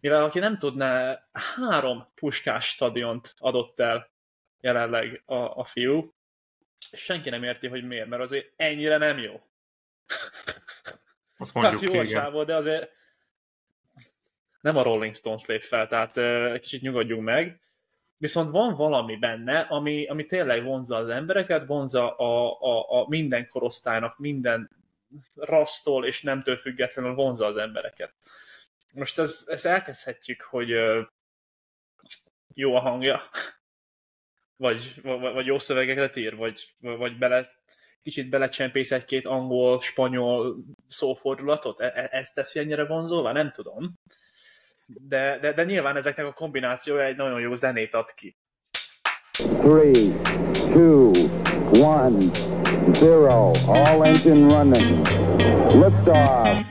Mivel 0.00 0.24
aki 0.24 0.38
nem 0.38 0.58
tudná, 0.58 1.22
három 1.32 2.06
puskás 2.14 2.66
stadiont 2.66 3.34
adott 3.38 3.80
el 3.80 4.10
jelenleg 4.60 5.22
a, 5.24 5.34
a 5.34 5.64
fiú, 5.64 6.12
senki 6.78 7.30
nem 7.30 7.42
érti, 7.42 7.66
hogy 7.66 7.86
miért, 7.86 8.08
mert 8.08 8.22
azért 8.22 8.52
ennyire 8.56 8.96
nem 8.96 9.18
jó. 9.18 9.40
Azt 11.38 11.54
mondjuk 11.54 11.80
hát 11.80 11.92
jó 11.92 12.00
a 12.00 12.04
sávol, 12.04 12.44
de 12.44 12.54
azért 12.54 12.90
nem 14.60 14.76
a 14.76 14.82
Rolling 14.82 15.14
Stones 15.14 15.46
lép 15.46 15.62
fel, 15.62 15.88
tehát 15.88 16.16
egy 16.52 16.60
kicsit 16.60 16.82
nyugodjunk 16.82 17.22
meg. 17.22 17.60
Viszont 18.16 18.50
van 18.50 18.74
valami 18.74 19.16
benne, 19.16 19.60
ami, 19.60 20.06
ami 20.06 20.26
tényleg 20.26 20.64
vonza 20.64 20.96
az 20.96 21.08
embereket, 21.08 21.66
vonza 21.66 22.16
a, 22.16 22.60
a, 22.60 23.00
a 23.00 23.08
minden 23.08 23.48
korosztálynak, 23.48 24.18
minden 24.18 24.70
rasztól 25.34 26.06
és 26.06 26.22
nemtől 26.22 26.56
függetlenül 26.56 27.14
vonza 27.14 27.46
az 27.46 27.56
embereket. 27.56 28.12
Most 28.92 29.18
ez, 29.18 29.44
ezt 29.46 29.66
elkezdhetjük, 29.66 30.42
hogy 30.42 30.74
jó 32.54 32.74
a 32.74 32.80
hangja, 32.80 33.30
vagy, 34.56 34.94
vagy, 35.02 35.20
vagy 35.20 35.46
jó 35.46 35.58
szövegeket 35.58 36.16
ír, 36.16 36.36
vagy, 36.36 36.74
vagy 36.78 37.18
bele, 37.18 37.50
kicsit 38.02 38.28
belecsempész 38.28 38.92
egy-két 38.92 39.26
angol, 39.26 39.80
spanyol 39.80 40.56
szófordulatot? 40.86 41.80
E, 41.80 41.92
e, 41.94 42.08
ez 42.10 42.30
teszi 42.32 42.58
ennyire 42.58 42.86
vonzóvá? 42.86 43.32
Nem 43.32 43.50
tudom. 43.50 43.94
De, 44.86 45.38
de, 45.38 45.52
de 45.52 45.64
nyilván 45.64 45.96
ezeknek 45.96 46.26
a 46.26 46.32
kombinációja 46.32 47.04
egy 47.04 47.16
nagyon 47.16 47.40
jó 47.40 47.54
zenét 47.54 47.94
ad 47.94 48.14
ki. 48.14 48.36
3, 49.38 50.22
2, 50.52 51.10
1, 51.72 52.30
0, 53.00 53.50
all 53.66 54.04
engine 54.04 54.54
running. 54.54 55.06
Liftoff. 55.72 56.68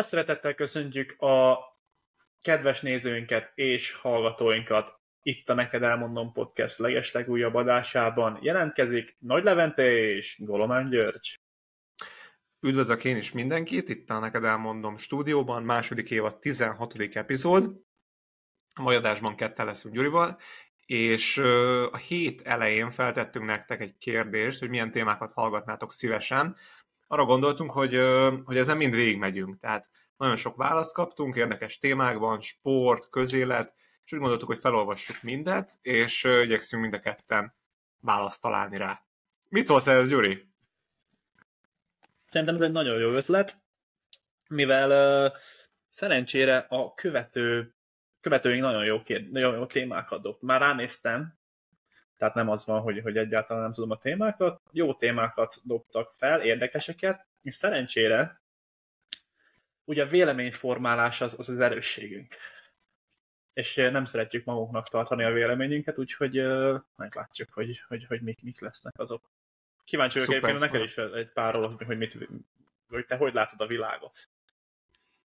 Nagy 0.00 0.08
szeretettel 0.08 0.54
köszöntjük 0.54 1.20
a 1.22 1.58
kedves 2.40 2.80
nézőinket 2.80 3.52
és 3.54 3.92
hallgatóinkat 3.92 5.00
itt 5.22 5.48
a 5.48 5.54
Neked 5.54 5.82
Elmondom 5.82 6.32
Podcast 6.32 6.78
legeslegújabb 6.78 7.54
adásában. 7.54 8.38
Jelentkezik 8.42 9.16
Nagy 9.18 9.44
Levente 9.44 9.92
és 9.92 10.36
Golomán 10.38 10.90
György. 10.90 11.40
Üdvözlök 12.60 13.04
én 13.04 13.16
is 13.16 13.32
mindenkit, 13.32 13.88
itt 13.88 14.10
a 14.10 14.18
Neked 14.18 14.44
Elmondom 14.44 14.96
stúdióban, 14.96 15.62
második 15.62 16.10
évad 16.10 16.38
16. 16.38 16.94
epizód. 17.12 17.64
A 18.76 18.82
mai 18.82 18.96
adásban 18.96 19.36
kettel 19.36 19.66
leszünk 19.66 19.94
Gyurival, 19.94 20.38
és 20.86 21.38
a 21.90 21.96
hét 21.96 22.40
elején 22.42 22.90
feltettünk 22.90 23.44
nektek 23.44 23.80
egy 23.80 23.96
kérdést, 23.98 24.58
hogy 24.58 24.68
milyen 24.68 24.90
témákat 24.90 25.32
hallgatnátok 25.32 25.92
szívesen, 25.92 26.56
arra 27.10 27.24
gondoltunk, 27.24 27.70
hogy, 27.70 28.00
hogy 28.44 28.56
ezen 28.56 28.76
mind 28.76 28.94
végigmegyünk. 28.94 29.58
Tehát 29.60 29.88
nagyon 30.16 30.36
sok 30.36 30.56
választ 30.56 30.94
kaptunk, 30.94 31.36
érdekes 31.36 31.78
témákban, 31.78 32.40
sport, 32.40 33.08
közélet, 33.08 33.74
és 34.04 34.12
úgy 34.12 34.18
gondoltuk, 34.18 34.48
hogy 34.48 34.58
felolvassuk 34.58 35.22
mindet, 35.22 35.78
és 35.82 36.24
igyekszünk 36.24 36.82
mind 36.82 36.94
a 36.94 37.00
ketten 37.00 37.54
választ 38.00 38.40
találni 38.40 38.76
rá. 38.76 39.02
Mit 39.48 39.66
szólsz 39.66 39.86
ez, 39.86 40.08
Gyuri? 40.08 40.48
Szerintem 42.24 42.56
ez 42.56 42.60
egy 42.62 42.72
nagyon 42.72 42.98
jó 42.98 43.10
ötlet, 43.10 43.56
mivel 44.48 44.90
uh, 44.90 45.36
szerencsére 45.88 46.58
a 46.68 46.94
követő, 46.94 47.74
követőink 48.20 48.62
nagyon 48.62 48.84
jó, 48.84 49.02
kér, 49.02 49.30
nagyon 49.30 49.54
jó 49.54 49.66
témákat 49.66 50.22
dob. 50.22 50.36
Már 50.40 50.60
ránéztem, 50.60 51.39
tehát 52.20 52.34
nem 52.34 52.48
az 52.48 52.66
van, 52.66 52.80
hogy, 52.80 53.00
hogy 53.02 53.16
egyáltalán 53.16 53.62
nem 53.62 53.72
tudom 53.72 53.90
a 53.90 53.98
témákat, 53.98 54.60
jó 54.70 54.94
témákat 54.94 55.56
dobtak 55.62 56.12
fel, 56.14 56.40
érdekeseket, 56.42 57.26
és 57.42 57.54
szerencsére 57.54 58.40
ugye 59.84 60.02
a 60.02 60.06
véleményformálás 60.06 61.20
az 61.20 61.34
az, 61.38 61.48
az 61.48 61.60
erősségünk. 61.60 62.34
És 63.52 63.74
nem 63.74 64.04
szeretjük 64.04 64.44
magunknak 64.44 64.88
tartani 64.88 65.24
a 65.24 65.32
véleményünket, 65.32 65.98
úgyhogy 65.98 66.38
uh, 66.40 66.80
meglátjuk, 66.96 67.48
hogy, 67.52 67.84
hogy, 67.88 68.04
hogy 68.04 68.22
mik, 68.22 68.42
mik 68.42 68.60
lesznek 68.60 68.98
azok. 68.98 69.30
Kíváncsi 69.84 70.18
vagyok 70.18 70.34
egyébként 70.34 70.58
neked 70.58 70.82
is 70.82 70.96
egy 70.96 71.32
párról, 71.32 71.76
hogy, 71.86 71.98
mit, 71.98 72.18
hogy 72.88 73.06
te 73.06 73.16
hogy 73.16 73.34
látod 73.34 73.60
a 73.60 73.66
világot. 73.66 74.28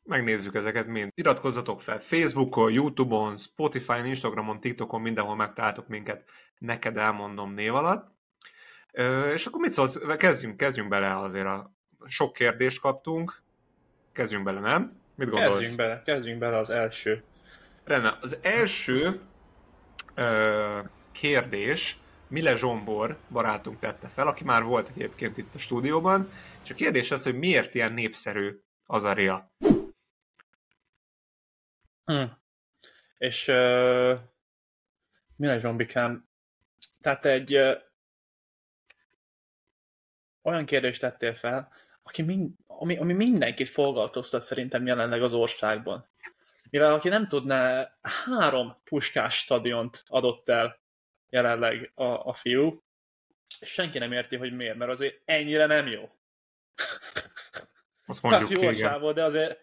Megnézzük 0.04 0.54
ezeket 0.54 0.86
mind. 0.86 1.10
Iratkozzatok 1.14 1.80
fel 1.80 2.00
Facebookon, 2.00 2.72
Youtube-on, 2.72 3.36
Spotify-on, 3.36 4.06
Instagramon, 4.06 4.60
TikTokon, 4.60 5.00
mindenhol 5.00 5.36
megtaláltok 5.36 5.88
minket, 5.88 6.24
neked 6.58 6.96
elmondom 6.96 7.54
név 7.54 7.74
alatt. 7.74 8.10
És 9.34 9.46
akkor 9.46 9.60
mit 9.60 9.72
szólsz? 9.72 9.98
Kezdjünk, 10.16 10.56
kezdjünk 10.56 10.88
bele 10.88 11.18
azért 11.18 11.46
a 11.46 11.72
sok 12.06 12.32
kérdést 12.32 12.80
kaptunk. 12.80 13.42
Kezdjünk 14.12 14.44
bele, 14.44 14.60
nem? 14.60 15.00
Mit 15.14 15.30
gondolsz? 15.30 15.52
Kezdjünk 15.52 15.76
bele, 15.76 16.02
kezdjünk 16.04 16.38
bele 16.38 16.58
az 16.58 16.70
első. 16.70 17.22
Rendben, 17.84 18.16
az 18.20 18.38
első 18.42 19.20
ö, 20.14 20.78
kérdés 21.12 21.98
Mile 22.28 22.56
Zsombor 22.56 23.16
barátunk 23.30 23.78
tette 23.78 24.08
fel, 24.14 24.26
aki 24.26 24.44
már 24.44 24.62
volt 24.62 24.88
egyébként 24.94 25.38
itt 25.38 25.54
a 25.54 25.58
stúdióban, 25.58 26.30
és 26.64 26.70
a 26.70 26.74
kérdés 26.74 27.10
az, 27.10 27.22
hogy 27.22 27.38
miért 27.38 27.74
ilyen 27.74 27.92
népszerű 27.92 28.60
az 28.86 29.04
Aria. 29.04 29.52
Hm. 32.04 32.24
És 33.18 33.48
uh, 33.48 34.18
Mile 35.36 35.58
Zsombikám, 35.58 36.28
tehát 37.00 37.24
egy 37.24 37.56
uh, 37.56 37.80
olyan 40.42 40.66
kérdést 40.66 41.00
tettél 41.00 41.34
fel, 41.34 41.72
aki 42.02 42.22
mind, 42.22 42.50
ami, 42.66 42.96
ami 42.96 43.12
mindenkit 43.12 43.68
foglalkoztat 43.68 44.40
szerintem 44.40 44.86
jelenleg 44.86 45.22
az 45.22 45.34
országban. 45.34 46.10
Mivel 46.70 46.94
aki 46.94 47.08
nem 47.08 47.28
tudná, 47.28 47.92
három 48.02 48.80
puskás 48.84 49.38
stadiont 49.38 50.04
adott 50.06 50.48
el 50.48 50.80
jelenleg 51.28 51.92
a, 51.94 52.04
a 52.04 52.34
fiú, 52.34 52.82
senki 53.60 53.98
nem 53.98 54.12
érti, 54.12 54.36
hogy 54.36 54.54
miért, 54.54 54.76
mert 54.76 54.90
azért 54.90 55.20
ennyire 55.24 55.66
nem 55.66 55.86
jó. 55.86 56.10
Azt 58.06 58.22
mondjuk, 58.22 58.48
hát 58.48 58.62
jó 58.62 58.68
a 58.68 58.74
sávol, 58.74 59.12
de 59.12 59.24
azért 59.24 59.60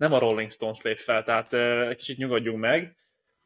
nem 0.00 0.12
a 0.12 0.18
Rolling 0.18 0.50
Stones 0.50 0.82
lép 0.82 0.98
fel, 0.98 1.24
tehát 1.24 1.52
egy 1.88 1.96
kicsit 1.96 2.16
nyugodjunk 2.16 2.58
meg. 2.58 2.96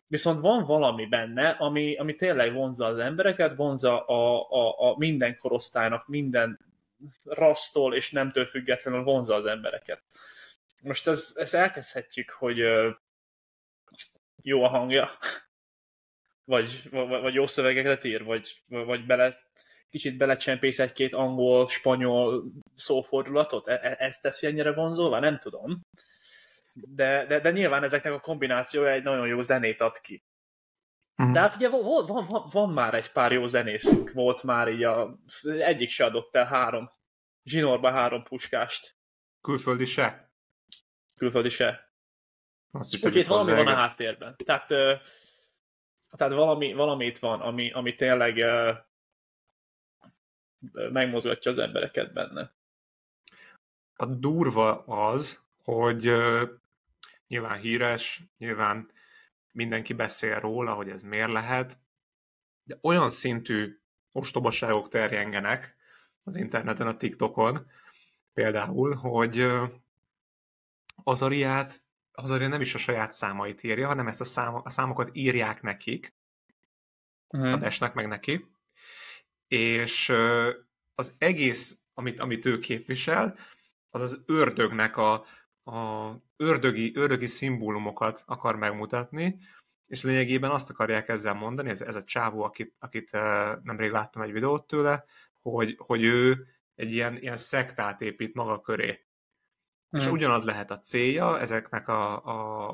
Viszont 0.07 0.41
van 0.41 0.65
valami 0.65 1.07
benne, 1.07 1.51
ami, 1.51 1.97
ami 1.97 2.15
tényleg 2.15 2.53
vonza 2.53 2.87
az 2.87 2.99
embereket, 2.99 3.57
vonza 3.57 4.05
a, 4.05 4.51
a, 4.51 4.91
a 4.91 4.99
minden 4.99 5.39
korosztálynak, 5.39 6.09
minden 6.09 6.59
rasztól 7.25 7.95
és 7.95 8.11
nemtől 8.11 8.47
függetlenül 8.47 9.03
vonza 9.03 9.35
az 9.35 9.47
embereket. 9.47 10.03
Most 10.83 11.07
ez, 11.07 11.33
ezt 11.35 11.55
elkezdhetjük, 11.55 12.31
hogy 12.31 12.65
jó 14.43 14.63
a 14.63 14.69
hangja, 14.69 15.11
vagy, 16.45 16.89
vagy, 16.91 17.35
jó 17.35 17.47
szövegeket 17.47 18.05
ír, 18.05 18.25
vagy, 18.25 18.63
vagy 18.67 19.07
bele, 19.07 19.39
kicsit 19.91 20.17
belecsempész 20.17 20.79
egy-két 20.79 21.15
angol, 21.15 21.69
spanyol 21.69 22.45
szófordulatot? 22.75 23.69
E, 23.69 23.79
e, 23.83 23.97
ez 23.99 24.19
teszi 24.21 24.47
ennyire 24.47 24.73
vonzóvá? 24.73 25.19
Nem 25.19 25.39
tudom. 25.39 25.81
De, 26.77 27.27
de, 27.27 27.41
de 27.41 27.51
nyilván 27.51 27.83
ezeknek 27.83 28.13
a 28.13 28.21
kombinációja 28.21 28.91
egy 28.91 29.03
nagyon 29.03 29.27
jó 29.27 29.43
zenét 29.43 29.81
ad 29.81 30.01
ki. 30.01 30.25
Mm. 31.25 31.33
De 31.33 31.41
hát 31.41 31.55
ugye 31.55 31.69
van, 31.69 32.07
van, 32.07 32.27
van, 32.27 32.49
van 32.53 32.71
már 32.71 32.95
egy 32.95 33.13
pár 33.13 33.33
jó 33.33 33.47
zenészünk, 33.47 34.13
volt 34.13 34.43
már 34.43 34.69
így 34.69 34.83
a, 34.83 35.19
egyik 35.43 35.91
se 35.91 36.05
adott 36.05 36.37
el 36.37 36.45
három, 36.45 36.91
zsinórba 37.43 37.91
három 37.91 38.23
puskást. 38.23 38.97
Külföldi 39.41 39.85
se? 39.85 40.33
Külföldi 41.17 41.49
se. 41.49 41.93
Úgyhogy 42.71 43.17
itt 43.17 43.27
valami 43.27 43.53
van 43.53 43.67
a 43.67 43.75
háttérben. 43.75 44.37
Tehát, 44.45 44.67
tehát 46.17 46.35
valami, 46.35 46.73
valami 46.73 47.07
itt 47.07 47.19
van, 47.19 47.41
ami, 47.41 47.71
ami 47.71 47.95
tényleg 47.95 48.45
megmozgatja 50.73 51.51
az 51.51 51.59
embereket 51.59 52.13
benne. 52.13 52.53
A 53.97 54.07
durva 54.07 54.85
az, 54.85 55.45
hogy 55.65 56.13
nyilván 57.27 57.59
híres, 57.59 58.23
nyilván 58.39 58.91
mindenki 59.51 59.93
beszél 59.93 60.41
róla, 60.41 60.75
hogy 60.75 60.89
ez 60.89 61.03
miért 61.03 61.33
lehet, 61.33 61.79
de 62.63 62.79
olyan 62.83 63.11
szintű 63.11 63.79
ostobaságok 64.13 64.89
terjengenek 64.89 65.77
az 66.23 66.37
interneten, 66.37 66.87
a 66.87 66.97
TikTokon 66.97 67.71
például, 68.35 68.95
hogy 68.95 69.47
az 71.03 71.23
Ariát, 71.23 71.83
az 72.13 72.31
Aria 72.31 72.49
nem 72.49 72.61
is 72.61 72.75
a 72.75 72.79
saját 72.79 73.13
számait 73.13 73.63
írja, 73.63 73.87
hanem 73.87 74.07
ezt 74.07 74.21
a, 74.21 74.25
szám, 74.25 74.55
a 74.55 74.69
számokat 74.69 75.11
írják 75.13 75.63
nekik, 75.63 76.15
uh-huh. 77.29 77.53
adásnak 77.53 77.95
meg 77.95 78.09
neki, 78.09 78.47
és 79.49 80.09
az 80.95 81.15
egész, 81.19 81.79
amit, 81.95 82.21
amit 82.21 82.47
ő 82.47 82.59
képvisel, 82.59 83.39
az 83.91 84.01
az 84.01 84.23
ördögnek 84.27 84.97
a, 84.97 85.25
a 85.65 86.11
ördögi, 86.37 86.93
ördögi 86.95 87.27
szimbólumokat 87.27 88.23
akar 88.27 88.57
megmutatni, 88.57 89.39
és 89.87 90.03
lényegében 90.03 90.51
azt 90.51 90.71
akarják 90.71 91.09
ezzel 91.09 91.35
mondani, 91.35 91.71
ez, 91.71 91.81
ez 91.81 91.97
a 91.97 92.05
csávó, 92.05 92.43
akit, 92.43 92.75
akit 92.79 93.11
nemrég 93.63 93.91
láttam 93.91 94.23
egy 94.23 94.33
videót 94.33 94.67
tőle, 94.67 95.05
hogy, 95.41 95.75
hogy 95.79 96.03
ő 96.03 96.47
egy 96.75 96.93
ilyen, 96.93 97.17
ilyen 97.17 97.37
szektát 97.37 98.01
épít 98.01 98.35
maga 98.35 98.61
köré. 98.61 99.07
Mm. 99.97 99.99
És 99.99 100.07
ugyanaz 100.07 100.45
lehet 100.45 100.71
a 100.71 100.79
célja 100.79 101.41
ezeknek 101.41 101.89
a, 101.89 102.25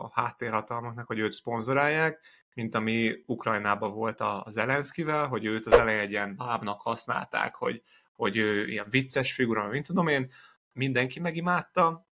a 0.02 0.10
háttérhatalmaknak, 0.14 1.06
hogy 1.06 1.18
őt 1.18 1.32
szponzorálják, 1.32 2.20
mint 2.54 2.74
ami 2.74 3.22
Ukrajnában 3.26 3.92
volt 3.92 4.20
a 4.20 4.46
Zelenszkivel, 4.48 5.26
hogy 5.26 5.44
őt 5.44 5.66
az 5.66 5.72
elején 5.72 6.00
egy 6.00 6.10
ilyen 6.10 6.36
bábnak 6.36 6.80
használták, 6.80 7.54
hogy, 7.54 7.82
hogy 8.12 8.36
ő 8.36 8.68
ilyen 8.68 8.86
vicces 8.90 9.32
figura, 9.32 9.68
mint 9.68 9.86
tudom 9.86 10.06
én, 10.06 10.32
mindenki 10.72 11.20
megimádta, 11.20 12.08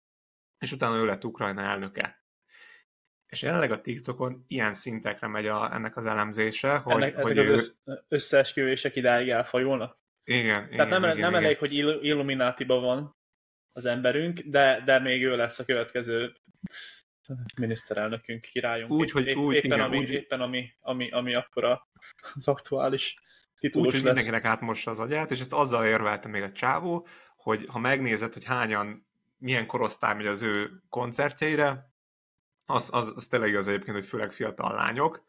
és 0.65 0.73
utána 0.73 0.97
ő 0.97 1.05
lett 1.05 1.25
Ukrajna 1.25 1.61
elnöke. 1.63 2.23
És 3.27 3.43
jelenleg 3.43 3.73
a 3.73 3.81
TikTokon 3.81 4.45
ilyen 4.49 4.75
szintekre 4.75 5.27
megy 5.27 5.47
a, 5.47 5.75
ennek 5.75 5.97
az 5.97 6.07
elemzése, 6.07 6.77
hogy, 6.77 6.95
ennek, 6.95 7.17
hogy 7.17 7.39
ezek 7.39 7.51
ő... 7.51 7.53
az 7.53 7.79
összeesküvések 8.09 8.97
idáig 8.97 9.29
elfajulnak? 9.29 9.99
Igen, 10.25 10.69
Tehát 10.69 10.87
igen, 10.87 10.89
nem, 10.89 11.03
igen, 11.03 11.17
nem 11.17 11.31
igen. 11.31 11.45
elég, 11.45 11.59
hogy 11.59 11.75
Illuminátiban 12.05 12.83
van 12.83 13.17
az 13.73 13.87
emberünk, 13.87 14.41
de, 14.41 14.83
de 14.85 14.99
még 14.99 15.23
ő 15.25 15.37
lesz 15.37 15.59
a 15.59 15.65
következő 15.65 16.37
miniszterelnökünk, 17.61 18.41
királyunk. 18.41 18.93
Úgy, 18.93 19.11
hogy 19.11 19.27
épp, 19.27 19.37
úgy, 19.37 19.55
éppen, 19.55 19.71
igen, 19.71 19.81
ami, 19.81 19.99
úgy- 19.99 20.11
éppen 20.11 20.41
ami, 20.41 20.73
ami, 20.81 21.11
ami 21.11 21.35
akkor 21.35 21.65
a- 21.65 21.89
az 22.35 22.49
aktuális 22.49 23.17
titulus 23.59 23.87
Úgy, 23.87 23.95
hogy 23.95 24.03
lesz. 24.05 24.15
mindenkinek 24.15 24.51
átmossa 24.53 24.91
az 24.91 24.99
agyát, 24.99 25.31
és 25.31 25.41
ezt 25.41 25.53
azzal 25.53 25.87
érvelte 25.87 26.29
még 26.29 26.43
a 26.43 26.53
csávó, 26.53 27.07
hogy 27.37 27.65
ha 27.69 27.79
megnézed, 27.79 28.33
hogy 28.33 28.45
hányan, 28.45 29.07
milyen 29.45 29.67
korosztály 29.67 30.15
megy 30.15 30.27
az 30.27 30.43
ő 30.43 30.83
koncertjeire, 30.89 31.93
az, 32.67 32.89
az, 32.93 33.13
az 33.17 33.27
tényleg 33.27 33.49
igaz 33.49 33.69
egyébként, 33.69 33.97
hogy 33.97 34.07
főleg 34.07 34.33
fiatal 34.33 34.75
lányok, 34.75 35.25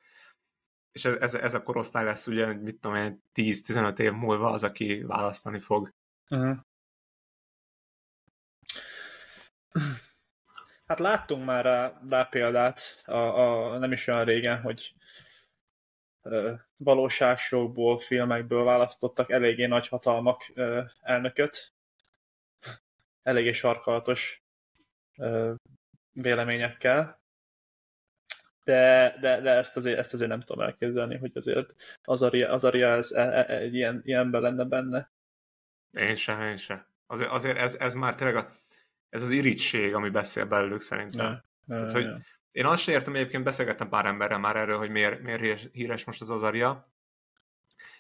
és 0.92 1.06
ez, 1.06 1.34
ez, 1.34 1.54
a 1.54 1.64
korosztály 1.64 2.04
lesz 2.04 2.28
ugye, 2.28 2.46
hogy 2.46 2.62
mit 2.62 2.80
tudom 2.80 2.98
én, 2.98 3.24
10-15 3.34 4.00
év 4.00 4.12
múlva 4.12 4.50
az, 4.50 4.64
aki 4.64 5.04
választani 5.04 5.60
fog. 5.60 5.94
Uh-huh. 6.30 6.58
Hát 10.86 11.00
láttunk 11.00 11.46
már 11.46 11.64
rá, 11.64 12.02
rá 12.10 12.24
példát, 12.24 13.02
a, 13.06 13.18
a, 13.18 13.78
nem 13.78 13.92
is 13.92 14.08
olyan 14.08 14.26
régen, 14.26 14.62
hogy 14.62 14.96
ö, 16.22 16.54
filmekből 18.00 18.64
választottak 18.64 19.30
eléggé 19.32 19.66
nagy 19.66 19.88
hatalmak 19.88 20.52
elnököt. 21.02 21.75
Eléggé 23.26 23.52
sarkalatos 23.52 24.44
véleményekkel. 26.12 27.24
De, 28.64 29.16
de, 29.22 29.42
de 29.42 29.50
ezt, 29.50 29.76
azért, 29.78 29.98
ezt 29.98 30.14
azért 30.14 30.30
nem 30.30 30.42
tudom 30.42 30.66
elképzelni, 30.66 31.18
hogy 31.18 31.32
azért 31.34 31.74
Azaria, 32.04 32.52
Azaria 32.52 32.88
ez, 32.94 33.12
e, 33.12 33.22
e, 33.22 33.46
egy 33.58 33.74
ilyen, 33.74 34.02
ilyenben 34.04 34.42
lenne 34.42 34.64
benne. 34.64 35.12
Én 35.92 36.16
sem, 36.16 36.42
én 36.42 36.58
sem. 36.58 36.86
Azért, 37.06 37.30
azért 37.30 37.58
ez, 37.58 37.76
ez 37.76 37.94
már 37.94 38.16
tényleg 38.16 38.36
a, 38.36 38.52
ez 39.10 39.24
az 39.24 39.30
irigység, 39.30 39.94
ami 39.94 40.10
beszél 40.10 40.46
belőlük 40.46 40.82
szerintem. 40.82 41.44
Ne, 41.66 41.76
Hát, 41.76 41.92
hogy- 41.92 42.14
Én 42.52 42.66
azt 42.66 42.82
sem 42.82 42.94
értem, 42.94 43.16
egyébként 43.16 43.44
beszélgettem 43.44 43.90
pár 43.90 44.06
emberrel 44.06 44.40
már 44.40 44.56
erről, 44.56 44.78
hogy 44.78 44.90
miért, 44.90 45.22
miért 45.22 45.42
híres, 45.42 45.68
híres 45.72 46.04
most 46.04 46.22
az 46.22 46.30
Azaria, 46.30 46.92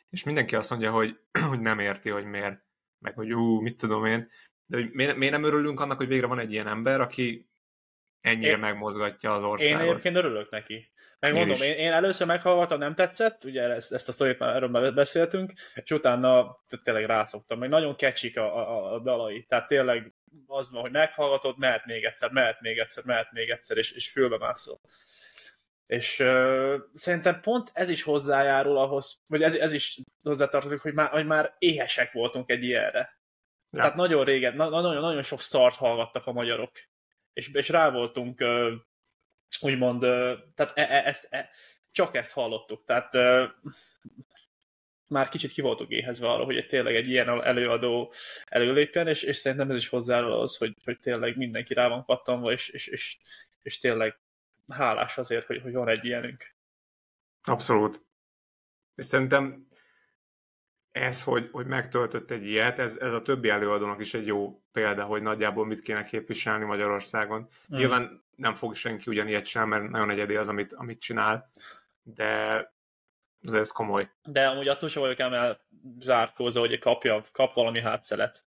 és 0.09 0.23
mindenki 0.23 0.55
azt 0.55 0.69
mondja, 0.69 0.91
hogy, 0.91 1.19
hogy 1.49 1.59
nem 1.59 1.79
érti, 1.79 2.09
hogy 2.09 2.25
miért, 2.25 2.63
meg 2.99 3.13
hogy 3.15 3.33
ú, 3.33 3.59
mit 3.61 3.77
tudom 3.77 4.05
én, 4.05 4.29
de 4.65 4.77
hogy 4.77 4.89
miért, 4.91 5.15
miért 5.15 5.33
nem 5.33 5.43
örülünk 5.43 5.79
annak, 5.79 5.97
hogy 5.97 6.07
végre 6.07 6.27
van 6.27 6.39
egy 6.39 6.51
ilyen 6.51 6.67
ember, 6.67 7.01
aki 7.01 7.49
ennyire 8.21 8.51
Én- 8.51 8.59
megmozgatja 8.59 9.33
az 9.33 9.41
Én 9.41 9.47
országot. 9.47 9.81
egyébként 9.81 10.15
örülök 10.15 10.51
neki. 10.51 10.93
Megmondom, 11.19 11.55
Én 11.55 11.61
én, 11.61 11.71
én, 11.71 11.77
én 11.77 11.91
először 11.91 12.27
meghallgattam, 12.27 12.79
nem 12.79 12.95
tetszett, 12.95 13.43
ugye 13.43 13.61
ezt, 13.61 13.93
ezt 13.93 14.07
a 14.07 14.11
sztorit 14.11 14.39
már 14.39 14.55
erről 14.55 14.69
már 14.69 14.93
beszéltünk, 14.93 15.53
és 15.75 15.91
utána 15.91 16.57
tényleg 16.83 17.05
rászoktam, 17.05 17.59
meg 17.59 17.69
nagyon 17.69 17.95
kecsik 17.95 18.37
a, 18.37 18.57
a, 18.57 18.93
a 18.93 18.99
dalai, 18.99 19.43
tehát 19.43 19.67
tényleg 19.67 20.13
az 20.47 20.71
van, 20.71 20.81
hogy 20.81 20.91
meghallgatod, 20.91 21.57
mehet 21.57 21.85
még 21.85 22.03
egyszer, 22.03 22.31
mehet 22.31 22.61
még 22.61 22.77
egyszer, 22.77 23.03
mehet 23.03 23.31
még 23.31 23.49
egyszer, 23.49 23.77
és, 23.77 23.91
és 23.91 24.11
fülbe 24.11 24.37
mászol. 24.37 24.79
És 25.85 26.19
uh, 26.19 26.75
szerintem 26.93 27.39
pont 27.41 27.69
ez 27.73 27.89
is 27.89 28.03
hozzájárul 28.03 28.77
ahhoz, 28.77 29.21
vagy 29.27 29.43
ez, 29.43 29.55
ez 29.55 29.73
is 29.73 30.01
hozzátartozik, 30.23 30.79
hogy 30.79 30.93
már, 30.93 31.09
hogy 31.09 31.25
már 31.25 31.55
éhesek 31.57 32.11
voltunk 32.11 32.49
egy 32.49 32.63
ilyenre. 32.63 33.19
Ja. 33.75 33.81
Tehát 33.81 33.95
nagyon 33.95 34.23
régen, 34.23 34.55
na, 34.55 34.69
nagyon, 34.69 35.01
nagyon 35.01 35.23
sok 35.23 35.41
szart 35.41 35.75
hallgattak 35.75 36.27
a 36.27 36.31
magyarok. 36.31 36.71
És, 37.33 37.49
és 37.53 37.69
rá 37.69 37.89
voltunk 37.91 38.43
úgymond, 39.61 39.99
tehát 40.55 40.71
e, 40.77 40.81
e, 40.81 41.07
ezt, 41.07 41.33
e, 41.33 41.49
csak 41.91 42.15
ezt 42.15 42.33
hallottuk. 42.33 42.85
Tehát 42.85 43.15
ö, 43.15 43.45
már 45.07 45.29
kicsit 45.29 45.51
ki 45.51 45.61
voltunk 45.61 45.89
éhezve 45.89 46.29
arra, 46.29 46.43
hogy 46.43 46.67
tényleg 46.67 46.95
egy 46.95 47.09
ilyen 47.09 47.43
előadó 47.43 48.13
előlépjen, 48.45 49.07
és, 49.07 49.23
és 49.23 49.37
szerintem 49.37 49.69
ez 49.69 49.77
is 49.77 49.87
hozzájárul 49.87 50.33
az, 50.33 50.57
hogy, 50.57 50.75
hogy 50.83 50.99
tényleg 50.99 51.37
mindenki 51.37 51.73
rá 51.73 51.87
van 51.87 52.05
kattanva, 52.05 52.51
és, 52.51 52.69
és, 52.69 52.87
és, 52.87 53.17
és 53.61 53.79
tényleg 53.79 54.19
hálás 54.69 55.17
azért, 55.17 55.45
hogy, 55.45 55.61
hogy 55.61 55.73
van 55.73 55.89
egy 55.89 56.05
ilyenünk. 56.05 56.53
Abszolút. 57.43 58.05
És 58.95 59.05
szerintem 59.05 59.67
ez, 60.95 61.23
hogy, 61.23 61.49
hogy 61.51 61.65
megtöltött 61.65 62.31
egy 62.31 62.45
ilyet, 62.45 62.79
ez, 62.79 62.97
ez 62.97 63.13
a 63.13 63.21
többi 63.21 63.49
előadónak 63.49 63.99
is 64.01 64.13
egy 64.13 64.25
jó 64.25 64.61
példa, 64.71 65.03
hogy 65.03 65.21
nagyjából 65.21 65.65
mit 65.65 65.81
kéne 65.81 66.03
képviselni 66.03 66.65
Magyarországon. 66.65 67.39
Mm. 67.39 67.77
Nyilván 67.77 68.23
nem 68.35 68.55
fog 68.55 68.75
senki 68.75 69.09
ugyanilyet 69.09 69.45
sem, 69.45 69.67
mert 69.69 69.89
nagyon 69.89 70.09
egyedi 70.09 70.35
az, 70.35 70.47
amit, 70.47 70.73
amit 70.73 70.99
csinál, 70.99 71.49
de 72.03 72.25
ez, 73.41 73.53
ez 73.53 73.71
komoly. 73.71 74.09
De 74.23 74.47
amúgy 74.47 74.67
attól 74.67 74.89
sem 74.89 75.01
vagyok 75.01 75.19
ám 75.19 75.57
zárkózva, 75.99 76.59
hogy 76.59 76.79
kapja, 76.79 77.23
kap 77.31 77.53
valami 77.53 77.81
hátszelet. 77.81 78.43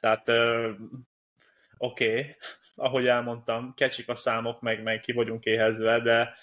Tehát 0.00 0.28
oké, 0.28 2.18
okay, 2.18 2.36
ahogy 2.74 3.06
elmondtam, 3.06 3.74
kecsik 3.74 4.08
a 4.08 4.14
számok, 4.14 4.60
meg, 4.60 4.82
meg 4.82 5.00
ki 5.00 5.12
vagyunk 5.12 5.44
éhezve, 5.44 6.00
de, 6.00 6.34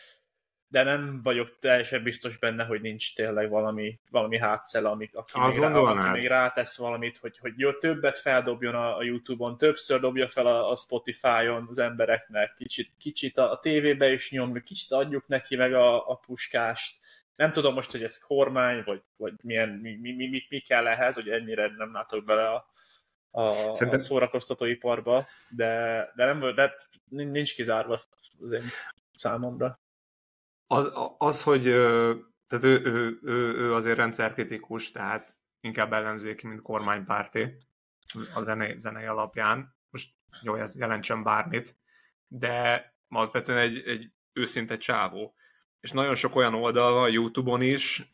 de 0.71 0.83
nem 0.83 1.21
vagyok 1.23 1.59
teljesen 1.59 2.03
biztos 2.03 2.37
benne, 2.37 2.63
hogy 2.63 2.81
nincs 2.81 3.15
tényleg 3.15 3.49
valami, 3.49 3.99
valami 4.09 4.37
hátszel, 4.37 4.85
amit, 4.85 5.15
aki, 5.15 5.31
Azt 5.33 5.57
még 5.57 5.65
rá, 5.65 5.79
aki 5.79 6.09
még 6.09 6.27
rátesz 6.27 6.77
valamit, 6.77 7.17
hogy, 7.17 7.37
hogy 7.37 7.53
jó, 7.57 7.73
többet 7.73 8.19
feldobjon 8.19 8.75
a, 8.75 8.97
a 8.97 9.03
YouTube-on, 9.03 9.57
többször 9.57 9.99
dobja 9.99 10.27
fel 10.27 10.45
a, 10.45 10.71
a 10.71 10.75
Spotify-on 10.75 11.65
az 11.69 11.77
embereknek, 11.77 12.53
kicsit, 12.53 12.91
kicsit 12.97 13.37
a, 13.37 13.51
a 13.51 13.59
tévébe 13.59 14.11
is 14.11 14.31
nyomjuk, 14.31 14.63
kicsit 14.63 14.91
adjuk 14.91 15.27
neki 15.27 15.55
meg 15.55 15.73
a, 15.73 16.09
a 16.09 16.15
puskást. 16.15 16.99
Nem 17.35 17.51
tudom 17.51 17.73
most, 17.73 17.91
hogy 17.91 18.03
ez 18.03 18.17
kormány, 18.17 18.83
vagy, 18.85 19.01
vagy 19.17 19.33
milyen, 19.41 19.69
mi, 19.69 19.95
mi, 19.95 20.11
mi, 20.11 20.27
mi, 20.27 20.45
mi 20.49 20.59
kell 20.59 20.87
ehhez, 20.87 21.15
hogy 21.15 21.29
ennyire 21.29 21.71
nem 21.77 21.93
látok 21.93 22.25
bele 22.25 22.49
a, 22.49 22.65
a, 23.31 23.51
Szerintem- 23.51 23.99
a 23.99 24.03
szórakoztatóiparba, 24.03 25.27
de, 25.49 26.11
de 26.15 26.25
nem 26.25 26.55
de 26.55 26.75
nincs 27.09 27.55
kizárva 27.55 28.01
az 28.41 28.51
én 28.51 28.63
számomra. 29.13 29.80
Az, 30.71 30.91
az 31.17 31.43
hogy 31.43 31.63
tehát 32.47 32.63
ő, 32.63 32.81
ő, 32.83 33.19
ő, 33.21 33.55
ő 33.55 33.73
azért 33.73 33.97
rendszerkritikus, 33.97 34.91
tehát 34.91 35.35
inkább 35.59 35.93
ellenzéki, 35.93 36.47
mint 36.47 36.61
kormánypárti 36.61 37.55
a 38.33 38.41
zenei, 38.41 38.79
zenei 38.79 39.05
alapján. 39.05 39.75
Most 39.89 40.09
jó, 40.41 40.55
ez 40.55 40.75
jelentsen 40.75 41.23
bármit, 41.23 41.77
de 42.27 42.85
alapvetően 43.07 43.57
egy, 43.57 43.77
egy 43.87 44.11
őszinte 44.33 44.77
csávó. 44.77 45.35
És 45.79 45.91
nagyon 45.91 46.15
sok 46.15 46.35
olyan 46.35 46.53
oldal 46.53 46.93
van, 46.93 47.11
YouTube-on 47.11 47.61
is, 47.61 48.11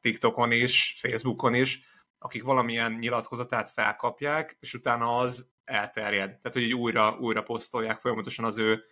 TikTokon 0.00 0.52
is, 0.52 0.96
Facebookon 0.98 1.54
is, 1.54 1.80
akik 2.18 2.42
valamilyen 2.42 2.92
nyilatkozatát 2.92 3.70
felkapják, 3.70 4.56
és 4.60 4.74
utána 4.74 5.18
az 5.18 5.50
elterjed. 5.64 6.28
Tehát, 6.28 6.52
hogy 6.52 6.62
így 6.62 6.74
újra, 6.74 7.16
újra 7.18 7.42
posztolják 7.42 8.00
folyamatosan 8.00 8.44
az 8.44 8.58
ő 8.58 8.84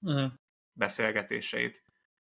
Uh-huh. 0.00 0.32
beszélgetéseit. 0.72 1.85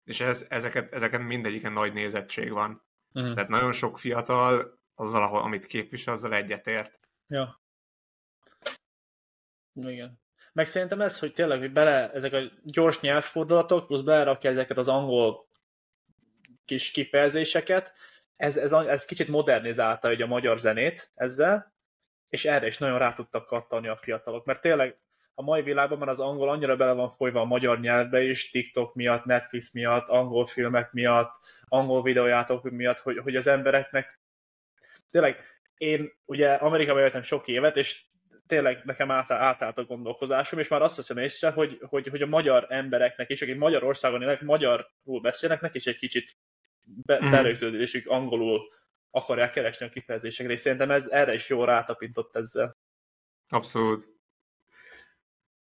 És 0.08 0.20
ez, 0.20 0.46
ezeket, 0.48 0.92
ezeket 0.92 1.20
mindegyiken 1.20 1.72
nagy 1.72 1.92
nézettség 1.92 2.52
van. 2.52 2.82
Uh-huh. 3.12 3.34
Tehát 3.34 3.48
nagyon 3.48 3.72
sok 3.72 3.98
fiatal 3.98 4.78
azzal, 4.94 5.22
ahol, 5.22 5.40
amit 5.40 5.66
képvisel, 5.66 6.14
azzal 6.14 6.34
egyetért. 6.34 7.00
Ja. 7.26 7.60
Igen. 9.74 10.20
Meg 10.52 10.66
szerintem 10.66 11.00
ez, 11.00 11.18
hogy 11.18 11.32
tényleg, 11.32 11.58
hogy 11.58 11.72
bele 11.72 12.12
ezek 12.12 12.32
a 12.32 12.40
gyors 12.62 13.00
nyelvfordulatok, 13.00 13.86
plusz 13.86 14.00
belerakja 14.00 14.50
ezeket 14.50 14.76
az 14.76 14.88
angol 14.88 15.48
kis 16.64 16.90
kifejezéseket, 16.90 17.92
ez, 18.36 18.56
ez, 18.56 18.72
ez 18.72 19.04
kicsit 19.04 19.28
modernizálta 19.28 20.10
ugye 20.10 20.24
a 20.24 20.26
magyar 20.26 20.58
zenét 20.58 21.10
ezzel, 21.14 21.72
és 22.28 22.44
erre 22.44 22.66
is 22.66 22.78
nagyon 22.78 22.98
rá 22.98 23.14
tudtak 23.14 23.46
kattani 23.46 23.88
a 23.88 23.96
fiatalok, 23.96 24.44
mert 24.44 24.60
tényleg 24.60 24.98
a 25.38 25.42
mai 25.42 25.62
világban 25.62 25.98
már 25.98 26.08
az 26.08 26.20
angol 26.20 26.48
annyira 26.48 26.76
bele 26.76 26.92
van 26.92 27.10
folyva 27.10 27.40
a 27.40 27.44
magyar 27.44 27.80
nyelvbe 27.80 28.22
is, 28.22 28.50
TikTok 28.50 28.94
miatt, 28.94 29.24
Netflix 29.24 29.72
miatt, 29.72 30.08
angol 30.08 30.46
filmek 30.46 30.92
miatt, 30.92 31.36
angol 31.64 32.02
videójátok 32.02 32.70
miatt, 32.70 32.98
hogy, 32.98 33.18
hogy 33.18 33.36
az 33.36 33.46
embereknek 33.46 34.20
tényleg 35.10 35.36
én 35.76 36.12
ugye 36.24 36.52
Amerikában 36.52 37.02
éltem 37.02 37.22
sok 37.22 37.48
évet, 37.48 37.76
és 37.76 38.04
tényleg 38.46 38.82
nekem 38.84 39.10
át, 39.10 39.30
átállt 39.30 39.78
a 39.78 39.84
gondolkozásom, 39.84 40.58
és 40.58 40.68
már 40.68 40.82
azt 40.82 40.96
veszem 40.96 41.18
észre, 41.18 41.50
hogy, 41.50 41.78
hogy, 41.82 42.08
hogy 42.08 42.22
a 42.22 42.26
magyar 42.26 42.66
embereknek 42.68 43.30
is, 43.30 43.42
akik 43.42 43.58
Magyarországon 43.58 44.20
élnek, 44.20 44.42
magyarul 44.42 45.20
beszélnek, 45.22 45.60
neki 45.60 45.78
is 45.78 45.86
egy 45.86 45.96
kicsit 45.96 46.36
be, 46.82 47.18
Mhm. 47.18 47.30
belőződésük 47.30 48.08
angolul 48.08 48.60
akarják 49.10 49.50
keresni 49.50 49.86
a 49.86 49.90
kifejezésekre, 49.90 50.52
és 50.52 50.60
szerintem 50.60 50.90
ez 50.90 51.06
erre 51.06 51.34
is 51.34 51.48
jól 51.48 51.66
rátapintott 51.66 52.36
ezzel. 52.36 52.76
Abszolút. 53.48 54.17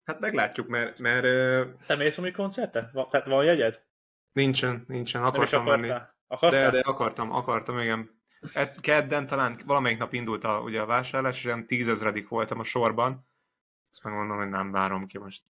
Hát 0.05 0.19
meglátjuk, 0.19 0.67
mert, 0.67 0.99
mert 0.99 1.23
Te 1.85 1.95
mész 1.95 2.17
a 2.17 2.31
koncertre? 2.31 2.89
Va, 2.93 3.07
tehát 3.07 3.27
van 3.27 3.45
jegyed? 3.45 3.83
nincsen, 4.31 4.83
nincsen, 4.87 5.23
akartam 5.23 5.63
menni. 5.63 5.89
akartál? 6.27 6.71
De, 6.71 6.77
de 6.77 6.89
akartam, 6.89 7.31
akartam, 7.31 7.79
igen. 7.79 8.21
Ed- 8.53 8.79
Kedden 8.79 9.27
talán 9.27 9.59
valamelyik 9.65 9.97
nap 9.97 10.13
indult 10.13 10.43
a, 10.43 10.59
ugye 10.59 10.81
a 10.81 10.85
vásárlás, 10.85 11.37
és 11.37 11.45
olyan 11.45 11.67
tízezredik 11.67 12.27
voltam 12.27 12.59
a 12.59 12.63
sorban. 12.63 13.27
Azt 13.91 14.03
megmondom, 14.03 14.37
hogy 14.37 14.49
nem 14.49 14.71
várom 14.71 15.07
ki 15.07 15.17
most. 15.17 15.43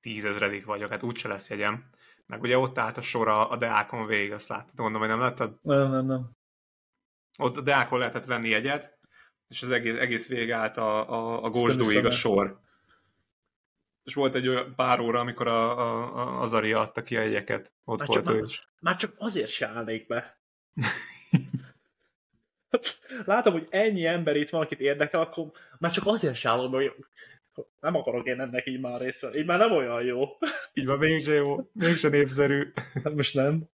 Tízezredik 0.00 0.64
vagyok, 0.64 0.90
hát 0.90 1.02
úgyse 1.02 1.28
lesz 1.28 1.50
jegyem. 1.50 1.84
Meg 2.26 2.42
ugye 2.42 2.58
ott 2.58 2.78
állt 2.78 2.96
a 2.96 3.00
sor 3.00 3.28
a, 3.28 3.50
a 3.50 3.56
Deákon 3.56 4.06
végig, 4.06 4.32
azt 4.32 4.48
láttad, 4.48 4.78
mondom, 4.78 5.00
hogy 5.00 5.10
nem 5.10 5.20
láttad? 5.20 5.58
Nem, 5.62 5.90
nem, 5.90 6.06
nem. 6.06 6.30
Ott 7.38 7.56
a 7.56 7.60
Deákon 7.60 7.98
lehetett 7.98 8.24
venni 8.24 8.48
jegyet, 8.48 8.95
és 9.48 9.62
az 9.62 9.70
egész, 9.70 9.98
egész 9.98 10.28
végig 10.28 10.50
állt 10.50 10.76
a, 10.76 11.10
a, 11.10 11.42
a 11.42 11.50
hiszem 11.50 12.04
a 12.04 12.10
sor. 12.10 12.60
És 14.04 14.14
volt 14.14 14.34
egy 14.34 14.48
olyan 14.48 14.72
pár 14.76 15.00
óra, 15.00 15.20
amikor 15.20 15.48
a, 15.48 15.78
a, 15.78 16.16
a, 16.16 16.40
az 16.40 16.52
Ari 16.52 16.72
adta 16.72 17.02
ki 17.02 17.16
a 17.16 17.20
jegyeket. 17.20 17.72
Ott 17.84 17.98
Hát 17.98 18.08
volt 18.08 18.24
csak 18.24 18.34
ő 18.34 18.38
már- 18.38 18.48
is. 18.48 18.68
Már 18.80 18.96
csak 18.96 19.14
azért 19.18 19.50
se 19.50 19.66
állnék 19.66 20.06
be. 20.06 20.38
Látom, 23.24 23.52
hogy 23.52 23.66
ennyi 23.70 24.06
ember 24.06 24.36
itt 24.36 24.50
van, 24.50 24.62
akit 24.62 24.80
érdekel, 24.80 25.20
akkor 25.20 25.50
már 25.78 25.92
csak 25.92 26.06
azért 26.06 26.34
se 26.34 26.48
állom, 26.48 26.70
hogy 26.70 26.92
nem 27.80 27.94
akarok 27.94 28.26
én 28.26 28.40
ennek 28.40 28.66
így 28.66 28.80
már 28.80 28.96
részt. 28.96 29.28
Így 29.34 29.46
már 29.46 29.58
nem 29.58 29.72
olyan 29.72 30.02
jó. 30.02 30.24
Így 30.74 30.86
van, 30.86 30.98
mégse 30.98 31.32
jó, 31.32 31.70
mégse 31.72 32.08
népszerű. 32.08 32.72
Most 33.14 33.34
nem. 33.34 33.68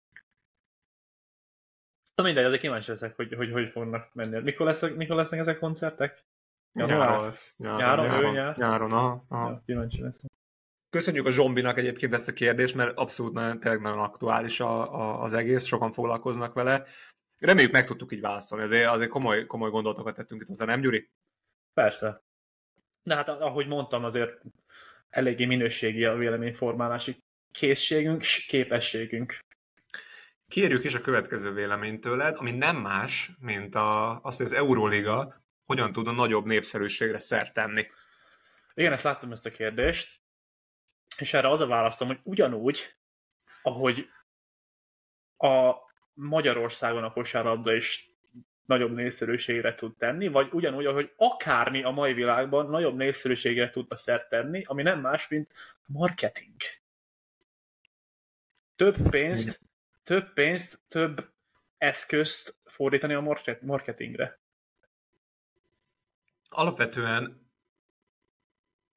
Na 2.16 2.24
mindegy, 2.24 2.46
azért 2.46 2.62
kíváncsi 2.62 2.92
leszek, 2.92 3.16
hogy 3.16 3.34
hogy, 3.34 3.52
hogy 3.52 3.70
fognak 3.70 4.14
menni. 4.14 4.42
Mikor, 4.42 4.66
lesz, 4.66 4.82
mikor 4.96 5.16
lesznek 5.16 5.40
ezek 5.40 5.60
koncertek? 5.60 6.24
Január? 6.74 6.98
Nyáron 7.00 7.24
lesz. 7.24 7.54
Nyáron, 7.58 7.80
Nyáron, 7.80 8.06
nyáron, 8.06 8.34
ő 8.34 8.38
nyár? 8.38 8.58
nyáron 8.58 8.92
aha, 8.92 9.26
aha. 9.28 9.50
Ja, 9.50 9.62
kíváncsi 9.66 10.02
leszek. 10.02 10.30
Köszönjük 10.90 11.26
a 11.26 11.32
Zsombinak 11.32 11.78
egyébként 11.78 12.14
ezt 12.14 12.28
a 12.28 12.34
kérdést, 12.34 12.76
mert 12.76 12.98
abszolút 12.98 13.34
nagyon, 13.34 13.60
tényleg 13.60 13.82
nagyon 13.82 14.00
aktuális 14.00 14.60
a, 14.60 14.94
a, 14.94 15.24
az 15.24 15.34
egész, 15.34 15.66
sokan 15.66 15.92
foglalkoznak 15.92 16.54
vele. 16.54 16.86
Reméljük 17.38 17.72
meg 17.72 17.86
tudtuk 17.86 18.12
így 18.12 18.22
válaszolni, 18.22 18.64
azért, 18.64 18.88
azért 18.88 19.10
komoly, 19.10 19.46
komoly 19.46 19.70
gondolatokat 19.70 20.16
tettünk 20.16 20.42
itt 20.42 20.48
hozzá, 20.48 20.66
nem 20.66 20.82
Gyuri? 20.82 21.10
Persze. 21.74 22.22
De 23.04 23.16
hát 23.16 23.28
ahogy 23.30 23.68
mondtam, 23.68 24.04
azért 24.04 24.42
eléggé 25.10 25.46
minőségi 25.46 26.06
a 26.06 26.16
véleményformálási 26.16 27.24
készségünk, 27.52 28.22
képességünk. 28.48 29.40
Kérjük 30.50 30.84
is 30.84 30.94
a 30.94 31.02
következő 31.02 31.54
véleményt 31.54 32.02
tőled, 32.02 32.38
ami 32.38 32.52
nem 32.52 32.78
más, 32.78 33.32
mint 33.40 33.76
a, 33.76 34.20
az, 34.22 34.38
hogy 34.38 34.46
az 34.46 34.52
Euróliga 34.52 35.44
hogyan 35.66 35.92
tud 35.92 36.08
a 36.08 36.12
nagyobb 36.12 36.46
népszerűségre 36.46 37.18
szert 37.18 37.54
tenni. 37.54 37.88
Igen, 38.74 38.92
ezt 38.92 39.04
láttam 39.04 39.32
ezt 39.32 39.46
a 39.46 39.50
kérdést, 39.50 40.20
és 41.18 41.34
erre 41.34 41.50
az 41.50 41.62
a 41.62 41.68
választom, 41.68 42.08
hogy 42.08 42.20
ugyanúgy, 42.24 42.96
ahogy 43.62 44.10
a 45.38 45.74
Magyarországon 46.14 47.04
a 47.04 47.12
kosárlabda 47.12 47.74
is 47.74 48.10
nagyobb 48.66 48.94
népszerűségre 48.94 49.76
tud 49.76 49.98
tenni, 49.98 50.28
vagy 50.28 50.50
ugyanúgy, 50.52 50.86
ahogy 50.86 51.14
akármi 51.16 51.84
a 51.84 51.90
mai 51.90 52.14
világban 52.14 52.70
nagyobb 52.70 52.96
népszerűségre 52.96 53.70
tudna 53.70 53.96
szert 53.96 54.30
tenni, 54.30 54.64
ami 54.66 54.82
nem 54.82 55.00
más, 55.00 55.28
mint 55.28 55.54
marketing. 55.86 56.56
Több 58.76 59.10
pénzt, 59.10 59.69
több 60.10 60.34
pénzt, 60.34 60.80
több 60.88 61.32
eszközt 61.78 62.56
fordítani 62.66 63.14
a 63.14 63.22
market- 63.22 63.62
marketingre. 63.62 64.40
Alapvetően 66.50 67.52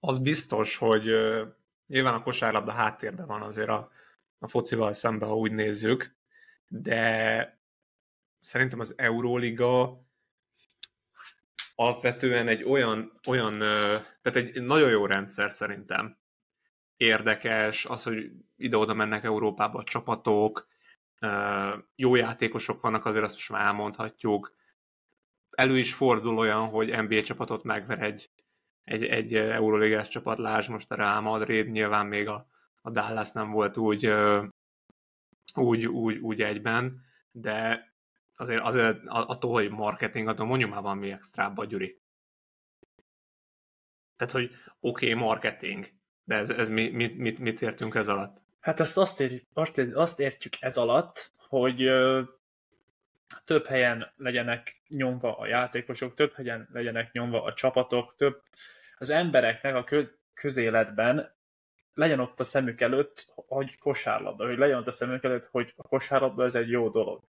az 0.01 0.19
biztos, 0.19 0.77
hogy 0.77 1.05
nyilván 1.87 2.15
a 2.15 2.23
kosárlabda 2.23 2.73
háttérben 2.73 3.27
van 3.27 3.43
azért 3.43 3.69
a, 3.69 3.91
a 4.39 4.49
focival 4.49 4.93
szemben, 4.93 5.29
ha 5.29 5.37
úgy 5.37 5.53
nézzük, 5.53 6.17
de 6.67 7.61
szerintem 8.39 8.81
az 8.81 8.95
Euróliga 8.97 10.01
alapvetően 11.75 12.49
egy 12.49 12.63
olyan, 12.63 13.21
olyan 13.29 13.59
tehát 14.23 14.37
egy 14.37 14.63
nagyon 14.63 14.91
jó 14.91 15.07
rendszer 15.07 15.53
szerintem. 15.53 16.19
Érdekes, 16.97 17.85
az, 17.85 18.03
hogy 18.03 18.31
ide-oda 18.57 18.95
mennek 18.95 19.25
Európába 19.25 19.79
a 19.79 19.85
csapatok, 19.85 20.71
jó 21.95 22.15
játékosok 22.15 22.81
vannak, 22.81 23.05
azért 23.05 23.25
azt 23.25 23.35
most 23.35 23.51
már 23.51 23.67
elmondhatjuk, 23.67 24.55
elő 25.51 25.79
is 25.79 25.95
fordul 25.95 26.39
olyan, 26.39 26.69
hogy 26.69 27.03
NBA 27.03 27.23
csapatot 27.23 27.63
megver 27.63 28.03
egy, 28.03 28.31
egy, 28.85 29.05
egy 29.05 29.35
Euroligás 29.35 30.09
csapat, 30.09 30.39
lásd 30.39 30.71
most 30.71 30.91
a 30.91 30.95
Real 30.95 31.21
Madrid, 31.21 31.71
nyilván 31.71 32.07
még 32.07 32.29
a, 32.29 32.47
a 32.83 32.91
Dallas 32.91 33.33
nem 33.33 33.51
volt 33.51 33.77
úgy, 33.77 34.13
úgy, 35.55 35.87
úgy, 35.87 36.17
úgy 36.17 36.43
egyben, 36.43 37.05
de 37.31 37.91
azért, 38.37 38.61
azért 38.61 38.99
attól, 39.07 39.53
hogy 39.53 39.71
marketing, 39.71 40.29
attól 40.29 40.47
mondjuk 40.47 40.71
már 40.71 40.83
van 40.83 40.99
mi 40.99 41.11
extrába, 41.11 41.65
Gyuri. 41.65 42.01
Tehát, 44.17 44.33
hogy 44.33 44.51
oké, 44.81 45.13
okay, 45.13 45.27
marketing, 45.27 45.87
de 46.25 46.35
ez, 46.35 46.51
ez 46.51 46.69
mi, 46.69 46.89
mit, 46.89 47.19
mit, 47.19 47.39
mit 47.39 47.63
értünk 47.63 47.95
ez 47.95 48.09
alatt? 48.09 48.42
Hát 48.63 48.81
ezt 48.81 48.99
azt 48.99 49.21
értjük, 49.21 49.45
azt 49.53 49.79
értjük, 49.79 49.97
azt 49.97 50.21
értjük 50.21 50.55
ez 50.61 50.77
alatt, 50.77 51.31
hogy 51.49 51.83
ö, 51.83 52.23
több 53.45 53.67
helyen 53.67 54.13
legyenek 54.17 54.83
nyomva 54.89 55.39
a 55.39 55.47
játékosok, 55.47 56.15
több 56.15 56.33
helyen 56.33 56.69
legyenek 56.73 57.13
nyomva 57.13 57.43
a 57.43 57.53
csapatok, 57.53 58.15
több 58.17 58.43
az 58.99 59.11
embereknek 59.11 59.75
a 59.75 59.85
kö, 59.85 60.03
közéletben 60.35 61.35
legyen 61.95 62.21
ott 62.21 62.41
a 62.41 62.45
szemük 62.45 62.81
előtt, 62.81 63.33
hogy 63.35 63.79
kosárlabda, 63.79 64.47
hogy 64.47 64.59
legyen 64.59 64.79
ott 64.79 64.87
a 64.87 64.93
szemük 64.93 65.25
előtt, 65.25 65.49
hogy 65.51 65.73
a 65.77 65.83
kosárlabda 65.83 66.45
ez 66.45 66.55
egy 66.55 66.71
jó 66.71 66.89
dolog. 66.89 67.23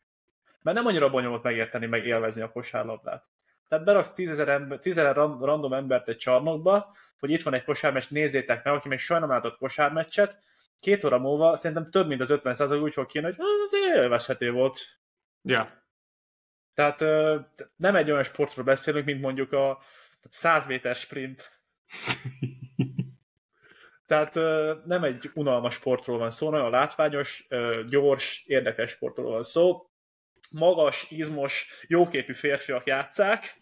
Mert 0.61 0.77
nem 0.77 0.85
annyira 0.85 1.09
bonyolult 1.09 1.43
megérteni, 1.43 1.85
meg 1.85 2.05
élvezni 2.05 2.41
a 2.41 2.51
kosárlabdát. 2.51 3.25
Tehát 3.67 3.85
beraksz 3.85 4.13
tízezer, 4.13 4.47
ember, 4.47 4.79
tízezer 4.79 5.15
random 5.15 5.73
embert 5.73 6.09
egy 6.09 6.17
csarnokba, 6.17 6.95
hogy 7.19 7.29
itt 7.29 7.43
van 7.43 7.53
egy 7.53 7.63
kosármeccs, 7.63 8.09
nézzétek 8.09 8.63
meg, 8.63 8.73
aki 8.73 8.87
még 8.87 8.99
soha 8.99 9.19
nem 9.19 9.29
látott 9.29 9.57
kosármeccset, 9.57 10.37
két 10.83 11.03
óra 11.03 11.19
múlva 11.19 11.55
szerintem 11.55 11.91
több 11.91 12.07
mint 12.07 12.21
az 12.21 12.29
50 12.29 12.81
úgy 12.81 12.93
fog 12.93 13.05
kijönni, 13.05 13.33
hogy 13.35 13.45
"Ah, 13.45 13.63
az 13.63 13.73
élvezhető 13.95 14.51
volt. 14.51 14.79
Ja, 15.41 15.81
Tehát 16.73 16.99
nem 17.75 17.95
egy 17.95 18.11
olyan 18.11 18.23
sportról 18.23 18.65
beszélünk, 18.65 19.05
mint 19.05 19.21
mondjuk 19.21 19.51
a 19.51 19.81
100 20.29 20.67
méter 20.67 20.95
sprint. 20.95 21.51
Tehát 24.07 24.35
nem 24.85 25.03
egy 25.03 25.31
unalmas 25.33 25.73
sportról 25.73 26.17
van 26.17 26.31
szó, 26.31 26.49
nagyon 26.49 26.69
látványos, 26.69 27.47
gyors, 27.89 28.43
érdekes 28.47 28.91
sportról 28.91 29.31
van 29.31 29.43
szó. 29.43 29.89
Magas, 30.51 31.11
izmos, 31.11 31.83
jóképű 31.87 32.33
férfiak 32.33 32.85
játszák, 32.85 33.61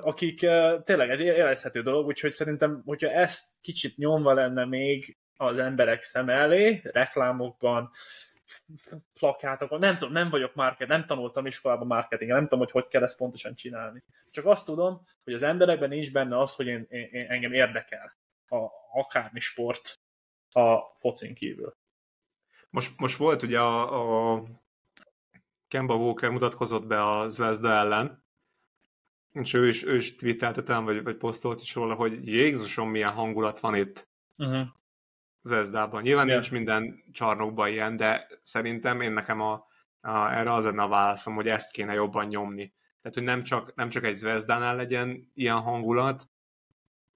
akik 0.00 0.38
tényleg 0.84 1.10
ez 1.10 1.20
élvezhető 1.20 1.82
dolog, 1.82 2.06
úgyhogy 2.06 2.32
szerintem, 2.32 2.82
hogyha 2.84 3.10
ezt 3.10 3.44
kicsit 3.60 3.96
nyomva 3.96 4.32
lenne 4.32 4.64
még 4.64 5.16
az 5.42 5.58
emberek 5.58 6.02
szem 6.02 6.28
elé, 6.28 6.80
reklámokban, 6.84 7.90
plakátokon, 9.14 9.78
nem 9.78 9.96
tudom, 9.98 10.12
nem 10.12 10.30
vagyok 10.30 10.54
market, 10.54 10.88
nem 10.88 11.06
tanultam 11.06 11.46
iskolában 11.46 11.86
marketing, 11.86 12.30
nem 12.30 12.42
tudom, 12.42 12.58
hogy 12.58 12.70
hogy 12.70 12.88
kell 12.88 13.02
ezt 13.02 13.16
pontosan 13.16 13.54
csinálni. 13.54 14.02
Csak 14.30 14.46
azt 14.46 14.64
tudom, 14.66 15.06
hogy 15.24 15.32
az 15.32 15.42
emberekben 15.42 15.88
nincs 15.88 16.12
benne 16.12 16.38
az, 16.38 16.54
hogy 16.54 16.66
én, 16.66 16.86
én, 16.90 17.08
én 17.12 17.26
engem 17.28 17.52
érdekel 17.52 18.16
a, 18.48 18.56
akármi 18.92 19.40
sport 19.40 20.00
a 20.50 20.78
focin 20.96 21.34
kívül. 21.34 21.76
Most, 22.70 22.92
most 22.96 23.16
volt 23.16 23.42
ugye 23.42 23.60
a, 23.60 24.34
a 24.34 24.42
Kemba 25.68 25.94
Walker 25.94 26.30
mutatkozott 26.30 26.86
be 26.86 27.02
a 27.02 27.28
Zvezda 27.28 27.70
ellen, 27.70 28.24
és 29.32 29.52
ő 29.52 29.68
is, 29.68 29.84
ő 29.84 29.96
is 29.96 30.16
twittelte 30.16 30.62
talán, 30.62 30.84
vagy, 30.84 31.02
vagy 31.02 31.16
posztolt 31.16 31.60
is 31.60 31.74
róla, 31.74 31.94
hogy 31.94 32.26
Jézusom, 32.26 32.90
milyen 32.90 33.12
hangulat 33.12 33.60
van 33.60 33.74
itt 33.74 34.10
Uh-huh. 34.36 34.66
Zvezdában. 35.42 36.02
Nyilván 36.02 36.28
Ja. 36.28 36.32
nincs 36.34 36.50
minden 36.50 37.04
csarnokban 37.12 37.68
ilyen, 37.68 37.96
de 37.96 38.26
szerintem 38.42 39.00
én 39.00 39.12
nekem 39.12 39.40
a, 39.40 39.52
a, 40.00 40.32
erre 40.32 40.52
az 40.52 40.64
lenne 40.64 40.82
a 40.82 40.88
válaszom, 40.88 41.34
hogy 41.34 41.48
ezt 41.48 41.70
kéne 41.72 41.92
jobban 41.92 42.26
nyomni. 42.26 42.72
Tehát, 43.02 43.18
hogy 43.18 43.26
nem 43.26 43.42
csak, 43.42 43.74
nem 43.74 43.88
csak 43.88 44.04
egy 44.04 44.14
Zvezdánál 44.16 44.76
legyen 44.76 45.30
ilyen 45.34 45.60
hangulat, 45.60 46.22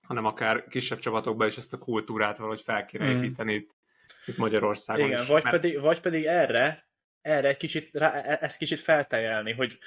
hanem 0.07 0.25
akár 0.25 0.65
kisebb 0.69 0.99
csapatokban 0.99 1.47
is 1.47 1.57
ezt 1.57 1.73
a 1.73 1.79
kultúrát 1.79 2.37
valahogy 2.37 2.61
fel 2.61 2.85
kéne 2.85 3.05
Mm. 3.13 3.17
építeni 3.23 3.55
itt, 3.55 3.71
itt 4.27 4.37
Magyarországon 4.37 5.07
Igen, 5.07 5.21
is. 5.23 5.27
vagy 5.29 5.43
Mert- 5.43 5.61
pedig, 5.61 5.81
vagy 5.81 6.01
pedig 6.01 6.25
erre, 6.25 6.89
erre 7.21 7.49
egy 7.49 7.57
kicsit, 7.57 7.91
rá, 7.93 8.13
e- 8.13 8.39
ezt 8.41 8.59
kicsit 8.59 8.81
feltejelni, 8.81 9.53
hogy, 9.53 9.79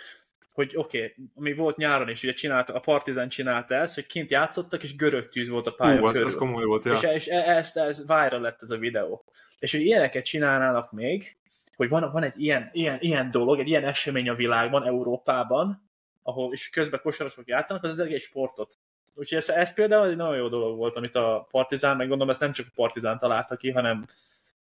hogy 0.59 0.75
oké, 0.75 0.97
okay, 0.97 1.13
ami 1.35 1.53
volt 1.53 1.77
nyáron 1.77 2.09
is, 2.09 2.23
ugye 2.23 2.33
csinálta, 2.33 2.73
a 2.73 2.79
Partizan 2.79 3.29
csinálta 3.29 3.75
ezt, 3.75 3.95
hogy 3.95 4.05
kint 4.05 4.31
játszottak, 4.31 4.83
és 4.83 4.95
görög 4.95 5.29
tűz 5.29 5.49
volt 5.49 5.67
a 5.67 5.71
pálya 5.71 5.99
Hú, 5.99 6.05
körül. 6.05 6.25
az 6.25 6.35
komoly 6.35 6.63
volt, 6.63 6.85
ja. 6.85 6.93
És, 6.93 7.01
és 7.01 7.27
e- 7.27 7.49
ezt, 7.49 7.77
ez 7.77 8.07
viral 8.07 8.41
lett 8.41 8.61
ez 8.61 8.71
a 8.71 8.77
videó. 8.77 9.23
És 9.59 9.71
hogy 9.71 9.81
ilyeneket 9.81 10.25
csinálnának 10.25 10.91
még, 10.91 11.35
hogy 11.75 11.89
van, 11.89 12.11
van 12.11 12.23
egy 12.23 12.39
ilyen, 12.41 12.69
ilyen, 12.71 12.97
ilyen 13.01 13.31
dolog, 13.31 13.59
egy 13.59 13.67
ilyen 13.67 13.85
esemény 13.85 14.29
a 14.29 14.35
világban, 14.35 14.85
Európában, 14.85 15.89
ahol 16.23 16.53
és 16.53 16.69
közben 16.69 16.99
kosarasok 17.03 17.47
játszanak, 17.47 17.83
az 17.83 17.91
az 17.91 17.99
egész 17.99 18.23
sportot. 18.23 18.77
Úgyhogy 19.13 19.37
ez, 19.37 19.49
ez 19.49 19.73
például 19.73 20.07
egy 20.07 20.15
nagyon 20.15 20.37
jó 20.37 20.47
dolog 20.47 20.77
volt, 20.77 20.95
amit 20.95 21.15
a 21.15 21.47
Partizán, 21.51 21.97
meg 21.97 22.07
gondolom 22.07 22.31
ezt 22.31 22.39
nem 22.39 22.51
csak 22.51 22.65
a 22.69 22.73
Partizán 22.75 23.19
találta 23.19 23.55
ki, 23.55 23.71
hanem 23.71 24.07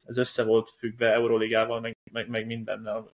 ez 0.05 0.17
össze 0.17 0.43
volt 0.43 0.69
függve 0.77 1.11
Euróligával, 1.11 1.79
meg, 1.79 1.97
meg, 2.11 2.29
meg 2.29 2.45
mindennel. 2.45 3.15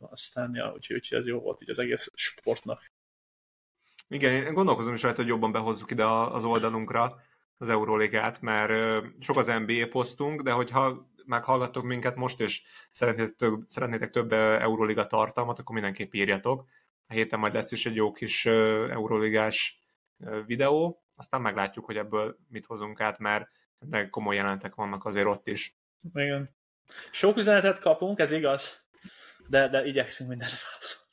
Aztán, 0.00 0.54
ja, 0.54 0.72
úgyhogy, 0.74 0.96
úgyhogy 0.96 1.18
ez 1.18 1.26
jó 1.26 1.40
volt 1.40 1.62
így 1.62 1.70
az 1.70 1.78
egész 1.78 2.10
sportnak. 2.14 2.90
Igen, 4.08 4.32
én 4.32 4.54
gondolkozom 4.54 4.94
is 4.94 5.02
rajta, 5.02 5.20
hogy 5.20 5.30
jobban 5.30 5.52
behozzuk 5.52 5.90
ide 5.90 6.06
az 6.06 6.44
oldalunkra 6.44 7.22
az 7.58 7.68
Euróligát, 7.68 8.40
mert 8.40 9.04
sok 9.20 9.36
az 9.36 9.46
NBA 9.46 9.88
posztunk, 9.90 10.42
de 10.42 10.52
hogyha 10.52 11.08
meghallgattok 11.24 11.84
minket 11.84 12.16
most, 12.16 12.40
és 12.40 12.62
szeretnétek 12.90 13.34
több, 13.34 13.62
szeretnétek 13.66 14.10
több 14.10 14.32
Euróliga 14.32 15.06
tartalmat, 15.06 15.58
akkor 15.58 15.74
mindenképp 15.74 16.12
írjatok. 16.12 16.68
A 17.06 17.12
héten 17.12 17.38
majd 17.38 17.54
lesz 17.54 17.72
is 17.72 17.86
egy 17.86 17.94
jó 17.94 18.12
kis 18.12 18.46
Euróligás 18.46 19.78
videó, 20.46 21.04
aztán 21.14 21.40
meglátjuk, 21.40 21.84
hogy 21.84 21.96
ebből 21.96 22.38
mit 22.48 22.66
hozunk 22.66 23.00
át, 23.00 23.18
mert 23.18 23.50
de 23.78 24.08
komoly 24.08 24.34
jelentek 24.34 24.74
vannak 24.74 25.04
azért 25.04 25.26
ott 25.26 25.46
is. 25.46 25.76
Igen. 26.14 26.56
Sok 27.10 27.36
üzenetet 27.36 27.78
kapunk, 27.78 28.18
ez 28.18 28.30
igaz, 28.30 28.79
de, 29.50 29.68
de 29.68 29.84
igyekszünk 29.86 30.28
mindenre 30.28 30.56
válaszolni. 30.70 31.08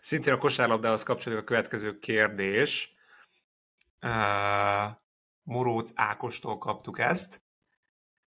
Szintén 0.00 0.32
a 0.32 0.38
kosárlabdához 0.38 1.02
kapcsolódik 1.02 1.44
a 1.44 1.46
következő 1.46 1.98
kérdés. 1.98 2.96
Uh, 4.02 4.90
Moróc 5.42 5.90
Ákostól 5.94 6.58
kaptuk 6.58 6.98
ezt. 6.98 7.42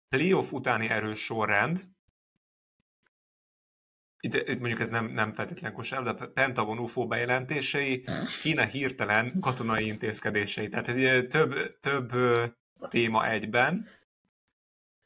Playoff 0.09 0.51
utáni 0.51 0.89
erős 0.89 1.23
sorrend. 1.23 1.87
Itt, 4.19 4.33
itt 4.33 4.59
mondjuk 4.59 4.79
ez 4.79 4.89
nem, 4.89 5.05
nem 5.05 5.31
feltétlen 5.31 5.73
kosárlabda, 5.73 6.27
Pentagon 6.27 6.79
UFO 6.79 7.07
bejelentései, 7.07 8.05
Kína 8.41 8.65
hirtelen 8.65 9.39
katonai 9.39 9.85
intézkedései. 9.85 10.69
Tehát 10.69 10.87
egy 10.87 11.27
több, 11.27 11.79
több 11.79 12.11
téma 12.89 13.27
egyben. 13.29 13.87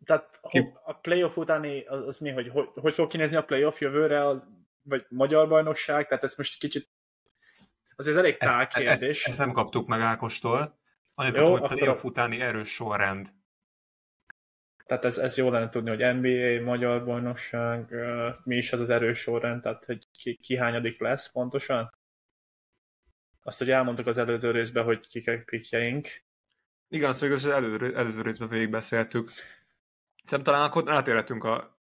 Tehát 0.06 0.40
a 0.84 0.94
playoff 0.94 1.36
utáni, 1.36 1.86
az, 1.86 2.06
az 2.06 2.20
mi, 2.20 2.30
hogy, 2.30 2.50
hogy 2.50 2.68
hogy 2.74 2.94
fog 2.94 3.10
kinézni 3.10 3.36
a 3.36 3.44
playoff 3.44 3.80
jövőre, 3.80 4.28
az, 4.28 4.44
vagy 4.84 5.06
magyar 5.10 5.48
bajnokság, 5.48 6.08
tehát 6.08 6.24
ez 6.24 6.38
most 6.38 6.60
kicsit 6.60 6.90
azért 7.96 8.18
ez 8.18 8.24
elég 8.24 8.36
Ezt, 8.40 8.56
tág 8.56 8.68
ezt, 8.86 9.00
kérdés. 9.00 9.26
ezt 9.26 9.38
nem 9.38 9.52
kaptuk 9.52 9.88
meg 9.88 10.00
Ákostól. 10.00 10.80
Annyit 11.12 11.34
kaptuk, 11.34 11.68
hogy 11.68 11.78
playoff 11.78 12.04
a- 12.04 12.08
utáni 12.08 12.42
erős 12.42 12.70
sorrend. 12.74 13.28
Tehát 14.86 15.06
ez, 15.06 15.18
ez 15.18 15.38
jó 15.38 15.50
lenne 15.50 15.70
tudni, 15.70 15.90
hogy 15.90 16.16
NBA, 16.16 16.64
magyar 16.64 17.06
bajnokság, 17.06 17.94
mi 18.44 18.56
is 18.56 18.74
az 18.74 18.80
az 18.80 18.90
erős 18.90 19.20
sorrend, 19.20 19.62
tehát 19.62 19.86
hogy 19.86 20.08
ki, 20.12 20.36
ki 20.36 20.58
hányadik 20.58 21.00
lesz 21.00 21.32
pontosan. 21.32 21.94
Azt, 23.44 23.58
hogy 23.58 23.72
elmondtuk 23.72 24.08
az 24.08 24.18
előző 24.18 24.52
részben, 24.52 24.84
hogy 24.84 25.08
kik 25.08 25.28
a 25.28 25.42
pikjeink. 25.46 26.08
Igen, 26.88 27.10
azt 27.10 27.22
még 27.22 27.32
az 27.32 27.46
elő, 27.46 27.96
előző 27.96 28.22
részben 28.22 28.48
végigbeszéltük. 28.48 29.32
Szerintem 30.26 30.54
talán 30.54 30.70
akkor 30.70 30.92
átérhetünk 30.92 31.44
a 31.44 31.80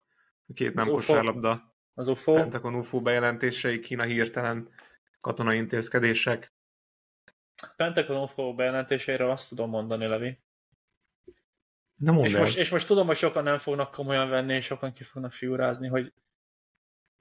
két 0.54 0.74
nem 0.74 0.86
kosárlabda 0.86 1.74
Az 1.94 2.08
UFO, 2.08 2.34
Pentagon 2.34 2.74
UFO 2.74 3.00
bejelentései, 3.00 3.80
Kína 3.80 4.02
hirtelen 4.02 4.68
katonai 5.20 5.56
intézkedések. 5.56 6.52
Pentagon 7.76 8.22
UFO 8.22 8.54
bejelentéseiről 8.54 9.30
azt 9.30 9.48
tudom 9.48 9.70
mondani, 9.70 10.06
Levi. 10.06 10.38
Nem 11.96 12.18
És 12.18 12.36
most, 12.36 12.58
és 12.58 12.70
most 12.70 12.86
tudom, 12.86 13.06
hogy 13.06 13.16
sokan 13.16 13.42
nem 13.42 13.58
fognak 13.58 13.90
komolyan 13.90 14.28
venni, 14.28 14.54
és 14.54 14.64
sokan 14.64 14.92
ki 14.92 15.04
fognak 15.04 15.32
figurázni, 15.32 15.88
hogy 15.88 16.12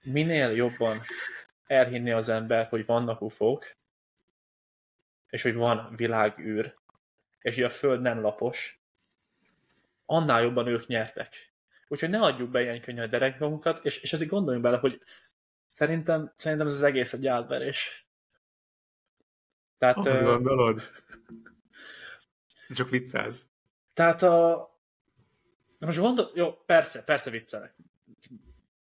minél 0.03 0.49
jobban 0.49 1.01
elhinni 1.65 2.11
az 2.11 2.29
ember, 2.29 2.65
hogy 2.65 2.85
vannak 2.85 3.21
ufók, 3.21 3.75
és 5.29 5.41
hogy 5.41 5.53
van 5.53 5.95
világűr, 5.95 6.75
és 7.39 7.55
hogy 7.55 7.63
a 7.63 7.69
Föld 7.69 8.01
nem 8.01 8.21
lapos, 8.21 8.79
annál 10.05 10.41
jobban 10.41 10.67
ők 10.67 10.87
nyertek. 10.87 11.53
Úgyhogy 11.87 12.09
ne 12.09 12.19
adjuk 12.19 12.49
be 12.49 12.61
ilyen 12.61 12.81
könnyű 12.81 13.01
a 13.01 13.07
derekunkat, 13.07 13.85
és, 13.85 13.99
és 13.99 14.13
ezért 14.13 14.29
gondoljunk 14.29 14.65
bele, 14.65 14.77
hogy 14.77 15.01
szerintem, 15.69 16.33
szerintem 16.37 16.67
ez 16.67 16.73
az 16.73 16.83
egész 16.83 17.13
egy 17.13 17.27
átverés. 17.27 18.07
Tehát, 19.77 19.97
Az 19.97 20.21
ö, 20.21 20.25
gondolod? 20.25 20.81
Csak 22.69 22.89
viccelsz. 22.89 23.47
Tehát 23.93 24.23
a... 24.23 24.69
De 25.79 25.85
most 25.85 25.99
gondol... 25.99 26.31
Jó, 26.33 26.53
persze, 26.53 27.03
persze 27.03 27.29
viccelek. 27.29 27.75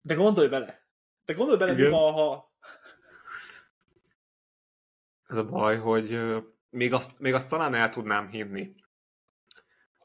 De 0.02 0.14
gondolj 0.14 0.48
bele. 0.48 0.82
De 1.26 1.34
gondolj 1.34 1.58
bele, 1.58 1.72
mi 1.72 1.78
Igen. 1.80 1.92
van, 1.92 2.14
ha... 2.14 2.52
Ez 5.28 5.38
a 5.38 5.46
baj, 5.46 5.78
hogy 5.78 6.20
még 6.70 6.94
azt, 6.94 7.20
még 7.20 7.34
azt 7.34 7.50
talán 7.50 7.74
el 7.74 7.90
tudnám 7.90 8.28
hinni, 8.28 8.76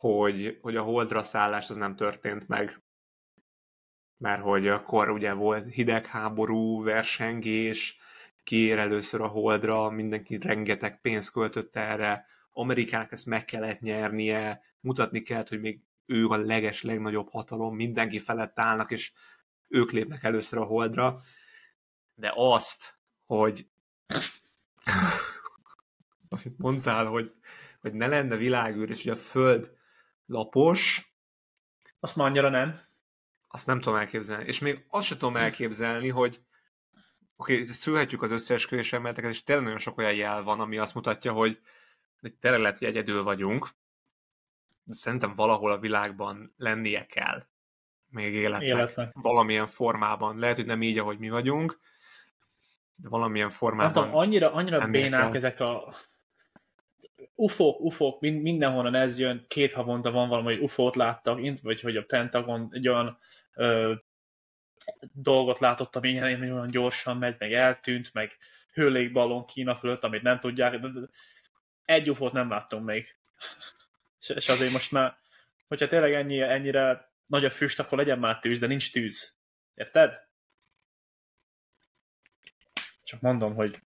hogy, 0.03 0.59
hogy 0.62 0.77
a 0.77 0.83
holdra 0.83 1.23
szállás 1.23 1.71
az 1.71 1.77
nem 1.77 1.97
történt 1.97 2.49
meg. 2.49 2.83
Mert 4.17 4.43
hogy 4.43 4.69
akkor 4.69 5.11
ugye 5.11 5.33
volt 5.33 5.73
hidegháború, 5.73 6.83
versengés, 6.83 7.99
kiér 8.45 8.79
először 8.79 9.21
a 9.21 9.27
holdra, 9.27 9.91
mindenki 9.91 10.38
rengeteg 10.38 11.01
pénzt 11.01 11.33
költött 11.33 11.77
erre, 11.77 12.27
Amerikának 12.53 13.12
ezt 13.12 13.27
meg 13.27 13.45
kellett 13.45 13.81
nyernie, 13.81 14.62
mutatni 14.81 15.23
kellett, 15.23 15.49
hogy 15.49 15.61
még 15.61 15.81
ő 16.07 16.27
a 16.27 16.37
leges, 16.37 16.83
legnagyobb 16.83 17.29
hatalom, 17.31 17.75
mindenki 17.75 18.19
felett 18.19 18.59
állnak, 18.59 18.91
és 18.91 19.12
ők 19.69 19.91
lépnek 19.91 20.23
először 20.23 20.59
a 20.59 20.65
holdra. 20.65 21.21
De 22.15 22.33
azt, 22.35 22.99
hogy 23.27 23.67
amit 26.29 26.59
mondtál, 26.59 27.07
hogy, 27.07 27.33
hogy 27.81 27.93
ne 27.93 28.07
lenne 28.07 28.37
világűr, 28.37 28.91
és 28.91 29.03
hogy 29.03 29.12
a 29.12 29.17
Föld 29.17 29.81
lapos, 30.27 31.13
Azt 32.01 32.17
már 32.17 32.27
annyira 32.27 32.49
nem. 32.49 32.81
azt 33.49 33.67
nem 33.67 33.81
tudom 33.81 33.99
elképzelni. 33.99 34.45
És 34.45 34.59
még 34.59 34.85
azt 34.89 35.07
sem 35.07 35.19
tudom 35.19 35.37
elképzelni, 35.37 36.09
hogy 36.09 36.41
oké, 37.37 37.53
okay, 37.53 37.65
szülhetjük 37.65 38.23
az 38.23 38.31
összeesküvés 38.31 38.93
elméleteket, 38.93 39.31
és 39.31 39.43
tényleg 39.43 39.65
nagyon 39.65 39.81
sok 39.81 39.99
olyan 39.99 40.15
jel 40.15 40.43
van, 40.43 40.61
ami 40.61 40.79
azt 40.79 40.95
mutatja, 40.95 41.33
hogy, 41.33 41.61
hogy 42.21 42.35
tényleg 42.35 42.61
lehet, 42.61 42.79
hogy 42.79 42.89
egyedül 42.89 43.23
vagyunk, 43.23 43.69
de 44.85 44.95
szerintem 44.95 45.35
valahol 45.35 45.73
a 45.73 45.79
világban 45.79 46.55
lennie 46.57 47.07
kell 47.07 47.47
még 48.13 48.35
életnek. 48.35 48.69
Életnek. 48.69 49.13
Valamilyen 49.15 49.67
formában. 49.67 50.39
Lehet, 50.39 50.57
hogy 50.57 50.67
nem 50.67 50.83
így, 50.83 50.99
ahogy 50.99 51.19
mi 51.19 51.31
vagyunk, 51.31 51.81
de 52.95 53.09
valamilyen 53.09 53.47
Nem 53.47 53.57
formában. 53.57 53.93
tudom, 53.93 54.15
annyira, 54.19 54.53
annyira 54.53 54.87
bénák 54.89 55.21
kell. 55.21 55.35
ezek 55.35 55.61
a 55.61 55.95
ufók, 57.35 57.81
ufók, 57.81 58.21
mind, 58.21 58.42
mindenhonnan 58.42 58.95
ez 58.95 59.18
jön, 59.18 59.45
két 59.49 59.73
havonta 59.73 60.11
van 60.11 60.29
valami, 60.29 60.55
hogy 60.55 60.62
ufót 60.62 60.97
láttak, 60.97 61.40
vagy 61.62 61.81
hogy 61.81 61.97
a 61.97 62.05
Pentagon 62.05 62.68
egy 62.73 62.88
olyan 62.88 63.18
ö, 63.55 63.95
dolgot 65.12 65.59
látott, 65.59 65.97
ami 65.97 66.09
ilyen, 66.09 66.42
olyan 66.42 66.71
gyorsan 66.71 67.16
megy, 67.16 67.37
meg 67.38 67.53
eltűnt, 67.53 68.12
meg 68.12 68.37
hőlégballon 68.73 69.47
Kína 69.47 69.77
fölött, 69.77 70.05
amit 70.05 70.23
nem 70.23 70.40
tudják. 70.40 70.81
Egy 71.85 72.11
ufót 72.11 72.33
nem 72.33 72.49
láttunk 72.49 72.85
még. 72.85 73.16
És 74.18 74.49
azért 74.49 74.73
most 74.73 74.92
már, 74.92 75.16
hogyha 75.68 75.88
tényleg 75.88 76.12
ennyi, 76.12 76.40
ennyire 76.40 77.11
nagy 77.27 77.45
a 77.45 77.51
füst, 77.51 77.81
akkor 77.81 77.99
legyen 77.99 78.18
már 78.18 78.38
tűz, 78.38 78.59
de 78.59 78.66
nincs 78.66 78.92
tűz. 78.92 79.37
Érted? 79.75 80.12
Csak 83.03 83.21
mondom, 83.21 83.55
hogy 83.55 83.83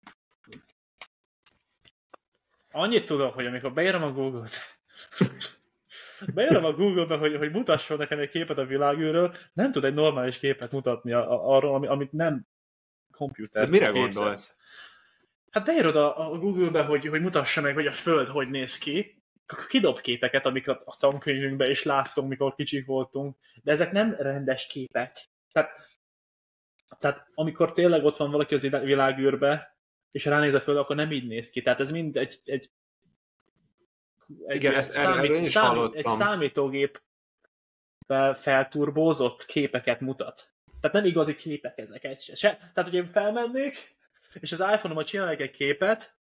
annyit 2.72 3.06
tudok, 3.06 3.34
hogy 3.34 3.46
amikor 3.46 3.74
beírom 3.74 4.04
a 4.04 4.12
Google-t, 4.12 4.56
beírom 6.36 6.66
a 6.66 6.74
Google-be, 6.74 7.18
hogy, 7.18 7.36
hogy 7.36 7.52
mutasson 7.52 7.98
nekem 7.98 8.20
egy 8.20 8.30
képet 8.30 8.58
a 8.58 8.66
világűről, 8.66 9.36
nem 9.54 9.72
tud 9.72 9.84
egy 9.84 9.94
normális 9.94 10.40
képet 10.40 10.72
mutatni 10.72 11.12
arról, 11.12 11.76
ami, 11.76 11.88
amit 11.88 12.12
nem 12.12 12.48
komputer. 13.12 13.70
Mire 13.70 13.86
képzel. 13.86 14.02
gondolsz? 14.02 14.56
Hát 15.52 15.66
beírod 15.66 15.96
a, 15.96 16.32
a 16.32 16.38
Google-be, 16.38 16.84
hogy, 16.84 17.08
hogy 17.08 17.22
mutassa 17.22 17.62
meg, 17.62 17.74
hogy 17.74 17.88
a 17.88 17.92
Föld 17.92 18.28
hogy 18.28 18.50
néz 18.50 18.78
ki, 18.78 19.22
kidob 19.68 20.02
képeket, 20.02 20.46
amiket 20.46 20.82
a 20.86 20.98
tankönyvünkben 21.00 21.70
is 21.70 21.84
láttunk, 21.84 22.30
mikor 22.30 22.56
kicsik 22.56 22.86
voltunk, 22.86 23.38
de 23.64 23.72
ezek 23.72 23.92
nem 23.92 24.16
rendes 24.20 24.68
képek. 24.68 25.30
Tehát, 25.52 25.72
tehát 27.00 27.28
amikor 27.34 27.74
tényleg 27.74 28.04
ott 28.04 28.18
van 28.18 28.32
valaki 28.32 28.54
az 28.54 28.62
világűrbe, 28.62 29.78
és 30.12 30.26
ránéz 30.26 30.54
a 30.54 30.62
föld, 30.62 30.78
akkor 30.78 30.96
nem 30.96 31.12
így 31.12 31.28
néz 31.28 31.50
ki. 31.50 31.62
Tehát 31.62 31.80
ez 31.80 31.92
mind 31.92 32.18
egy, 32.18 32.40
egy, 32.44 32.70
egy, 34.48 34.56
Igen, 34.56 34.72
egy, 34.72 34.78
ezt 34.78 34.98
erről 34.98 35.24
én 35.24 35.42
is 35.42 35.50
számít, 35.50 35.70
hallottam. 35.70 35.98
egy 35.98 36.08
számítógép 36.08 37.02
felturbózott 38.34 39.46
képeket 39.46 40.00
mutat. 40.00 40.52
Tehát 40.82 40.96
nem 40.96 41.06
igazi 41.06 41.36
képek 41.36 41.78
ezek. 41.78 42.04
Egy 42.04 42.20
se. 42.20 42.36
se. 42.36 42.58
Tehát, 42.58 42.90
hogy 42.90 42.94
én 42.94 43.06
felmennék, 43.06 43.96
és 44.40 44.52
az 44.52 44.60
iPhone-ommal 44.60 45.04
csinálnék 45.04 45.40
egy 45.40 45.52
képet, 45.52 46.16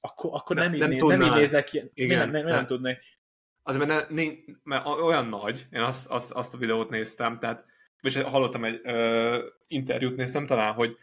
akkor, 0.00 0.30
akkor 0.34 0.56
nem, 0.56 0.64
Nem- 0.64 0.74
így 0.74 0.80
nem 0.80 0.90
néz, 0.90 1.02
nem 1.02 1.22
így 1.22 1.38
néznek 1.38 1.64
ki. 1.64 1.90
Igen, 1.94 2.18
nem, 2.18 2.30
nem, 2.30 2.44
nem, 2.44 2.54
nem. 2.54 2.66
tudnék. 2.66 3.18
Az 3.62 3.76
mert, 3.76 4.10
ne, 4.10 4.22
ne, 4.22 4.30
mert 4.62 4.86
olyan 4.86 5.26
nagy, 5.26 5.66
én 5.72 5.80
azt, 5.80 6.10
azt, 6.10 6.32
azt 6.32 6.54
a 6.54 6.58
videót 6.58 6.90
néztem, 6.90 7.38
tehát 7.38 7.64
és 8.00 8.16
hallottam 8.16 8.64
egy 8.64 8.80
ö, 8.84 9.46
interjút 9.66 10.16
néztem 10.16 10.46
talán, 10.46 10.72
hogy 10.72 10.96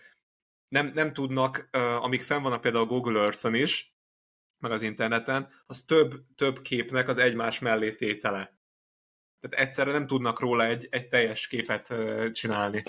nem, 0.67 0.91
nem 0.93 1.13
tudnak, 1.13 1.67
amik 2.01 2.21
fenn 2.21 2.41
vannak 2.41 2.61
például 2.61 2.83
a 2.83 2.87
Google 2.87 3.19
Earth-on 3.21 3.55
is, 3.55 3.95
meg 4.57 4.71
az 4.71 4.81
interneten, 4.81 5.53
az 5.65 5.81
több, 5.81 6.25
több 6.35 6.61
képnek 6.61 7.07
az 7.07 7.17
egymás 7.17 7.59
mellé 7.59 7.95
tétele. 7.95 8.57
Tehát 9.39 9.65
egyszerre 9.67 9.91
nem 9.91 10.07
tudnak 10.07 10.39
róla 10.39 10.65
egy, 10.65 10.87
egy 10.91 11.07
teljes 11.07 11.47
képet 11.47 11.93
csinálni. 12.31 12.83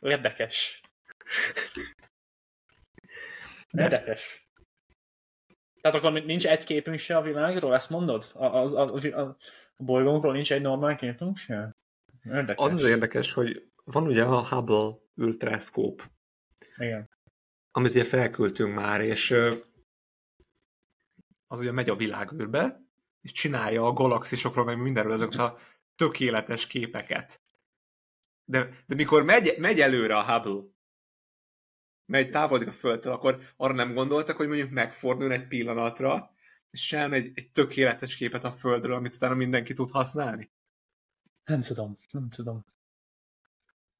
Érdekes. 0.00 0.80
De- 3.70 3.82
Érdekes. 3.82 4.48
Tehát 5.80 5.96
akkor 5.96 6.12
nincs 6.12 6.46
egy 6.46 6.64
képünk 6.64 6.98
se 6.98 7.16
a 7.16 7.22
világról, 7.22 7.74
ezt 7.74 7.90
mondod? 7.90 8.30
A, 8.34 8.44
a, 8.44 8.64
a, 8.64 8.94
a, 8.94 9.20
a 9.76 9.82
bolygónkról 9.82 10.32
nincs 10.32 10.52
egy 10.52 10.60
normál 10.60 10.96
képünk 10.96 11.36
se? 11.36 11.76
Érdekes. 12.24 12.66
Az 12.66 12.72
az 12.72 12.84
érdekes, 12.84 13.32
hogy 13.32 13.70
van 13.86 14.06
ugye 14.06 14.24
a 14.24 14.46
Hubble 14.46 14.98
Ultrascope, 15.14 16.10
Igen. 16.76 17.10
amit 17.70 17.90
ugye 17.90 18.04
felküldtünk 18.04 18.74
már, 18.74 19.00
és 19.00 19.30
az 21.46 21.60
ugye 21.60 21.72
megy 21.72 21.88
a 21.88 21.96
világűrbe, 21.96 22.84
és 23.20 23.32
csinálja 23.32 23.86
a 23.86 23.92
galaxisokról, 23.92 24.64
meg 24.64 24.78
mindenről 24.78 25.12
ezeket 25.12 25.40
a 25.40 25.58
tökéletes 25.96 26.66
képeket. 26.66 27.40
De, 28.44 28.84
de 28.86 28.94
mikor 28.94 29.22
megy, 29.22 29.54
megy 29.58 29.80
előre 29.80 30.16
a 30.16 30.24
Hubble, 30.24 30.70
megy 32.06 32.30
távolodik 32.30 32.68
a 32.68 32.72
Földtől, 32.72 33.12
akkor 33.12 33.40
arra 33.56 33.74
nem 33.74 33.94
gondoltak, 33.94 34.36
hogy 34.36 34.48
mondjuk 34.48 34.70
megfordul 34.70 35.32
egy 35.32 35.46
pillanatra, 35.46 36.34
és 36.70 36.86
csinál 36.86 37.12
egy, 37.12 37.30
egy 37.34 37.50
tökéletes 37.50 38.16
képet 38.16 38.44
a 38.44 38.52
Földről, 38.52 38.94
amit 38.94 39.14
utána 39.14 39.34
mindenki 39.34 39.72
tud 39.72 39.90
használni? 39.90 40.50
Nem 41.44 41.60
tudom, 41.60 41.98
nem 42.10 42.28
tudom. 42.28 42.64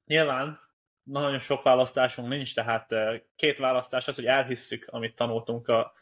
Nyilván 0.07 0.59
nagyon 1.03 1.39
sok 1.39 1.63
választásunk 1.63 2.27
nincs, 2.27 2.55
tehát 2.55 2.91
eh, 2.91 3.21
két 3.35 3.57
választás 3.57 4.07
az, 4.07 4.15
hogy 4.15 4.25
elhisszük, 4.25 4.85
amit 4.87 5.15
tanultunk 5.15 5.67
a 5.67 5.93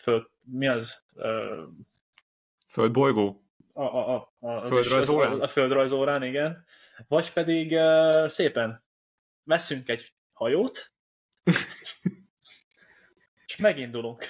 föld, 0.00 0.26
mi 0.44 0.68
az? 0.68 1.04
Földbolygó? 2.66 3.42
A, 3.72 3.82
a, 3.82 4.14
a, 4.14 4.48
a, 4.48 4.64
Földrajz 4.64 5.08
órán? 5.08 5.40
A 5.40 5.48
földrajz 5.48 5.92
órán, 5.92 6.22
igen. 6.22 6.64
Vagy 7.08 7.32
pedig 7.32 7.72
uh, 7.72 8.26
szépen 8.26 8.82
veszünk 9.44 9.88
egy 9.88 10.12
hajót, 10.32 10.92
és 13.46 13.56
megindulunk. 13.58 14.24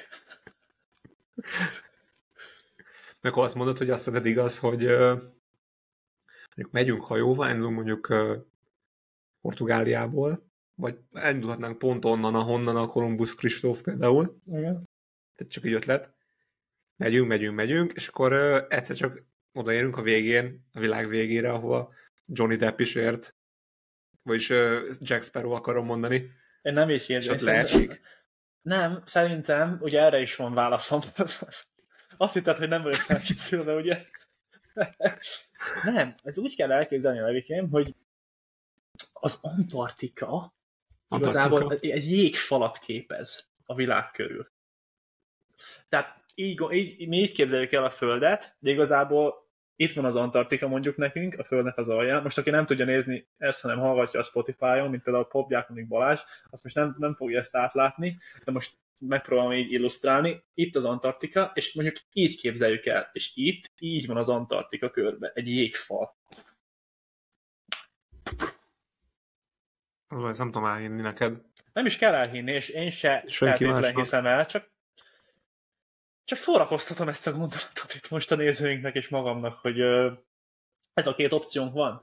Meg 3.21 3.37
azt 3.37 3.55
mondod, 3.55 3.79
hogy 3.79 3.91
azt 3.91 4.03
szerinted 4.03 4.31
igaz, 4.31 4.59
hogy 4.59 4.85
ö, 4.85 5.07
mondjuk 6.47 6.71
megyünk 6.71 7.05
hajóval, 7.05 7.51
indulunk 7.51 7.75
mondjuk 7.75 8.09
ö, 8.09 8.37
Portugáliából, 9.41 10.49
vagy 10.75 10.99
elindulhatnánk 11.13 11.79
pont 11.79 12.05
onnan, 12.05 12.35
ahonnan 12.35 12.77
a 12.77 12.87
Columbus 12.87 13.35
Kristóf 13.35 13.83
például, 13.83 14.41
Igen. 14.45 14.89
tehát 15.35 15.53
csak 15.53 15.65
egy 15.65 15.73
ötlet. 15.73 16.15
Megyünk, 16.97 17.29
megyünk, 17.29 17.57
megyünk, 17.57 17.93
és 17.93 18.09
akkor 18.09 18.33
ö, 18.33 18.61
egyszer 18.69 18.97
csak 18.97 19.25
odaérünk 19.53 19.97
a 19.97 20.03
végén, 20.03 20.67
a 20.73 20.81
világ 20.81 21.09
végére, 21.09 21.51
ahova 21.53 21.93
Johnny 22.27 22.57
Depp 22.57 22.79
is 22.79 22.95
ért, 22.95 23.35
vagyis 24.23 24.51
ö, 24.51 24.91
Jack 24.99 25.23
Sparrow 25.23 25.51
akarom 25.51 25.85
mondani, 25.85 26.31
Én 26.63 26.73
nem 26.73 26.91
így 26.91 26.97
és 26.97 27.07
kérdezem. 27.07 27.35
ott 27.37 27.43
leesik. 27.43 28.01
Nem, 28.63 29.03
szerintem, 29.05 29.79
ugye 29.81 30.01
erre 30.01 30.21
is 30.21 30.37
van 30.37 30.55
válaszom. 30.55 31.01
Azt 32.17 32.35
hitted, 32.35 32.57
hogy 32.57 32.69
nem 32.69 32.83
vagyok 32.83 33.01
felkészülve, 33.01 33.75
ugye? 33.75 34.05
nem, 35.85 36.15
ez 36.23 36.39
úgy 36.39 36.57
kell 36.57 36.73
elképzelni 36.73 37.19
a 37.19 37.25
levikém, 37.25 37.71
hogy 37.71 37.95
az 39.21 39.39
Antarktika 39.41 40.55
igazából 41.11 41.73
egy 41.73 42.11
jégfalat 42.11 42.79
képez 42.79 43.49
a 43.67 43.75
világ 43.75 44.11
körül. 44.11 44.51
Tehát 45.89 46.25
így, 46.35 46.63
így, 46.71 47.09
mi 47.09 47.17
így 47.17 47.33
képzeljük 47.33 47.73
el 47.73 47.85
a 47.85 47.91
Földet, 47.91 48.57
de 48.59 48.71
igazából 48.71 49.49
itt 49.77 49.93
van 49.93 50.05
az 50.05 50.17
Antarktika 50.17 50.69
mondjuk 50.69 50.97
nekünk, 50.97 51.39
a 51.39 51.45
Földnek 51.45 51.79
az 51.79 51.89
alján. 51.89 52.23
Most 52.23 52.39
aki 52.39 52.51
nem 52.51 52.67
tudja 52.67 52.85
nézni 52.85 53.29
ezt, 53.39 53.61
hanem 53.61 53.79
hallgatja 53.79 54.21
a 54.21 54.23
Spotify-on, 54.23 54.91
mint 54.91 55.03
például 55.03 55.25
a 55.25 55.29
Popgyákonik 55.29 55.89
Balázs, 55.89 56.21
azt 56.51 56.63
most 56.63 56.75
nem, 56.75 56.95
nem 56.99 57.15
fogja 57.15 57.39
ezt 57.39 57.57
átlátni, 57.57 58.19
de 58.45 58.53
most 58.53 58.75
megpróbálom 58.99 59.53
így 59.53 59.73
illusztrálni. 59.73 60.45
Itt 60.55 60.77
az 60.77 60.85
Antarktika, 60.85 61.51
és 61.55 61.75
mondjuk 61.75 61.97
így 62.13 62.37
képzeljük 62.41 62.87
el, 62.87 63.11
és 63.13 63.33
itt 63.35 63.65
így 63.79 64.07
van 64.07 64.17
az 64.17 64.29
Antarktika 64.29 64.91
körbe, 64.91 65.33
egy 65.35 65.49
jégfal. 65.49 66.17
Az, 70.13 70.25
ezt 70.25 70.39
nem 70.39 70.51
tudom 70.51 70.69
elhinni 70.69 71.01
neked. 71.01 71.43
Nem 71.73 71.87
is 71.87 71.97
kell 71.97 72.15
elhinni, 72.15 72.53
és 72.53 72.69
én 72.69 72.91
se 72.91 73.25
másnak. 73.41 73.97
hiszem 73.97 74.27
el, 74.27 74.47
csak 74.47 74.69
csak 76.25 76.39
szórakoztatom 76.39 77.09
ezt 77.09 77.27
a 77.27 77.33
gondolatot 77.33 77.95
itt 77.95 78.11
most 78.11 78.33
a 78.33 78.37
nézőinknek 78.37 78.95
és 78.95 79.09
magamnak, 79.09 79.59
hogy 79.59 79.81
ez 80.95 81.07
a 81.07 81.15
két 81.15 81.33
opciónk 81.33 81.73
van. 81.73 82.01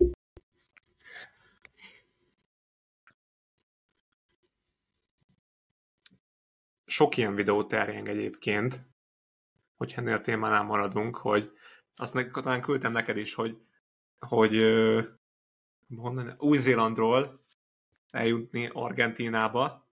sok 6.87 7.17
ilyen 7.17 7.35
videó 7.35 7.63
terjeng 7.63 8.07
egyébként, 8.07 8.79
hogy 9.75 9.93
ennél 9.95 10.13
a 10.13 10.21
témánál 10.21 10.63
maradunk, 10.63 11.17
hogy 11.17 11.51
azt 11.95 12.13
ne, 12.13 12.29
talán 12.31 12.61
küldtem 12.61 12.91
neked 12.91 13.17
is, 13.17 13.33
hogy, 13.33 13.57
hogy 14.19 14.61
honnan, 15.95 16.35
Új-Zélandról 16.37 17.45
eljutni 18.11 18.69
Argentínába. 18.73 19.89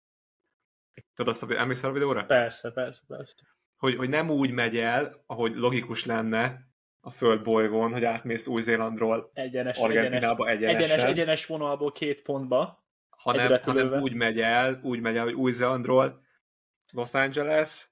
Tudod 1.15 1.35
azt, 1.35 1.51
emlékszel 1.51 1.91
a 1.91 1.93
videóra? 1.93 2.25
Persze, 2.25 2.71
persze, 2.71 3.03
persze. 3.07 3.35
Hogy, 3.77 3.97
hogy 3.97 4.09
nem 4.09 4.31
úgy 4.31 4.51
megy 4.51 4.77
el, 4.77 5.23
ahogy 5.27 5.55
logikus 5.55 6.07
lenne 6.07 6.71
a 7.01 7.11
földbolygón, 7.11 7.93
hogy 7.93 8.05
átmész 8.05 8.47
Új-Zélandról 8.47 9.31
Egyenes, 9.35 9.79
Argentinába 9.79 10.49
egyenes, 10.49 10.83
egyenes, 10.83 11.05
egyenes 11.05 11.47
vonalból 11.47 11.93
két 11.93 12.23
pontba. 12.23 12.87
hanem, 13.09 13.61
hanem 13.63 14.01
úgy 14.01 14.15
megy 14.15 14.41
el, 14.41 14.81
úgy 14.83 15.01
megy 15.01 15.17
el, 15.17 15.25
hogy 15.25 15.35
Új-Zélandról 15.35 16.23
Los 16.93 17.15
Angeles, 17.15 17.91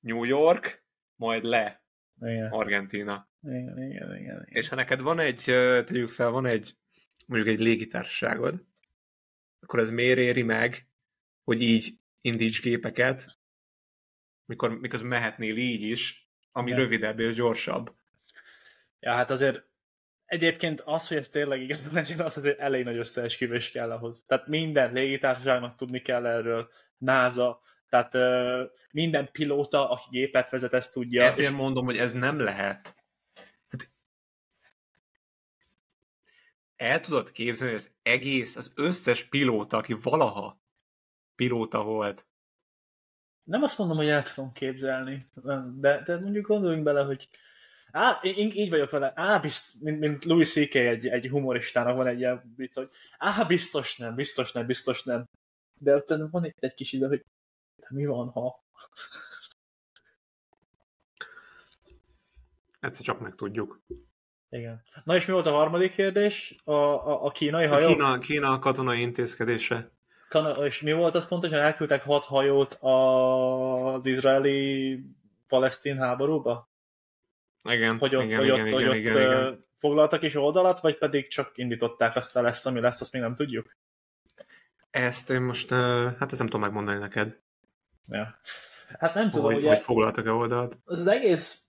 New 0.00 0.24
York, 0.24 0.86
majd 1.14 1.44
le 1.44 1.84
Igen, 2.20 2.50
Argentína. 2.50 3.30
igen, 3.42 3.60
igen, 3.60 3.88
igen. 3.88 4.16
igen. 4.16 4.46
És 4.48 4.68
ha 4.68 4.76
neked 4.76 5.00
van 5.00 5.18
egy, 5.18 5.42
tegyük 5.84 6.08
fel, 6.08 6.30
van 6.30 6.46
egy, 6.46 6.76
mondjuk 7.26 7.54
egy 7.54 7.60
légitársaságod, 7.60 8.64
akkor 9.62 9.78
ez 9.78 9.90
miért 9.90 10.18
éri 10.18 10.42
meg, 10.42 10.86
hogy 11.44 11.62
így 11.62 11.94
indíts 12.20 12.62
gépeket, 12.62 13.38
mikor, 14.44 14.78
miközben 14.78 15.08
mehetnél 15.08 15.56
így 15.56 15.82
is, 15.82 16.28
ami 16.52 16.70
Igen. 16.70 16.80
rövidebb 16.80 17.20
és 17.20 17.34
gyorsabb. 17.34 17.94
Ja, 19.00 19.12
hát 19.12 19.30
azért 19.30 19.64
egyébként 20.24 20.80
az, 20.84 21.08
hogy 21.08 21.16
ez 21.16 21.28
tényleg 21.28 21.60
igaz 21.60 21.84
legyen, 21.92 22.20
az 22.20 22.36
azért 22.36 22.58
elég 22.58 22.84
nagy 22.84 22.96
összeesküvés 22.96 23.70
kell 23.70 23.90
ahhoz. 23.90 24.24
Tehát 24.26 24.46
minden 24.46 24.92
légitársaságnak 24.92 25.76
tudni 25.76 26.00
kell 26.00 26.26
erről, 26.26 26.70
NASA, 26.98 27.60
tehát 27.88 28.14
ö, 28.14 28.64
minden 28.90 29.28
pilóta, 29.32 29.90
aki 29.90 30.06
gépet 30.10 30.50
vezet, 30.50 30.72
ezt 30.72 30.92
tudja. 30.92 31.20
Ja, 31.20 31.26
Ezért 31.26 31.50
és 31.50 31.56
mondom, 31.56 31.84
hogy 31.84 31.96
ez 31.96 32.12
nem 32.12 32.38
lehet. 32.38 32.94
El 36.82 37.00
tudod 37.00 37.30
képzelni, 37.30 37.72
hogy 37.72 37.82
az 37.82 37.90
egész, 38.02 38.56
az 38.56 38.72
összes 38.74 39.24
pilóta, 39.24 39.76
aki 39.76 39.92
valaha 39.92 40.60
pilóta 41.34 41.84
volt, 41.84 42.26
nem 43.44 43.62
azt 43.62 43.78
mondom, 43.78 43.96
hogy 43.96 44.08
el 44.08 44.22
tudom 44.22 44.52
képzelni, 44.52 45.26
de, 45.80 46.02
de 46.02 46.18
mondjuk 46.18 46.46
gondoljunk 46.46 46.84
bele, 46.84 47.02
hogy 47.04 47.28
Á, 47.90 48.20
én 48.22 48.50
így 48.50 48.70
vagyok 48.70 48.90
vele. 48.90 49.12
Á, 49.14 49.38
bizt, 49.38 49.74
mint, 49.80 49.98
mint 49.98 50.24
Louis 50.24 50.52
C.K. 50.52 50.74
Egy, 50.74 51.06
egy 51.06 51.28
humoristának 51.28 51.96
van 51.96 52.06
egy 52.06 52.18
ilyen 52.18 52.54
vicc, 52.56 52.74
hogy 52.74 52.90
á, 53.18 53.44
biztos 53.44 53.96
nem, 53.96 54.14
biztos 54.14 54.52
nem, 54.52 54.66
biztos 54.66 55.02
nem. 55.02 55.24
De 55.80 55.96
utána 55.96 56.28
van 56.30 56.44
itt 56.44 56.56
egy 56.58 56.74
kis 56.74 56.92
ide, 56.92 57.06
hogy 57.06 57.24
de 57.76 57.86
mi 57.90 58.06
van, 58.06 58.28
ha? 58.28 58.64
egyszer 62.80 63.04
csak 63.04 63.20
megtudjuk. 63.20 63.80
Igen. 64.52 64.82
Na 65.04 65.14
és 65.14 65.26
mi 65.26 65.32
volt 65.32 65.46
a 65.46 65.50
harmadik 65.50 65.92
kérdés? 65.92 66.54
A, 66.64 66.72
a, 66.72 67.24
a 67.24 67.30
kínai 67.30 67.64
A 67.64 67.68
hajó? 67.68 67.88
Kína, 67.88 68.18
Kína 68.18 68.58
katonai 68.58 69.00
intézkedése. 69.00 69.90
Kana, 70.28 70.50
és 70.50 70.80
mi 70.80 70.92
volt 70.92 71.14
az 71.14 71.28
pontosan? 71.28 71.58
Elküldtek 71.58 72.02
hat 72.02 72.24
hajót 72.24 72.78
az 72.80 74.06
izraeli 74.06 74.98
palesztin 75.48 75.96
háborúba? 75.96 76.70
Igen, 77.64 77.98
hogy 77.98 78.16
ott, 78.16 78.22
igen, 78.22 78.38
hogy 78.38 78.46
igen, 78.46 78.60
ott, 78.60 78.66
igen, 78.66 78.78
hogy 78.78 78.88
ott 78.88 78.94
igen, 78.94 79.16
igen. 79.16 79.64
foglaltak 79.74 80.22
is 80.22 80.34
oldalat, 80.34 80.80
vagy 80.80 80.98
pedig 80.98 81.28
csak 81.28 81.52
indították 81.54 82.16
aztán 82.16 82.42
lesz, 82.42 82.66
ami 82.66 82.80
lesz, 82.80 83.00
azt 83.00 83.12
még 83.12 83.22
nem 83.22 83.34
tudjuk. 83.34 83.76
Ezt 84.90 85.30
én 85.30 85.42
most, 85.42 85.70
hát 85.70 86.30
ezt 86.30 86.38
nem 86.38 86.46
tudom 86.46 86.60
megmondani 86.60 86.98
neked, 86.98 87.40
Ja. 88.08 88.38
Hát 88.98 89.14
nem 89.14 89.30
tudom, 89.30 89.44
hogy, 89.44 89.56
ugye 89.56 89.68
hogy 89.68 89.78
foglaltak-e 89.78 90.32
oldalt. 90.32 90.78
az, 90.84 90.98
az 90.98 91.06
egész 91.06 91.62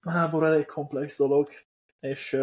háború 0.00 0.44
elég 0.44 0.66
komplex 0.66 1.18
dolog, 1.18 1.48
és 2.06 2.40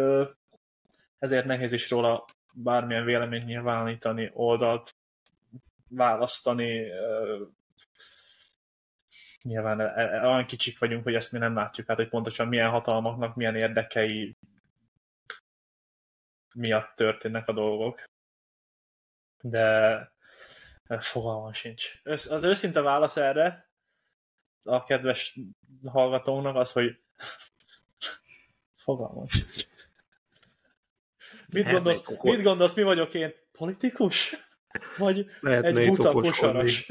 ezért 1.18 1.44
nehéz 1.44 1.72
is 1.72 1.90
róla 1.90 2.24
bármilyen 2.54 3.04
véleményt 3.04 3.44
nyilvánítani, 3.44 4.30
oldalt 4.32 4.94
választani. 5.88 6.90
Nyilván 9.42 9.80
e- 9.80 9.92
e- 9.96 10.26
olyan 10.26 10.46
kicsik 10.46 10.78
vagyunk, 10.78 11.02
hogy 11.04 11.14
ezt 11.14 11.32
mi 11.32 11.38
nem 11.38 11.54
látjuk 11.54 11.88
át, 11.88 11.96
hogy 11.96 12.08
pontosan 12.08 12.48
milyen 12.48 12.70
hatalmaknak, 12.70 13.34
milyen 13.34 13.56
érdekei 13.56 14.36
miatt 16.54 16.96
történnek 16.96 17.48
a 17.48 17.52
dolgok. 17.52 18.02
De 19.42 20.12
fogalmam 20.98 21.52
sincs. 21.52 22.00
Az 22.04 22.44
őszinte 22.44 22.80
válasz 22.80 23.16
erre 23.16 23.68
a 24.64 24.82
kedves 24.82 25.38
hallgatónak 25.84 26.56
az, 26.56 26.72
hogy 26.72 27.02
fogalmam 28.84 29.26
sincs. 29.26 29.66
Mit 31.52 31.70
gondolsz, 31.70 32.02
okos- 32.06 32.36
mit 32.36 32.44
gondolsz, 32.44 32.74
mi 32.74 32.82
vagyok 32.82 33.14
én? 33.14 33.32
Politikus? 33.52 34.36
Vagy 34.96 35.26
Lehetne 35.40 35.80
egy 35.80 35.88
buta 35.88 36.12
kosaras? 36.12 36.90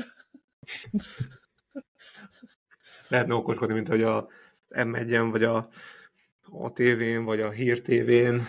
Lehetne 3.08 3.34
okoskodni, 3.34 3.73
mint 3.73 3.88
hogy 3.88 4.03
a 4.03 4.27
M1-en, 4.69 5.27
vagy 5.32 5.43
a, 5.43 5.69
a 6.51 6.71
tévén, 6.71 7.23
vagy 7.23 7.41
a 7.41 7.49
hír 7.49 7.82
tévén 7.82 8.41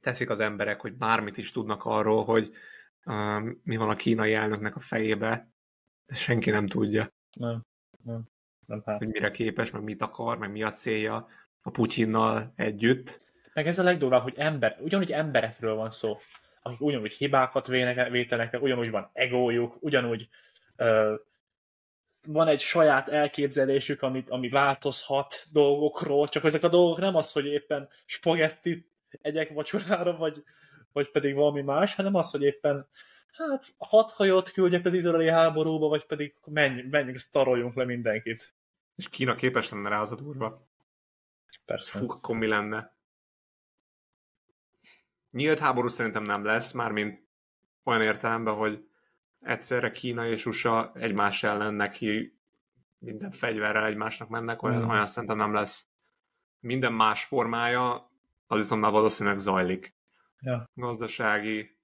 teszik 0.00 0.30
az 0.30 0.40
emberek, 0.40 0.80
hogy 0.80 0.92
bármit 0.92 1.36
is 1.36 1.50
tudnak 1.50 1.84
arról, 1.84 2.24
hogy 2.24 2.52
um, 3.04 3.60
mi 3.64 3.76
van 3.76 3.88
a 3.88 3.96
kínai 3.96 4.34
elnöknek 4.34 4.76
a 4.76 4.80
fejébe, 4.80 5.48
de 6.06 6.14
senki 6.14 6.50
nem 6.50 6.66
tudja, 6.66 7.12
Nem, 7.32 7.66
nem, 8.04 8.28
nem 8.70 8.82
hát. 8.84 8.98
hogy 8.98 9.08
mire 9.08 9.30
képes, 9.30 9.70
meg 9.70 9.82
mit 9.82 10.02
akar, 10.02 10.38
meg 10.38 10.50
mi 10.50 10.62
a 10.62 10.70
célja 10.70 11.28
a 11.62 11.70
Putyinnal 11.70 12.52
együtt. 12.56 13.20
Meg 13.54 13.66
ez 13.66 13.78
a 13.78 13.82
legdurvább, 13.82 14.22
hogy 14.22 14.34
ember, 14.36 14.76
ugyanúgy 14.80 15.12
emberekről 15.12 15.74
van 15.74 15.90
szó, 15.90 16.18
akik 16.62 16.80
ugyanúgy 16.80 17.12
hibákat 17.12 17.68
el, 17.68 18.48
ugyanúgy 18.60 18.90
van 18.90 19.10
egójuk, 19.12 19.76
ugyanúgy 19.80 20.28
ö, 20.76 21.14
van 22.26 22.48
egy 22.48 22.60
saját 22.60 23.08
elképzelésük, 23.08 24.02
amit, 24.02 24.30
ami 24.30 24.48
változhat 24.48 25.46
dolgokról, 25.52 26.28
csak 26.28 26.44
ezek 26.44 26.62
a 26.62 26.68
dolgok 26.68 26.98
nem 26.98 27.16
az, 27.16 27.32
hogy 27.32 27.46
éppen 27.46 27.88
spagettit 28.04 28.88
egyek 29.22 29.52
vacsorára, 29.52 30.16
vagy, 30.16 30.44
vagy 30.92 31.10
pedig 31.10 31.34
valami 31.34 31.62
más, 31.62 31.94
hanem 31.94 32.14
az, 32.14 32.30
hogy 32.30 32.42
éppen 32.42 32.86
hát 33.32 33.64
hat 33.78 34.10
hajót 34.10 34.50
küldjek 34.50 34.84
az 34.84 34.92
izraeli 34.92 35.28
háborúba, 35.28 35.88
vagy 35.88 36.06
pedig 36.06 36.34
menj, 36.44 36.82
menjünk, 36.90 37.18
sztaroljunk 37.18 37.74
le 37.74 37.84
mindenkit. 37.84 38.52
És 39.00 39.08
Kína 39.08 39.34
képes 39.34 39.70
lenne 39.70 39.88
rá 39.88 40.00
az 40.00 40.12
a 40.12 40.14
durva. 40.14 40.66
Persze. 41.64 41.98
Fú, 41.98 42.10
akkor 42.10 42.36
mi 42.36 42.46
lenne? 42.46 42.94
Nyílt 45.30 45.58
háború 45.58 45.88
szerintem 45.88 46.22
nem 46.22 46.44
lesz, 46.44 46.72
mármint 46.72 47.26
olyan 47.82 48.02
értelemben, 48.02 48.54
hogy 48.54 48.88
egyszerre 49.40 49.90
Kína 49.90 50.26
és 50.26 50.46
USA 50.46 50.92
egymás 50.94 51.42
ellen 51.42 51.74
neki 51.74 52.38
minden 52.98 53.30
fegyverrel 53.30 53.86
egymásnak 53.86 54.28
mennek, 54.28 54.62
olyan, 54.62 54.82
Mm. 54.82 54.88
olyan 54.88 55.06
szerintem 55.06 55.38
nem 55.38 55.52
lesz. 55.52 55.86
Minden 56.58 56.92
más 56.92 57.24
formája, 57.24 58.10
az 58.46 58.58
viszont 58.58 58.80
már 58.80 58.92
valószínűleg 58.92 59.38
zajlik. 59.38 59.94
Ja. 60.40 60.70
Gazdasági, 60.74 61.78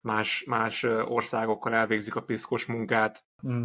más, 0.00 0.44
más 0.44 0.82
országokkal 0.82 1.74
elvégzik 1.74 2.14
a 2.14 2.22
piszkos 2.24 2.66
munkát, 2.66 3.24
Mm. 3.46 3.64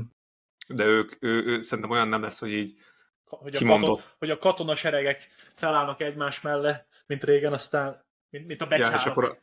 De 0.70 0.86
ők, 0.86 1.16
ő, 1.20 1.44
ő, 1.46 1.60
szerintem 1.62 1.94
olyan 1.94 2.08
nem 2.08 2.22
lesz, 2.22 2.40
hogy 2.40 2.52
így 2.52 2.78
hogy 3.24 3.56
a, 3.56 3.58
Kimondott. 3.58 3.90
katon, 3.90 4.04
hogy 4.18 4.30
a 4.30 4.38
katonaseregek 4.38 5.28
felállnak 5.56 6.02
egymás 6.02 6.42
mellé, 6.42 6.74
mint 7.06 7.24
régen, 7.24 7.54
aztán, 7.54 8.04
mint, 8.30 8.48
mint 8.48 8.62
a 8.62 8.68
ja, 8.70 8.70
becsárok. 8.70 9.00
és, 9.00 9.06
akkor, 9.06 9.40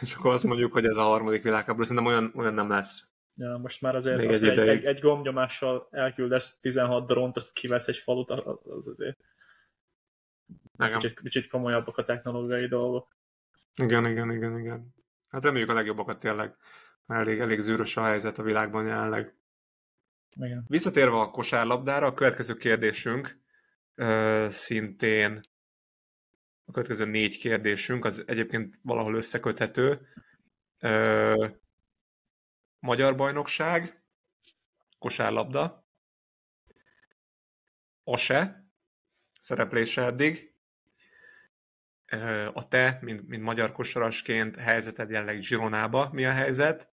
és 0.00 0.14
akkor 0.14 0.32
azt 0.32 0.44
mondjuk, 0.44 0.72
hogy 0.72 0.84
ez 0.84 0.96
a 0.96 1.02
harmadik 1.02 1.42
világháború, 1.42 1.82
szerintem 1.82 2.12
olyan, 2.12 2.32
olyan 2.36 2.54
nem 2.54 2.70
lesz. 2.70 3.06
Ja, 3.36 3.56
most 3.56 3.80
már 3.80 3.94
azért 3.94 4.16
Még 4.16 4.28
az, 4.28 4.42
egy 4.42 4.58
egy, 4.58 4.68
egy, 4.68 4.84
egy, 4.84 4.98
gombnyomással 4.98 5.88
elküldesz 5.90 6.56
16 6.60 7.06
drónt, 7.06 7.36
azt 7.36 7.52
kivesz 7.52 7.88
egy 7.88 7.96
falut, 7.96 8.30
az 8.30 8.88
azért 8.88 9.18
Igen. 10.78 10.98
kicsit, 10.98 11.20
kicsit 11.20 11.48
komolyabbak 11.48 11.98
a 11.98 12.02
technológiai 12.02 12.66
dolgok. 12.66 13.16
Igen, 13.74 14.06
igen, 14.06 14.32
igen, 14.32 14.58
igen. 14.58 14.94
Hát 15.28 15.44
reméljük 15.44 15.70
a 15.70 15.74
legjobbakat 15.74 16.18
tényleg. 16.18 16.56
Elég, 17.06 17.40
elég 17.40 17.60
zűrös 17.60 17.96
a 17.96 18.04
helyzet 18.04 18.38
a 18.38 18.42
világban 18.42 18.86
jelenleg. 18.86 19.34
Igen. 20.36 20.64
Visszatérve 20.68 21.20
a 21.20 21.30
kosárlabdára, 21.30 22.06
a 22.06 22.12
következő 22.12 22.54
kérdésünk 22.54 23.38
ö, 23.94 24.46
szintén 24.50 25.40
a 26.64 26.72
következő 26.72 27.04
négy 27.04 27.38
kérdésünk, 27.38 28.04
az 28.04 28.22
egyébként 28.26 28.78
valahol 28.82 29.14
összeköthető. 29.14 30.08
Ö, 30.78 31.46
Magyar 32.78 33.16
bajnokság, 33.16 34.02
kosárlabda, 34.98 35.86
ASE, 38.04 38.68
szereplése 39.40 40.02
eddig, 40.02 40.54
a 42.52 42.68
te, 42.68 42.98
mint, 43.00 43.28
mint 43.28 43.42
magyar 43.42 43.72
kosarasként 43.72 44.56
helyzeted 44.56 45.10
jelenleg 45.10 45.40
Zsironába, 45.40 46.10
mi 46.12 46.24
a 46.24 46.30
helyzet, 46.30 46.93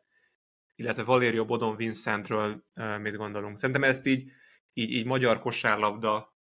illetve 0.79 1.03
Valério 1.03 1.45
Bodon 1.45 1.77
Vincentről 1.77 2.63
mit 2.99 3.17
gondolunk. 3.17 3.59
Szerintem 3.59 3.85
ezt 3.85 4.07
így, 4.07 4.31
így, 4.73 4.91
így 4.91 5.07
magyar 5.07 5.41
kosárlabda 5.41 6.37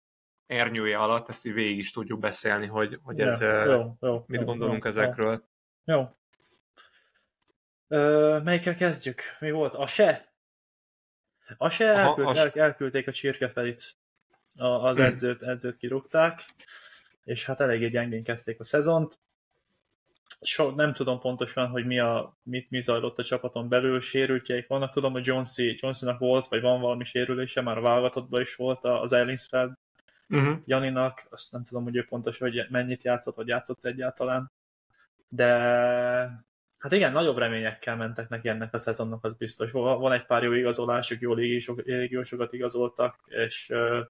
ernyője 0.45 0.97
alatt, 0.97 1.30
ezt 1.30 1.45
így 1.45 1.54
végig 1.54 1.78
is 1.78 1.91
tudjuk 1.91 2.19
beszélni, 2.19 2.65
hogy, 2.65 3.00
hogy 3.02 3.19
ez, 3.19 3.41
Ja, 3.41 3.63
jó, 3.65 3.97
jó, 4.00 4.23
mit 4.28 4.39
jó, 4.39 4.45
gondolunk 4.45 4.84
jó, 4.84 4.89
ezekről. 4.89 5.50
Jó. 5.84 5.95
jó. 5.95 6.15
Ö, 7.88 8.39
melyikkel 8.43 8.76
kezdjük? 8.76 9.21
Mi 9.39 9.52
volt? 9.52 9.73
A 9.73 9.86
se? 9.86 10.34
A 11.58 11.69
se 11.69 11.91
Aha, 11.91 12.00
elküld, 12.00 12.28
a 12.28 12.34
se. 12.34 12.41
el, 12.41 12.62
elküldték 12.63 13.08
a 13.08 13.12
csirkefelit. 13.12 13.95
A, 14.60 14.65
az 14.65 14.95
Hmm. 14.97 15.06
edzőt, 15.06 15.41
edzőt 15.41 15.78
kirúgták, 15.78 16.45
és 17.23 17.45
hát 17.45 17.60
eléggé 17.60 17.89
gyengén 17.89 18.23
kezdték 18.23 18.60
a 18.60 18.63
szezont. 18.63 19.19
So, 20.41 20.69
nem 20.69 20.93
tudom 20.93 21.19
pontosan, 21.19 21.67
hogy 21.67 21.86
mi, 21.86 22.00
a, 22.00 22.38
mit, 22.43 22.69
mi 22.69 22.82
zajlott 22.82 23.19
a 23.19 23.23
csapaton 23.23 23.69
belül, 23.69 24.02
sérültjeik 24.02 24.67
vannak. 24.67 24.91
Tudom, 24.91 25.12
hogy 25.12 25.26
Jonesy, 25.26 25.78
Johnsynak 25.80 26.19
volt, 26.19 26.47
vagy 26.47 26.62
van 26.62 26.82
valami 26.82 27.04
sérülése, 27.04 27.62
már 27.62 27.78
a 27.78 27.82
válogatottban 27.82 28.41
is 28.41 28.56
volt 28.56 28.84
az 28.84 29.13
Ellingsfeld 29.13 29.71
Uh-huh. 30.30 30.58
Janinak, 30.65 31.23
azt 31.30 31.52
nem 31.52 31.63
tudom, 31.63 31.84
hogy 31.84 31.95
ő 31.95 32.06
pontosan, 32.06 32.50
hogy 32.50 32.65
mennyit 32.69 33.04
játszott, 33.04 33.36
vagy 33.36 33.47
játszott 33.47 33.86
egyáltalán. 33.86 34.52
De 35.28 35.47
hát 36.78 36.91
igen, 36.91 37.12
nagyobb 37.12 37.38
reményekkel 37.38 37.95
mentek 37.95 38.30
neki 38.30 38.50
ennek 38.50 38.73
a 38.73 38.78
szezonnak, 38.78 39.23
az 39.23 39.34
biztos. 39.34 39.71
Van 39.71 40.12
egy 40.12 40.26
pár 40.26 40.43
jó 40.43 40.52
igazolásuk, 40.52 41.21
jó 41.21 41.34
légiósok- 41.34 41.86
légiósokat 41.86 42.54
igazoltak, 42.54 43.19
és 43.26 43.69
uh, 43.69 44.06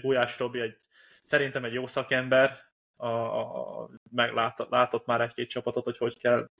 Gulyás 0.00 0.38
Robi 0.38 0.60
egy, 0.60 0.78
szerintem 1.22 1.64
egy 1.64 1.72
jó 1.72 1.86
szakember, 1.86 2.58
a, 2.96 3.06
a, 3.06 3.88
meglát, 4.10 4.66
látott 4.70 5.06
már 5.06 5.20
egy-két 5.20 5.48
csapatot, 5.48 5.84
hogy 5.84 5.96
hogy 5.96 6.18
kell 6.18 6.50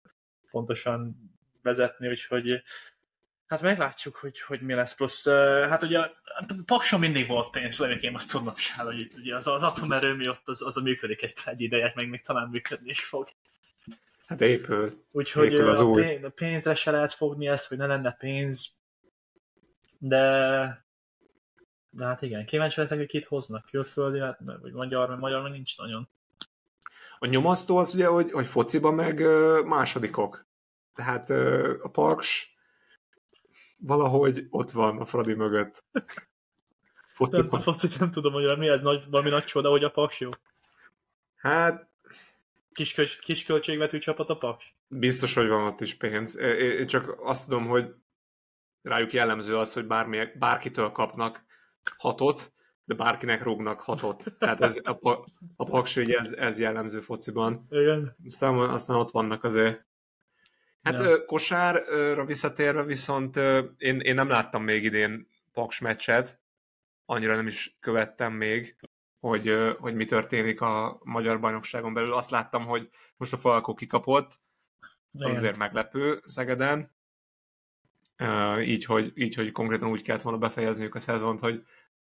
pontosan 0.51 1.17
vezetni, 1.63 2.09
úgyhogy 2.09 2.63
hát 3.47 3.63
meglátjuk, 3.63 4.17
hogy, 4.17 4.41
hogy 4.41 4.61
mi 4.61 4.75
lesz. 4.75 4.95
Plusz, 4.95 5.29
hát 5.69 5.83
ugye 5.83 6.01
Pakson 6.65 7.01
mindig 7.01 7.27
volt 7.27 7.51
pénz, 7.51 7.79
levekém 7.79 8.15
azt 8.15 8.31
tudnod 8.31 8.57
kell, 8.57 8.85
hogy 8.85 8.99
itt 8.99 9.17
ugye 9.17 9.35
az, 9.35 9.47
az 9.47 9.63
atomerőmű 9.63 10.29
ott 10.29 10.49
az, 10.49 10.63
az 10.63 10.77
a 10.77 10.83
működik 10.83 11.23
egy, 11.23 11.35
egy 11.45 11.61
idejet, 11.61 11.95
meg 11.95 12.09
még 12.09 12.23
talán 12.23 12.49
működni 12.49 12.91
is 12.91 13.05
fog. 13.05 13.29
Hát 14.27 14.41
épül. 14.41 15.05
Úgyhogy 15.11 15.53
Épül 15.53 15.69
az 15.69 15.79
a, 15.81 15.85
új. 15.85 16.03
pénz, 16.03 16.35
pénzre 16.35 16.75
se 16.75 16.91
lehet 16.91 17.13
fogni 17.13 17.47
ezt, 17.47 17.69
hogy 17.69 17.79
ne 17.79 17.87
lenne 17.87 18.13
pénz. 18.13 18.77
De 20.01 20.85
de 21.97 22.05
hát 22.05 22.23
igen, 22.23 22.47
kíváncsi 22.47 22.81
leszek, 22.81 22.99
hogy 22.99 23.07
kit 23.07 23.25
hoznak 23.25 23.67
külföldi, 23.71 24.19
hát, 24.19 24.39
vagy 24.61 24.73
magyar, 24.73 25.09
mert 25.09 25.21
magyar 25.21 25.43
meg 25.43 25.53
nincs 25.53 25.79
nagyon. 25.79 26.09
A 27.25 27.27
nyomasztó 27.27 27.77
az 27.77 27.95
ugye, 27.95 28.07
hogy, 28.07 28.31
hogy 28.31 28.47
fociban 28.47 28.95
meg 28.95 29.21
másodikok. 29.67 30.47
Tehát 30.95 31.31
a 31.83 31.89
Paks 31.93 32.55
valahogy 33.77 34.47
ott 34.51 34.71
van 34.71 35.01
a 35.01 35.05
Fradi 35.05 35.35
mögött. 35.35 35.85
Nem, 35.93 36.05
a 36.05 37.07
Fociban. 37.07 37.61
focit 37.61 37.99
nem 37.99 38.11
tudom, 38.11 38.33
hogy 38.33 38.59
mi 38.59 38.69
ez 38.69 38.83
nagy, 38.83 39.03
valami 39.11 39.31
nagy 39.31 39.45
csoda, 39.45 39.71
hogy 39.71 39.85
a 39.85 39.91
Paks 39.91 40.21
jó. 40.21 40.31
Hát 41.37 41.89
Kis, 42.73 43.19
kis 43.19 43.45
költségvetű 43.45 43.99
csapat 43.99 44.29
a 44.29 44.37
Paks. 44.37 44.75
biztos, 44.89 45.35
hogy 45.35 45.49
van 45.49 45.67
ott 45.67 45.81
is 45.81 45.95
pénz. 45.95 46.37
Én 46.37 46.57
én 46.57 46.87
csak 46.87 47.17
azt 47.19 47.45
tudom, 47.49 47.67
hogy 47.67 47.95
rájuk 48.83 49.13
jellemző 49.13 49.57
az, 49.57 49.73
hogy 49.73 49.87
bármi, 49.87 50.27
bárkitől 50.39 50.91
kapnak 50.91 51.45
hatot, 51.99 52.54
de 52.85 52.95
bárkinek 52.95 53.43
rúgnak 53.43 53.81
hatot. 53.81 54.25
Tehát 54.39 54.61
ez, 54.61 54.77
a, 54.83 54.99
a 55.57 55.65
paksügy, 55.65 56.11
ez, 56.11 56.33
ez 56.33 56.59
jellemző 56.59 57.01
fociban. 57.01 57.67
Igen. 57.71 58.17
Aztán, 58.27 58.55
aztán 58.55 58.97
ott 58.97 59.11
vannak 59.11 59.45
azért. 59.45 59.87
Hát 60.83 61.01
Ja. 61.01 61.25
kosárra 61.25 62.25
visszatérve 62.25 62.83
viszont 62.85 63.37
én, 63.77 64.01
én 64.01 64.15
nem 64.15 64.29
láttam 64.29 64.63
még 64.63 64.85
idén 64.85 65.29
paks 65.53 65.81
meccset, 65.81 66.41
annyira 67.05 67.35
nem 67.35 67.47
is 67.47 67.77
követtem 67.81 68.33
még, 68.33 68.77
hogy, 69.21 69.53
hogy 69.79 69.95
mi 69.95 70.05
történik 70.05 70.61
a 70.61 71.01
magyar 71.05 71.41
bajnokságon 71.41 71.95
belül. 71.95 72.13
Azt 72.13 72.31
láttam, 72.31 72.65
hogy 72.67 72.89
most 73.17 73.33
a 73.33 73.37
Falkó 73.37 73.75
kikapott, 73.75 74.41
az 75.13 75.31
azért 75.31 75.57
meglepő 75.57 76.21
Szegeden. 76.25 76.93
Így 78.61 78.85
hogy, 78.85 79.13
így, 79.15 79.35
hogy 79.35 79.53
konkrétan 79.53 79.89
úgy 79.89 80.03
kellett 80.03 80.23
volna 80.23 80.39
befejezniük 80.39 80.95
a 80.95 80.99
szezont, 80.99 81.41
hogy 81.41 81.65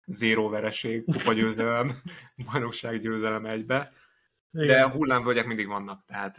zéró 0.05 0.49
vereség, 0.49 1.05
kupa 1.05 1.33
győzelem, 1.33 2.01
bajnokság 2.51 3.01
győzelem 3.01 3.45
egybe. 3.45 3.91
Igen. 4.51 4.67
De 4.67 4.89
hullámvölgyek 4.89 5.45
mindig 5.45 5.67
vannak, 5.67 6.05
tehát 6.05 6.37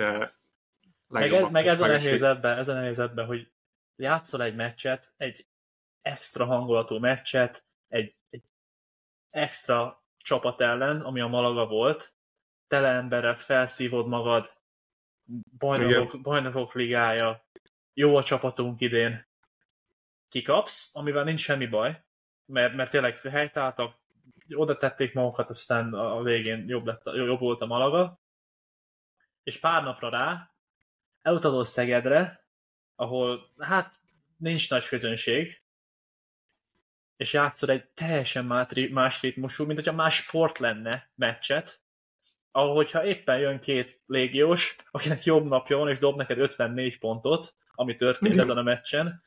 Meg, 1.08 1.50
meg 1.50 1.66
ez 1.66 1.80
a 1.80 1.86
nehéz 1.86 2.22
ebben, 2.22 2.58
ez 2.58 2.68
a 2.68 2.74
nehéz 2.74 2.98
ebben, 2.98 3.26
hogy 3.26 3.50
játszol 3.96 4.42
egy 4.42 4.54
meccset, 4.54 5.12
egy 5.16 5.46
extra 6.02 6.44
hangulatú 6.44 6.98
meccset, 6.98 7.64
egy, 7.88 8.14
egy 8.30 8.42
extra 9.30 10.02
csapat 10.16 10.60
ellen, 10.60 11.00
ami 11.00 11.20
a 11.20 11.26
Malaga 11.26 11.66
volt, 11.66 12.14
tele 12.68 12.88
emberrel 12.88 13.36
felszívod 13.36 14.06
magad, 14.06 14.52
bajnokok, 15.58 16.20
bajnokok 16.20 16.74
ligája, 16.74 17.44
jó 17.92 18.16
a 18.16 18.22
csapatunk 18.22 18.80
idén, 18.80 19.26
kikapsz, 20.28 20.90
amivel 20.92 21.24
nincs 21.24 21.40
semmi 21.40 21.66
baj, 21.66 22.04
mert, 22.46 22.74
mert 22.74 22.90
tényleg 22.90 23.18
helytáltak, 23.18 23.96
oda 24.54 24.76
tették 24.76 25.14
magukat, 25.14 25.50
aztán 25.50 25.94
a 25.94 26.22
végén 26.22 26.68
jobb, 26.68 26.86
lett, 26.86 27.02
jobb 27.04 27.40
volt 27.40 27.60
a 27.60 27.66
Malaga, 27.66 28.20
és 29.42 29.58
pár 29.58 29.82
napra 29.82 30.08
rá 30.08 30.50
elutazol 31.22 31.64
Szegedre, 31.64 32.46
ahol 32.94 33.52
hát 33.58 33.96
nincs 34.36 34.70
nagy 34.70 34.88
közönség, 34.88 35.62
és 37.16 37.32
játszol 37.32 37.70
egy 37.70 37.88
teljesen 37.88 38.44
más 38.90 39.20
ritmusú, 39.20 39.64
mint 39.64 39.78
hogyha 39.78 39.94
más 39.94 40.14
sport 40.14 40.58
lenne 40.58 41.10
meccset, 41.14 41.80
ahol 42.50 42.74
hogyha 42.74 43.04
éppen 43.04 43.38
jön 43.38 43.60
két 43.60 44.00
légiós, 44.06 44.76
akinek 44.90 45.24
jobb 45.24 45.44
napja 45.44 45.76
van, 45.76 45.88
és 45.88 45.98
dob 45.98 46.16
neked 46.16 46.38
54 46.38 46.98
pontot, 46.98 47.54
ami 47.74 47.96
történt 47.96 48.32
Igen. 48.32 48.44
ezen 48.44 48.56
a 48.56 48.62
meccsen, 48.62 49.22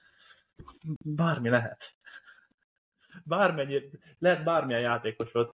bármi 1.03 1.49
lehet. 1.49 1.93
Bármennyi, 3.25 3.89
lehet 4.19 4.43
bármilyen 4.43 4.81
játékosod. 4.81 5.49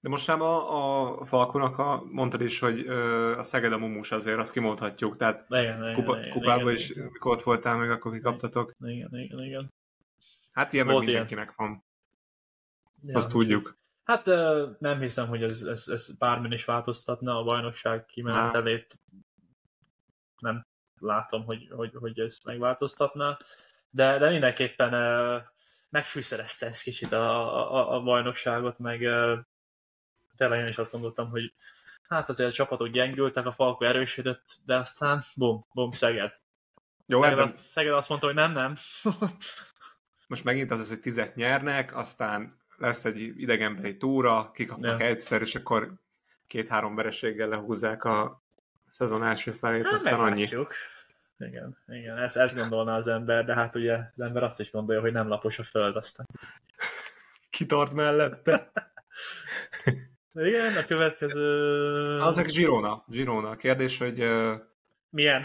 De 0.00 0.08
most 0.08 0.26
nem 0.26 0.40
a, 0.40 1.18
a 1.18 1.24
Falkonak 1.24 1.78
a, 1.78 2.04
mondtad 2.10 2.40
is, 2.40 2.58
hogy 2.58 2.86
ö, 2.86 3.36
a 3.38 3.42
Szeged 3.42 3.72
a 3.72 3.78
mumus 3.78 4.12
azért, 4.12 4.38
azt 4.38 4.52
kimondhatjuk, 4.52 5.16
tehát 5.16 5.46
Igen, 5.48 5.82
igen, 5.82 5.94
kupa, 5.94 6.18
igen, 6.18 6.30
kupában 6.30 6.60
igen, 6.60 6.74
is, 6.74 6.94
mikor 6.94 7.32
ott 7.32 7.42
voltál 7.42 7.76
meg, 7.76 7.90
akkor 7.90 8.12
kikaptatok. 8.12 8.74
Igen, 8.84 9.08
igen, 9.12 9.42
igen. 9.42 9.72
Hát 10.52 10.72
ilyen 10.72 10.86
meg 10.86 10.94
Volt 10.94 11.06
ilyen. 11.06 11.20
mindenkinek 11.20 11.56
van, 11.56 11.84
Ja, 13.02 13.16
azt 13.16 13.30
tudjuk. 13.30 13.78
Hát 14.04 14.26
ö, 14.26 14.70
nem 14.78 15.00
hiszem, 15.00 15.28
hogy 15.28 15.42
ez, 15.42 15.62
ez, 15.62 15.88
ez 15.88 16.16
bármin 16.18 16.52
is 16.52 16.64
változtatna 16.64 17.38
a 17.38 17.44
bajnokság 17.44 18.06
kimenetelét. 18.06 18.98
Nem 20.38 20.66
látom, 21.00 21.44
hogy, 21.44 21.68
hogy, 21.70 21.94
hogy 21.94 22.18
ez 22.18 22.38
megváltoztatná. 22.44 23.38
De, 23.90 24.18
de 24.18 24.30
mindenképpen 24.30 24.92
megfűszerezte 25.90 26.66
ez 26.66 26.82
kicsit 26.82 27.12
a, 27.12 27.74
a, 27.74 27.94
a 27.94 28.02
bajnokságot, 28.02 28.78
meg 28.78 28.98
tényleg 30.36 30.60
én 30.60 30.66
is 30.66 30.78
azt 30.78 30.90
gondoltam, 30.90 31.28
hogy 31.30 31.52
hát 32.08 32.28
azért 32.28 32.50
a 32.50 32.52
csapatok 32.52 32.88
gyengültek, 32.88 33.46
a 33.46 33.52
Falko 33.52 33.84
erősödött, 33.84 34.58
de 34.64 34.76
aztán 34.76 35.24
bum, 35.34 35.66
bum, 35.72 35.90
Szeged. 35.90 36.32
Jó, 37.06 37.20
Szeged, 37.22 37.38
ebben 37.38 37.48
azt, 37.48 37.56
Szeged 37.56 37.92
azt 37.92 38.08
mondta, 38.08 38.26
hogy 38.26 38.36
nem, 38.36 38.52
nem. 38.52 38.76
most 40.26 40.44
megint 40.44 40.70
az, 40.70 40.80
az, 40.80 40.88
hogy 40.88 41.00
tizet 41.00 41.34
nyernek, 41.34 41.96
aztán 41.96 42.52
lesz 42.76 43.04
egy 43.04 43.20
idegenbeli 43.20 43.96
túra, 43.96 44.50
kikapnak 44.50 45.00
Ja. 45.00 45.06
egyszer, 45.06 45.40
és 45.40 45.54
akkor 45.54 45.92
két-három 46.46 46.94
vereséggel 46.94 47.48
lehúzzák 47.48 48.04
a 48.04 48.42
szezon 48.90 49.24
első 49.24 49.52
felét, 49.52 49.84
Hát 49.84 49.92
aztán 49.92 50.20
annyi. 50.20 50.48
Igen, 51.38 51.76
igen, 51.86 52.18
ezt, 52.18 52.36
ezt 52.36 52.56
gondolná 52.56 52.96
az 52.96 53.06
ember, 53.06 53.44
de 53.44 53.54
hát 53.54 53.74
ugye 53.74 53.94
az 53.94 54.20
ember 54.20 54.42
azt 54.42 54.60
is 54.60 54.70
gondolja, 54.70 55.00
hogy 55.00 55.12
nem 55.12 55.28
lapos 55.28 55.58
a 55.58 55.62
föld 55.62 55.96
aztán. 55.96 56.26
Kitart 57.50 57.92
mellette. 57.92 58.72
Igen, 60.34 60.76
a 60.76 60.84
következő... 60.84 62.20
Az 62.20 62.36
meg 62.36 62.46
Girona. 62.46 63.04
Girona. 63.06 63.50
A 63.50 63.56
kérdés, 63.56 63.98
hogy 63.98 64.20
ö, 64.20 64.54
Milyen? 65.10 65.44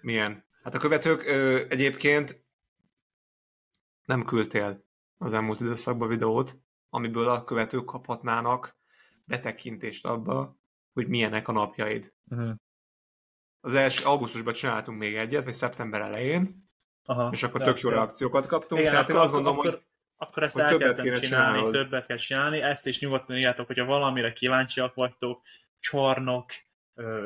milyen. 0.00 0.44
Hát 0.62 0.74
a 0.74 0.78
követők 0.78 1.26
ö, 1.26 1.64
egyébként 1.68 2.44
nem 4.04 4.24
küldtél 4.24 4.76
az 5.18 5.32
elmúlt 5.32 5.60
időszakban 5.60 6.08
videót, 6.08 6.56
amiből 6.90 7.28
a 7.28 7.44
követők 7.44 7.84
kaphatnának 7.84 8.76
betekintést 9.24 10.06
abba, 10.06 10.56
hogy 10.92 11.08
milyenek 11.08 11.48
a 11.48 11.52
napjaid. 11.52 12.12
Uh-huh. 12.28 12.54
Az 13.66 13.74
első 13.74 14.04
augusztusban 14.04 14.52
csináltunk 14.52 14.98
még 14.98 15.16
egyet, 15.16 15.44
vagy 15.44 15.52
szeptember 15.52 16.00
elején, 16.00 16.66
Aha. 17.04 17.28
és 17.32 17.42
akkor 17.42 17.62
tök 17.62 17.80
jó 17.80 17.90
reakciókat 17.90 18.46
kaptunk. 18.46 18.80
Igen, 18.80 18.92
tehát 18.92 19.04
akkor, 19.04 19.16
én 19.16 19.22
azt 19.22 19.32
gondolom, 19.32 19.58
akkor, 19.58 19.70
hogy 19.70 19.82
akkor 20.16 20.42
ezt 20.42 20.54
hogy 20.60 20.66
többet 20.66 21.00
kéne 21.00 21.18
csinálni, 21.18 21.56
csinálnod. 21.56 21.72
többet 21.72 22.06
kell 22.06 22.16
csinálni, 22.16 22.60
ezt 22.60 22.86
is 22.86 23.00
nyugodtan 23.00 23.36
írjátok, 23.36 23.66
hogyha 23.66 23.84
valamire 23.84 24.32
kíváncsiak 24.32 24.94
vagytok, 24.94 25.42
csarnok, 25.78 26.50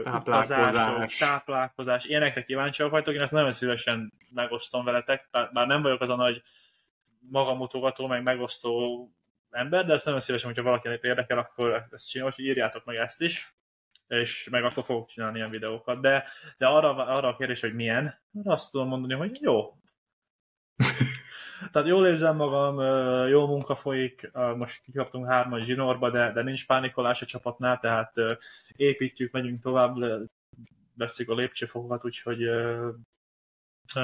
Táplálkozás. 0.05 1.19
táplálkozás, 1.19 2.05
ilyenekre 2.05 2.45
kíváncsiak 2.45 2.91
vagytok, 2.91 3.15
én 3.15 3.21
ezt 3.21 3.33
nagyon 3.33 3.53
szívesen 3.53 4.13
megosztom 4.35 4.85
veletek, 4.85 5.29
bár, 5.31 5.51
bár 5.53 5.67
nem 5.67 5.83
vagyok 5.83 6.01
az 6.01 6.11
a 6.11 6.17
nagy 6.17 6.43
magamutogató, 7.19 8.07
meg 8.07 8.23
megosztó 8.23 9.09
ember, 9.51 9.87
de 9.87 9.93
ezt 9.93 10.05
nagyon 10.05 10.21
szívesen, 10.21 10.49
hogyha 10.49 10.63
valakinek 10.63 11.03
érdekel, 11.03 11.39
akkor 11.39 11.87
ezt 11.91 12.11
csinálom, 12.11 12.33
hogy 12.37 12.45
írjátok 12.45 12.85
meg 12.85 12.97
ezt 12.97 13.21
is, 13.23 13.55
és 14.11 14.49
meg 14.51 14.65
akkor 14.65 14.85
fogok 14.85 15.09
csinálni 15.09 15.37
ilyen 15.39 15.51
videókat. 15.51 16.01
De, 16.01 16.25
de 16.59 16.67
arra, 16.67 17.07
arra 17.07 17.29
a 17.29 17.37
kérdés, 17.37 17.61
hogy 17.61 17.75
milyen, 17.75 18.19
azt 18.45 18.71
tudom 18.71 18.89
mondani, 18.89 19.15
hogy 19.15 19.39
jó. 19.41 19.75
Tehát 21.73 21.89
jól 21.89 22.07
érzem 22.07 22.37
magam, 22.37 22.81
jó 23.29 23.47
munka 23.47 23.75
folyik, 23.75 24.31
most 24.57 24.83
kikaptunk 24.83 25.31
hárman 25.31 25.63
zsinórba, 25.63 26.11
de, 26.11 26.33
de 26.33 26.43
nincs 26.43 26.67
pánikolás 26.67 27.23
a 27.23 27.27
csapatnál, 27.27 27.79
tehát 27.79 28.13
építjük, 28.77 29.33
megyünk 29.33 29.63
tovább, 29.63 29.97
veszik 30.97 31.29
a 31.29 31.35
lépcsőfokokat, 31.35 32.05
úgyhogy 32.05 32.51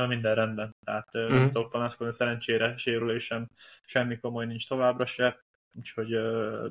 minden 0.09 0.35
rendben. 0.35 0.75
Tehát 0.85 1.09
ö, 1.15 1.29
nem 1.29 1.39
Mhm. 1.39 1.47
tudok 1.47 1.71
panaszkodni, 1.71 2.13
szerencsére 2.13 2.77
sérülésem 2.77 3.49
semmi 3.85 4.19
komoly 4.19 4.47
nincs 4.47 4.69
továbbra 4.69 5.07
se, 5.07 5.45
úgyhogy 5.79 6.17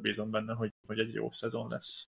bízom 0.01 0.31
benne, 0.31 0.53
hogy, 0.53 0.73
hogy 0.87 0.99
egy 0.99 1.13
jó 1.13 1.31
szezon 1.31 1.69
lesz. 1.69 2.07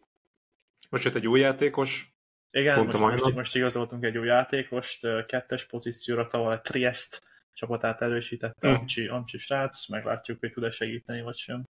Most 0.90 1.04
jött 1.04 1.16
egy 1.16 1.28
új 1.28 1.40
játékos, 1.40 2.16
Igen, 2.52 2.86
most, 2.86 3.00
most, 3.00 3.36
most 3.36 3.56
igazoltunk 3.56 4.04
egy 4.04 4.18
új 4.18 4.28
játékost, 4.28 5.26
kettes 5.26 5.66
pozícióra 5.66 6.28
tavaly 6.28 6.60
Triest 6.62 7.22
csapatát 7.54 8.02
erősítette 8.02 8.68
Hm. 8.68 8.74
Amcsi, 8.76 9.08
Amcsi 9.08 9.38
srác, 9.38 9.88
meglátjuk, 9.88 10.40
hogy 10.40 10.52
tud-e 10.52 10.72
segíteni, 10.72 11.22
vagy 11.22 11.38
sem. 11.38 11.64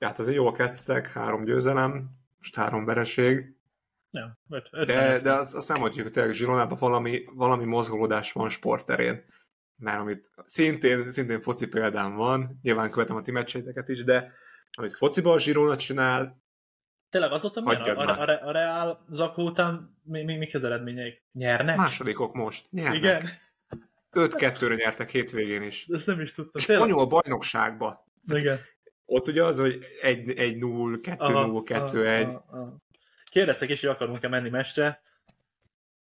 hát 0.00 0.18
azért 0.18 0.36
jól 0.36 0.52
kezdtek, 0.52 1.12
három 1.12 1.44
győzelem, 1.44 2.10
most 2.38 2.54
három 2.54 2.84
vereség, 2.84 3.54
Ja, 4.14 4.38
öt, 4.48 4.68
öt, 4.70 4.86
de, 4.86 5.18
de 5.18 5.32
azt, 5.32 5.54
azt 5.54 5.68
nem 5.68 5.80
mondjuk, 5.80 6.02
hogy 6.02 6.12
tényleg 6.12 6.32
Zsilonában 6.34 6.78
valami, 6.78 7.24
valami 7.32 7.64
mozgolódás 7.64 8.32
van 8.32 8.48
sportterén. 8.48 9.24
Mert 9.76 9.98
amit 9.98 10.30
szintén, 10.44 11.10
szintén 11.10 11.40
foci 11.40 11.66
példám 11.68 12.14
van, 12.14 12.58
nyilván 12.62 12.90
követem 12.90 13.16
a 13.16 13.22
ti 13.22 13.30
meccseiteket 13.30 13.88
is, 13.88 14.04
de 14.04 14.32
amit 14.70 14.94
fociban 14.94 15.34
a 15.34 15.38
Zsirona 15.38 15.76
csinál, 15.76 16.42
Tényleg 17.14 17.32
azóta? 17.32 17.62
Hagyjad 17.62 17.98
A, 17.98 18.00
a, 18.00 18.28
a, 18.28 18.46
a 18.46 18.50
Real 18.50 19.04
Zakó 19.08 19.44
után 19.44 19.98
mi, 20.02 20.22
mi, 20.22 20.36
mik 20.36 20.54
az 20.54 20.64
eredményeik? 20.64 21.22
Nyernek? 21.32 21.76
másodikok 21.76 22.34
most, 22.34 22.66
nyernek. 22.70 22.96
Igen, 22.96 23.22
5-2-re 24.12 24.74
nyertek 24.74 25.10
hétvégén 25.10 25.62
is. 25.62 25.86
ezt 25.88 26.06
nem 26.06 26.20
is 26.20 26.32
tudtam. 26.32 26.60
Spanyol 26.60 27.06
bajnokságba. 27.06 28.06
Igen. 28.26 28.60
Ott 29.04 29.28
ugye 29.28 29.44
az, 29.44 29.58
hogy 29.58 29.78
1-0, 30.02 30.98
2-0, 31.02 31.62
2-1. 31.64 32.40
Kérdeztek 33.30 33.68
is, 33.68 33.80
hogy 33.80 33.90
akarunk-e 33.90 34.28
menni 34.28 34.48
mestre. 34.48 35.02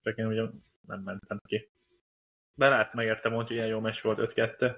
Csak 0.03 0.17
én 0.17 0.27
ugye 0.27 0.43
nem 0.87 1.01
mentem 1.05 1.41
ki. 1.49 1.71
De 2.55 2.69
lehet 2.69 2.95
megértem, 2.95 3.33
hogy 3.33 3.51
ilyen 3.51 3.67
jó 3.67 3.81
meccs 3.81 4.03
volt 4.03 4.33
5-2. 4.35 4.77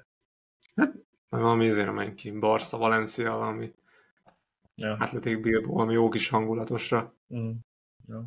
Meg 0.74 0.92
valami 1.28 1.66
ezért 1.66 1.92
menj 1.92 2.14
ki. 2.14 2.30
Barca, 2.30 2.76
Valencia, 2.76 3.32
valami 3.32 3.74
Ja. 4.78 4.96
Athletic 4.98 5.40
Bilbao, 5.42 5.72
valami 5.72 5.92
jó 5.92 6.08
kis 6.08 6.28
hangulatosra. 6.28 7.14
Mm. 7.34 7.50
Jó. 8.08 8.20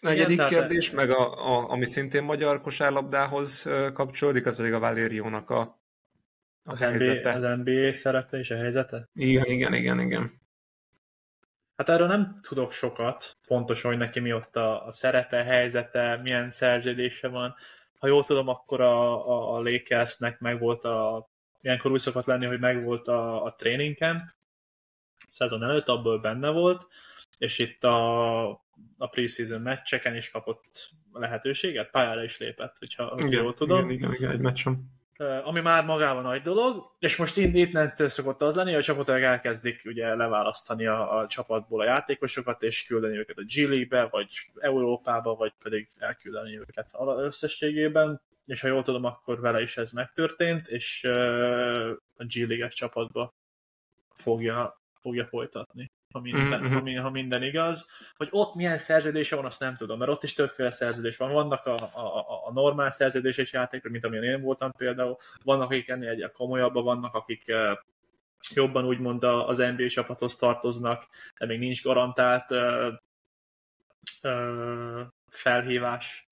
Negyedik 0.00 0.36
tehát- 0.36 0.52
kérdés, 0.52 0.90
meg 0.90 1.10
a, 1.10 1.46
a, 1.46 1.70
ami 1.70 1.86
szintén 1.86 2.22
magyar 2.24 2.60
kosárlabdához 2.60 3.68
kapcsolódik, 3.92 4.46
az 4.46 4.56
pedig 4.56 4.72
a 4.72 4.78
Valériónak 4.78 5.50
a 5.50 5.80
Az 6.64 6.80
helyzete. 6.80 7.36
NBA, 7.36 7.48
az 7.48 7.58
NBA 7.58 7.92
szerepe 7.94 8.38
és 8.38 8.50
a 8.50 8.56
helyzete? 8.56 9.08
Igen, 9.14 9.44
igen, 9.44 9.74
igen, 9.74 10.00
igen. 10.00 10.40
Hát 11.76 11.88
erről 11.88 12.06
nem 12.06 12.40
tudok 12.42 12.72
sokat, 12.72 13.36
pontosan, 13.46 13.90
hogy 13.90 14.00
neki 14.00 14.20
mi 14.20 14.32
ott 14.32 14.56
a, 14.56 14.86
a 14.86 14.90
szerepe, 14.90 15.44
helyzete, 15.44 16.20
milyen 16.22 16.50
szerződése 16.50 17.28
van. 17.28 17.54
Ha 17.98 18.06
jól 18.06 18.24
tudom, 18.24 18.48
akkor 18.48 18.80
a, 18.80 19.26
a, 19.28 19.54
a 19.56 19.62
Lakersnek 19.62 20.38
meg 20.40 20.58
volt 20.58 20.84
a, 20.84 21.28
ilyenkor 21.60 21.90
úgy 21.90 22.00
szokott 22.00 22.26
lenni, 22.26 22.46
hogy 22.46 22.60
meg 22.60 22.84
volt 22.84 23.08
a, 23.08 23.44
a 23.44 23.54
training 23.54 23.96
camp, 23.96 24.22
szezon 25.28 25.62
előtt, 25.62 25.88
abból 25.88 26.18
benne 26.18 26.50
volt, 26.50 26.86
és 27.38 27.58
itt 27.58 27.84
a, 27.84 28.48
a 28.96 29.06
preseason 29.10 29.60
meccseken 29.60 30.16
is 30.16 30.30
kapott 30.30 30.90
lehetőséget, 31.12 31.90
pályára 31.90 32.24
is 32.24 32.38
lépett, 32.38 32.76
hogyha 32.78 33.14
Igen, 33.16 33.42
jól 33.42 33.54
tudom. 33.54 33.90
Igen, 33.90 33.92
igen, 33.92 34.14
igen, 34.14 34.30
egy 34.30 34.40
meccsen. 34.40 34.96
Ami 35.44 35.60
már 35.60 35.84
magában 35.84 36.22
nagy 36.22 36.42
dolog, 36.42 36.96
és 36.98 37.16
most 37.16 37.36
innentől 37.36 38.08
szokott 38.08 38.42
az 38.42 38.54
lenni, 38.54 38.70
hogy 38.70 38.78
a 38.78 38.82
csapatok 38.82 39.20
elkezdik 39.20 39.82
ugye 39.84 40.14
leválasztani 40.14 40.86
a, 40.86 41.18
a 41.18 41.26
csapatból 41.26 41.80
a 41.80 41.84
játékosokat, 41.84 42.62
és 42.62 42.86
küldeni 42.86 43.16
őket 43.16 43.38
a 43.38 43.42
G 43.42 43.56
League-be, 43.56 44.08
vagy 44.10 44.28
Európába, 44.54 45.34
vagy 45.34 45.52
pedig 45.62 45.88
elküldeni 45.98 46.58
őket 46.58 46.90
összességében, 47.18 48.20
és 48.48 48.60
ha 48.60 48.68
jól 48.68 48.82
tudom, 48.82 49.04
akkor 49.04 49.40
vele 49.40 49.60
is 49.62 49.76
ez 49.76 49.90
megtörtént, 49.92 50.68
és 50.68 51.04
a 52.16 52.24
G 52.24 52.34
League-es 52.34 52.74
csapatba 52.74 53.32
fogja, 54.14 54.80
fogja 55.00 55.26
folytatni. 55.26 55.90
Ha 56.14 56.20
minden, 56.20 56.60
Mhm. 56.60 56.72
ha, 56.74 56.80
mi- 56.82 56.94
ha 56.94 57.10
minden 57.10 57.42
igaz. 57.42 57.88
Hogy 58.16 58.28
ott 58.30 58.54
milyen 58.54 58.78
szerződése 58.78 59.36
van, 59.36 59.44
azt 59.44 59.60
nem 59.60 59.76
tudom, 59.76 59.98
mert 59.98 60.10
ott 60.10 60.22
is 60.22 60.34
többféle 60.34 60.70
szerződés 60.70 61.16
van. 61.16 61.32
Vannak 61.32 61.66
a, 61.66 61.74
a, 61.74 62.46
a- 62.46 62.52
normál 62.52 62.90
szerződéses 62.90 63.52
játékok, 63.52 63.90
mint 63.90 64.04
amilyen 64.04 64.24
én 64.24 64.40
voltam 64.40 64.72
például, 64.72 65.16
vannak, 65.44 65.70
akik 65.70 65.88
ennél 65.88 66.08
egy 66.08 66.30
komolyabbak 66.32 66.84
vannak, 66.84 67.14
akik 67.14 67.52
jobban 68.54 68.84
úgymond 68.86 69.24
az 69.24 69.58
NBA 69.58 69.88
csapathoz 69.88 70.36
tartoznak, 70.36 71.06
de 71.38 71.46
még 71.46 71.58
nincs 71.58 71.82
garantált 71.82 72.50
ö, 72.50 72.92
ö, 74.22 75.02
felhívás. 75.30 76.27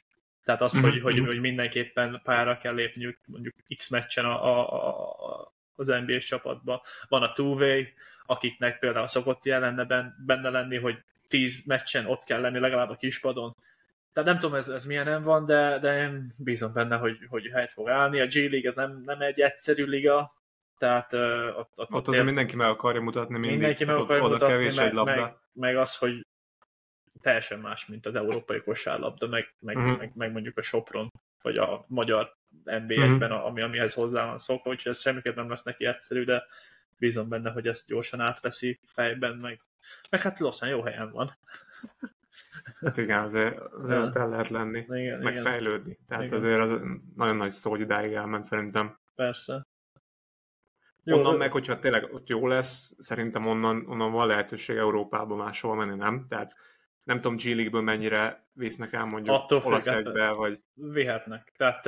Tehát 0.47 0.61
az, 0.61 0.73
Mhm, 0.73 0.83
hogy, 0.83 1.01
hogy, 1.01 1.15
mhm. 1.15 1.27
hogy 1.27 1.41
mindenképpen 1.41 2.21
pályára 2.25 2.59
kell 2.59 2.75
lépniük 2.75 3.19
mondjuk 3.25 3.55
X 3.77 3.89
meccsen 3.89 4.25
a, 4.25 4.45
a, 4.45 4.71
a, 5.41 5.53
az 5.77 5.87
NBA 5.87 6.19
csapatba. 6.19 6.83
Van 7.09 7.23
a 7.23 7.33
two-way, 7.33 7.83
akiknek 8.27 8.79
például 8.79 9.09
szokott 9.09 9.45
jelenne 9.45 9.85
ben- 9.85 10.15
benne 10.27 10.51
lenni, 10.51 10.77
hogy 10.77 10.99
10 11.29 11.65
meccsen 11.67 12.07
ott 12.07 12.25
kell 12.25 12.41
lenni 12.41 12.59
legalább 12.59 12.91
a 12.91 12.97
kispadon. 12.97 13.57
Tehát 14.13 14.29
nem 14.29 14.39
tudom, 14.39 14.57
ez, 14.57 14.69
ez 14.69 14.85
milyen 14.85 15.23
van, 15.23 15.47
de, 15.47 15.79
de 15.79 16.03
én 16.03 16.35
bízom 16.37 16.73
benne, 16.73 16.97
hogy, 16.97 17.19
hogy 17.29 17.51
helyt 17.53 17.73
fog 17.73 17.89
állni. 17.89 18.21
A 18.21 18.27
G 18.27 18.35
League 18.35 18.69
ez 18.69 18.75
nem, 18.75 19.03
nem 19.07 19.21
egy 19.21 19.41
egyszerű 19.41 19.85
liga, 19.85 20.35
tehát 20.79 21.13
uh, 21.13 21.59
ott, 21.59 21.71
ott, 21.77 21.91
Ott 21.93 22.09
azért 22.09 22.25
mindenki 22.25 22.57
meg 22.57 22.69
akarja 22.69 23.01
mutatni 23.01 23.39
mindig. 23.39 23.51
mindenki 23.51 23.85
meg 23.85 23.97
ott, 23.97 24.03
akarja 24.03 24.23
oda 24.23 24.33
mutatni, 24.33 24.55
kevés 24.55 24.75
meg, 24.75 24.87
egy 24.87 24.93
labda. 24.93 25.15
meg, 25.15 25.35
meg, 25.53 25.77
az, 25.77 25.97
hogy 25.97 26.27
teljesen 27.21 27.59
más, 27.59 27.87
mint 27.87 28.07
az 28.07 28.17
európai 28.17 28.61
kosárlabda, 28.61 29.27
meg, 29.29 29.55
meg, 29.61 29.77
Mhm. 29.77 29.87
meg, 29.91 30.13
meg 30.15 30.33
mondjuk 30.33 30.59
a 30.59 30.63
Sopron, 30.63 31.13
vagy 31.43 31.59
a 31.59 31.85
magyar 31.89 32.37
NBA-ben, 32.65 33.31
ami, 33.31 33.63
amihez 33.63 33.95
hozzá 33.95 34.25
van 34.27 34.39
szokva, 34.39 34.71
úgyhogy 34.71 34.93
ez 34.93 35.01
semmiképp 35.01 35.37
nem 35.37 35.49
lesz 35.49 35.63
neki 35.63 35.85
egyszerű, 35.87 36.25
de 36.25 36.45
bízom 36.99 37.29
benne, 37.29 37.51
hogy 37.51 37.67
ezt 37.67 37.87
gyorsan 37.87 38.21
átveszi 38.21 38.81
fejben, 38.85 39.37
meg, 39.37 39.61
meg 40.11 40.21
hát 40.23 40.39
lassan 40.41 40.69
jó 40.69 40.83
helyen 40.83 41.11
van. 41.11 41.37
Hát 42.81 42.97
igen, 42.97 43.23
azért, 43.23 43.59
azért 43.59 44.17
el 44.17 44.29
lehet 44.29 44.49
lenni, 44.49 44.79
Igen, 44.89 45.19
meg 45.21 45.33
igen, 45.33 45.45
fejlődni. 45.45 45.99
Tehát 46.09 46.25
Igen. 46.25 46.35
azért 46.37 46.61
az 46.61 46.81
nagyon 47.17 47.37
nagy 47.37 47.51
szó, 47.51 47.71
hogy 47.71 47.81
idáig 47.81 48.13
elment 48.13 48.45
szerintem. 48.45 48.99
persze. 49.15 49.67
Jó, 51.05 51.17
onnan 51.19 51.33
de- 51.33 51.39
meg, 51.39 51.53
hogyha 51.53 51.79
tényleg 51.79 52.13
ott 52.15 52.29
jó 52.29 52.47
lesz, 52.47 52.95
szerintem 52.99 53.47
onnan, 53.47 53.85
onnan 53.89 54.13
van 54.13 54.27
lehetőség 54.27 54.77
Európába 54.77 55.37
máshol 55.37 55.75
menni, 55.77 55.97
nem? 55.97 56.27
Tehát 56.29 56.55
nem 57.07 57.21
tudom, 57.21 57.37
G 57.37 57.45
League-ből 57.45 57.81
mennyire 57.81 58.45
visznek 58.53 58.93
el 58.93 59.05
mondjuk 59.05 59.35
Attól 59.35 59.63
olasz 59.65 59.89
hát- 59.89 59.97
egybe, 59.97 60.31
vagy 60.31 60.61
vihetnek. 60.75 61.53
Tehát 61.57 61.85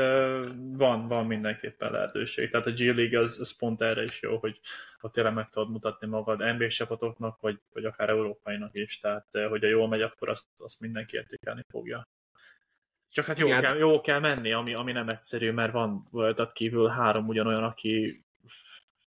van, 0.56 1.08
van 1.08 1.26
mindenképpen 1.26 1.92
lehetőség. 1.92 2.50
Tehát 2.50 2.66
a 2.66 2.70
G 2.70 2.78
League 2.78 3.20
az, 3.20 3.38
az 3.40 3.56
pont 3.56 3.82
erre 3.82 4.04
is 4.04 4.22
jó, 4.22 4.36
hogy 4.38 4.60
ott 5.00 5.12
tényleg 5.12 5.34
meg 5.34 5.48
tudod 5.48 5.70
mutatni 5.70 6.06
magad 6.06 6.38
NBA 6.38 6.68
csapatoknak, 6.68 7.40
vagy, 7.40 7.60
vagy 7.72 7.84
akár 7.84 8.08
európainak 8.08 8.74
is. 8.74 8.98
Tehát, 8.98 9.26
hogyha 9.32 9.68
jól 9.68 9.88
megy, 9.88 10.02
akkor 10.02 10.28
azt, 10.28 10.46
azt 10.58 10.80
mindenki 10.80 11.16
értékelni 11.16 11.62
fogja. 11.68 12.06
Csak 13.10 13.24
hát 13.24 13.38
jó, 13.38 13.46
Igen. 13.46 13.60
kell, 13.60 13.76
jó 13.76 14.00
kell 14.00 14.18
menni, 14.20 14.52
ami, 14.52 14.74
ami 14.74 14.92
nem 14.92 15.08
egyszerű, 15.08 15.50
mert 15.50 15.72
van 15.72 16.06
voltat 16.10 16.52
kívül 16.52 16.88
három 16.88 17.28
ugyanolyan, 17.28 17.64
aki 17.64 18.24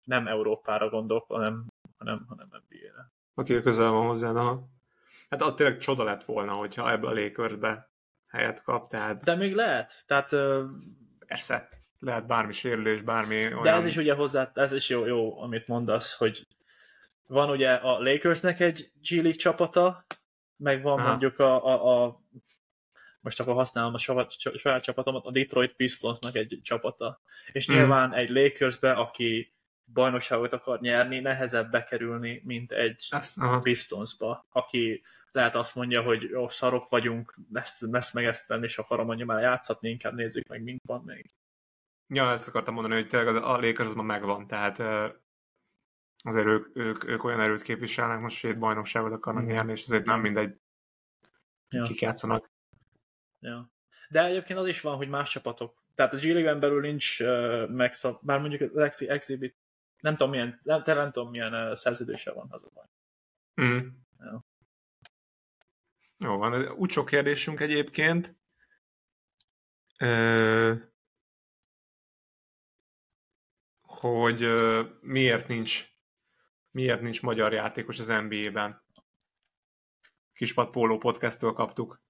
nem 0.03 0.27
Európára 0.27 0.89
gondol, 0.89 1.25
hanem, 1.27 1.65
hanem, 1.97 2.25
hanem 2.27 2.47
NBA-re. 2.51 3.11
aki 3.33 3.61
közel 3.61 3.91
van 3.91 4.07
hozzá, 4.07 4.29
aha. 4.29 4.75
Hát 5.30 5.41
ott 5.41 5.55
tényleg 5.55 5.78
csoda 5.78 6.03
lett 6.03 6.23
volna, 6.23 6.53
hogyha 6.53 6.91
ebből 6.91 7.09
a 7.09 7.21
Lakersbe 7.21 7.89
helyet 8.30 8.63
kap, 8.63 8.89
tehát 8.89 9.23
De 9.23 9.36
még 9.36 9.53
lehet. 9.55 10.03
Tehát 10.07 10.34
ö, 10.34 10.63
persze, 11.28 11.69
lehet 11.99 12.28
bármi 12.28 12.53
sérülés, 12.53 13.01
bármi 13.01 13.36
olyan... 13.36 13.63
De 13.63 13.71
ez 13.71 13.86
is 13.86 13.97
ugye 13.97 14.13
hozzá, 14.13 14.51
ez 14.53 14.73
is 14.73 14.89
jó, 14.89 15.05
jó, 15.05 15.41
amit 15.41 15.67
mondasz, 15.67 16.17
hogy 16.17 16.47
van 17.28 17.49
ugye 17.49 17.73
a 17.73 17.99
Lakersnek 17.99 18.59
egy 18.59 18.91
G 19.09 19.11
League 19.11 19.32
csapata, 19.32 20.05
meg 20.57 20.82
van 20.82 20.99
Aha. 20.99 21.07
mondjuk 21.07 21.39
a, 21.39 21.65
a, 21.65 22.03
a 22.03 22.21
most 23.19 23.39
akkor 23.39 23.53
használom 23.53 23.93
a 23.93 23.97
saját, 23.97 24.32
saját 24.57 24.84
csapatomat, 24.84 25.25
a 25.25 25.32
Detroit 25.32 25.75
Pistonsnak 25.75 26.36
egy 26.36 26.59
csapata. 26.63 27.21
És 27.51 27.67
Mhm. 27.67 27.78
nyilván 27.78 28.13
egy 28.13 28.30
Lakersbe, 28.30 28.91
aki 28.91 29.53
bajnokságot 29.93 30.53
akar 30.53 30.80
nyerni, 30.80 31.19
nehezebb 31.19 31.71
bekerülni, 31.71 32.41
mint 32.45 32.71
egy 32.71 33.05
Ez, 33.09 33.34
aha. 33.38 33.59
Pistonsba, 33.59 34.45
aki 34.49 35.01
lehet 35.32 35.55
azt 35.55 35.75
mondja, 35.75 36.01
hogy 36.01 36.21
jó, 36.21 36.49
szarok 36.49 36.89
vagyunk, 36.89 37.36
ezt, 37.53 37.86
ezt 37.91 38.13
meg 38.13 38.25
ezt 38.25 38.47
tenni, 38.47 38.63
és 38.63 38.78
akarom 38.78 39.05
mondja 39.05 39.25
már 39.25 39.41
játszatni, 39.41 39.89
inkább 39.89 40.13
nézzük 40.13 40.47
meg, 40.47 40.63
mint 40.63 40.82
van 40.86 41.03
még. 41.03 41.25
Ja, 42.07 42.32
ezt 42.32 42.47
akartam 42.47 42.73
mondani, 42.73 42.95
hogy 42.95 43.07
tényleg 43.07 43.36
az, 43.36 43.36
a 43.36 43.59
Lakers 43.59 43.88
az 43.88 43.93
ma 43.93 44.01
megvan, 44.03 44.47
tehát 44.47 44.80
azért 46.23 46.45
ők, 46.45 46.75
ők, 46.78 47.03
ők 47.03 47.23
olyan 47.23 47.39
erőt 47.39 47.61
képviselnek, 47.61 48.19
most 48.19 48.39
két 48.39 48.59
bajnokságot 48.59 49.11
akarnak 49.11 49.43
Igen. 49.43 49.55
nyerni, 49.55 49.71
és 49.71 49.84
azért 49.84 50.05
nem 50.05 50.19
mindegy, 50.19 50.59
Ja. 51.69 51.84
kik 51.84 52.01
játszanak. 52.01 52.49
Ja. 53.39 53.69
De 54.09 54.25
egyébként 54.25 54.59
az 54.59 54.67
is 54.67 54.82
van, 54.82 54.95
hogy 54.95 55.09
más 55.09 55.30
csapatok. 55.30 55.84
Tehát 55.95 56.13
a 56.13 56.17
G-League-en 56.17 56.59
belül 56.59 56.82
nincs 56.82 57.19
uh, 57.19 57.69
megszab, 57.69 58.19
bár 58.21 58.39
mondjuk 58.39 58.61
az 58.75 58.78
Exi- 58.78 59.09
Exhibit, 59.09 59.55
nem 59.99 60.13
tudom 60.15 60.30
milyen, 60.30 60.59
nem, 60.63 60.82
nem 60.86 61.11
tudom 61.11 61.30
milyen 61.30 61.53
uh, 61.53 61.73
szerződése 61.73 62.32
van, 62.32 62.47
az 62.49 62.63
a 62.63 62.69
baj. 62.73 62.86
Mm. 63.61 63.88
Jó 66.18 66.38
van, 66.38 66.72
úgy 66.72 66.89
sok 66.89 67.05
kérdésünk 67.05 67.59
egyébként. 67.59 68.36
Ö, 69.99 70.74
hogy 73.82 74.41
ö, 74.41 74.84
miért 75.01 75.47
nincs 75.47 75.97
miért 76.78 77.01
nincs 77.01 77.22
magyar 77.22 77.53
játékos 77.53 77.99
az 77.99 78.07
NBA-ben. 78.07 78.84
Kispad 80.34 80.70
Póló 80.70 80.97
podcasttől 80.97 81.53
kaptuk. 81.53 82.01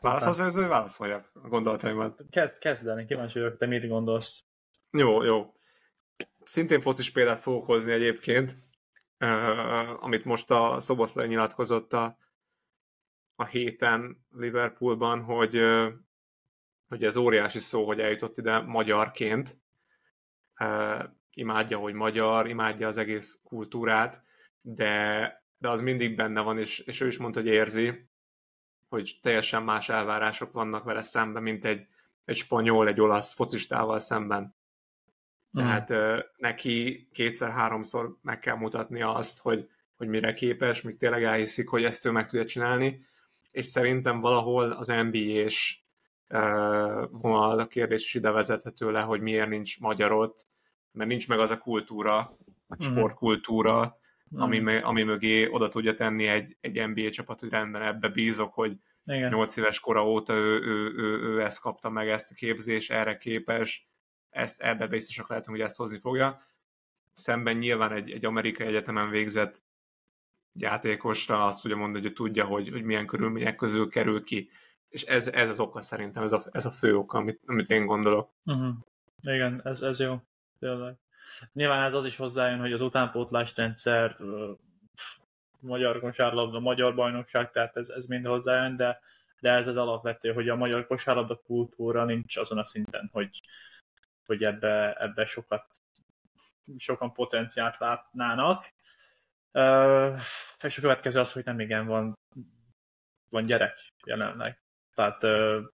Válaszolsz 0.00 0.38
előző, 0.38 0.68
válaszoljak 0.68 1.30
a 1.34 1.48
gondolataimat. 1.48 2.24
Kezd, 2.30 2.58
kezdeni, 2.58 3.04
kíváncsi 3.04 3.38
vagyok, 3.38 3.56
te 3.56 3.66
mit 3.66 3.88
gondolsz. 3.88 4.44
Jó, 4.90 5.22
jó. 5.22 5.54
Szintén 6.42 6.80
focis 6.80 7.10
példát 7.10 7.38
fogok 7.38 7.66
hozni 7.66 7.92
egyébként, 7.92 8.56
amit 10.00 10.24
most 10.24 10.50
a 10.50 10.80
Szoboszlai 10.80 11.26
nyilatkozott 11.26 11.92
a, 11.92 12.18
a 13.34 13.44
héten 13.44 14.26
Liverpoolban, 14.32 15.22
hogy, 15.22 15.60
hogy 16.88 17.04
ez 17.04 17.16
óriási 17.16 17.58
szó, 17.58 17.86
hogy 17.86 18.00
eljutott 18.00 18.38
ide 18.38 18.60
magyarként. 18.60 19.58
Imádja, 21.30 21.78
hogy 21.78 21.94
magyar, 21.94 22.48
imádja 22.48 22.86
az 22.86 22.96
egész 22.96 23.40
kultúrát, 23.44 24.22
de, 24.60 25.44
de 25.58 25.68
az 25.68 25.80
mindig 25.80 26.16
benne 26.16 26.40
van, 26.40 26.58
és, 26.58 26.78
és 26.78 27.00
ő 27.00 27.06
is 27.06 27.18
mondta, 27.18 27.40
hogy 27.40 27.48
érzi, 27.48 28.08
hogy 28.88 29.18
teljesen 29.22 29.62
más 29.62 29.88
elvárások 29.88 30.52
vannak 30.52 30.84
vele 30.84 31.02
szemben, 31.02 31.42
mint 31.42 31.64
egy, 31.64 31.86
egy 32.24 32.36
spanyol, 32.36 32.88
egy 32.88 33.00
olasz 33.00 33.32
focistával 33.32 33.98
szemben. 33.98 34.58
Tehát 35.54 35.90
uh, 35.90 36.18
neki 36.36 37.08
kétszer-háromszor 37.12 38.16
meg 38.22 38.38
kell 38.38 38.56
mutatnia 38.56 39.14
azt, 39.14 39.38
hogy, 39.40 39.68
hogy 39.96 40.08
mire 40.08 40.32
képes, 40.32 40.82
míg 40.82 40.96
tényleg 40.96 41.24
elhiszik, 41.24 41.68
hogy 41.68 41.84
ezt 41.84 42.04
ő 42.06 42.10
meg 42.10 42.26
tudja 42.28 42.46
csinálni, 42.46 43.06
és 43.50 43.66
szerintem 43.66 44.20
valahol 44.20 44.70
az 44.70 44.86
NBA-s 44.86 45.78
vonal 47.10 47.58
a 47.58 47.66
kérdés 47.66 48.04
is 48.04 48.14
ide 48.14 48.30
vezethető 48.30 48.90
le, 48.90 49.00
hogy 49.00 49.20
miért 49.20 49.48
nincs 49.48 49.80
magyar 49.80 50.12
ott, 50.12 50.46
mert 50.92 51.08
nincs 51.08 51.28
meg 51.28 51.38
az 51.38 51.50
a 51.50 51.58
kultúra, 51.58 52.16
a 52.68 52.74
Mhm. 52.78 52.82
sportkultúra, 52.82 53.98
Mm. 54.36 54.40
ami, 54.40 54.76
ami 54.80 55.02
mögé 55.02 55.48
oda 55.48 55.68
tudja 55.68 55.94
tenni 55.94 56.26
egy, 56.26 56.56
egy 56.60 56.88
NBA 56.88 57.10
csapat, 57.10 57.40
hogy 57.40 57.48
rendben 57.48 57.82
ebbe 57.82 58.08
bízok, 58.08 58.54
hogy, 58.54 58.76
Igen. 59.04 59.30
8 59.30 59.56
éves 59.56 59.80
kora 59.80 60.08
óta 60.08 60.32
ő, 60.34 60.60
ő, 60.60 60.92
ő, 60.96 61.20
ő 61.22 61.40
ezt 61.42 61.60
kapta 61.60 61.90
meg, 61.90 62.08
ezt 62.08 62.30
a 62.30 62.34
képzés, 62.34 62.90
erre 62.90 63.16
képes, 63.16 63.88
ezt 64.30 64.60
ebbe 64.60 64.86
biztosak 64.86 65.28
lehetünk, 65.28 65.56
hogy 65.56 65.66
ezt 65.66 65.76
hozni 65.76 65.98
fogja. 65.98 66.42
Szemben 67.12 67.56
nyilván 67.56 67.92
egy, 67.92 68.10
egy 68.10 68.24
amerikai 68.24 68.66
egyetemen 68.66 69.10
végzett 69.10 69.62
játékosra 70.52 71.44
azt 71.44 71.64
ugye 71.64 71.74
mondani, 71.74 72.04
hogy 72.04 72.12
tudja, 72.12 72.44
hogy, 72.44 72.68
hogy 72.68 72.82
milyen 72.82 73.06
körülmények 73.06 73.56
közül 73.56 73.88
kerül 73.88 74.24
ki. 74.24 74.50
És 74.88 75.02
ez, 75.02 75.28
ez 75.28 75.48
az 75.48 75.60
oka 75.60 75.80
szerintem, 75.80 76.22
ez 76.22 76.32
a, 76.32 76.42
ez 76.50 76.66
a 76.66 76.70
fő 76.70 76.96
oka, 76.96 77.18
amit, 77.18 77.40
amit 77.46 77.70
én 77.70 77.86
gondolok. 77.86 78.30
Uh-huh. 78.44 78.74
Igen, 79.22 79.60
ez, 79.64 79.82
ez 79.82 80.00
jó. 80.00 80.20
Tényleg. 80.58 80.94
Nyilván 81.52 81.82
ez 81.82 81.94
az 81.94 82.04
is 82.04 82.16
hozzájön, 82.16 82.58
hogy 82.58 82.72
az 82.72 82.80
utánpótlás 82.80 83.56
rendszer, 83.56 84.16
magyar 85.60 86.00
kosárlabda, 86.00 86.60
magyar 86.60 86.94
bajnokság, 86.94 87.50
tehát 87.50 87.76
ez, 87.76 87.88
ez 87.88 88.06
mind 88.06 88.26
hozzájön, 88.26 88.76
de, 88.76 89.00
de 89.40 89.50
ez 89.50 89.68
az 89.68 89.76
alapvető, 89.76 90.32
hogy 90.32 90.48
a 90.48 90.56
magyar 90.56 90.86
kosárlabda 90.86 91.40
kultúra 91.44 92.04
nincs 92.04 92.36
azon 92.36 92.58
a 92.58 92.64
szinten, 92.64 93.08
hogy, 93.12 93.40
hogy 94.30 94.44
ebbe, 94.44 94.94
ebbe 94.94 95.26
sokat, 95.26 95.66
sokan 96.76 97.12
potenciált 97.12 97.78
látnának. 97.78 98.72
Uh, 99.52 100.20
és 100.62 100.78
a 100.78 100.80
következő 100.80 101.20
az, 101.20 101.32
hogy 101.32 101.44
nem 101.44 101.60
igen 101.60 101.86
van, 101.86 102.14
van 103.28 103.42
gyerek 103.42 103.78
jelenleg. 104.06 104.60
Tehát 104.94 105.22
uh, 105.22 105.64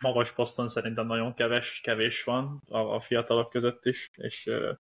magas 0.00 0.32
poszton 0.32 0.68
szerintem 0.68 1.06
nagyon 1.06 1.34
keves, 1.34 1.80
kevés 1.80 2.24
van 2.24 2.60
a, 2.68 2.78
a 2.78 3.00
fiatalok 3.00 3.50
között 3.50 3.84
is, 3.84 4.06
és 4.16 4.46
uh, 4.46 4.76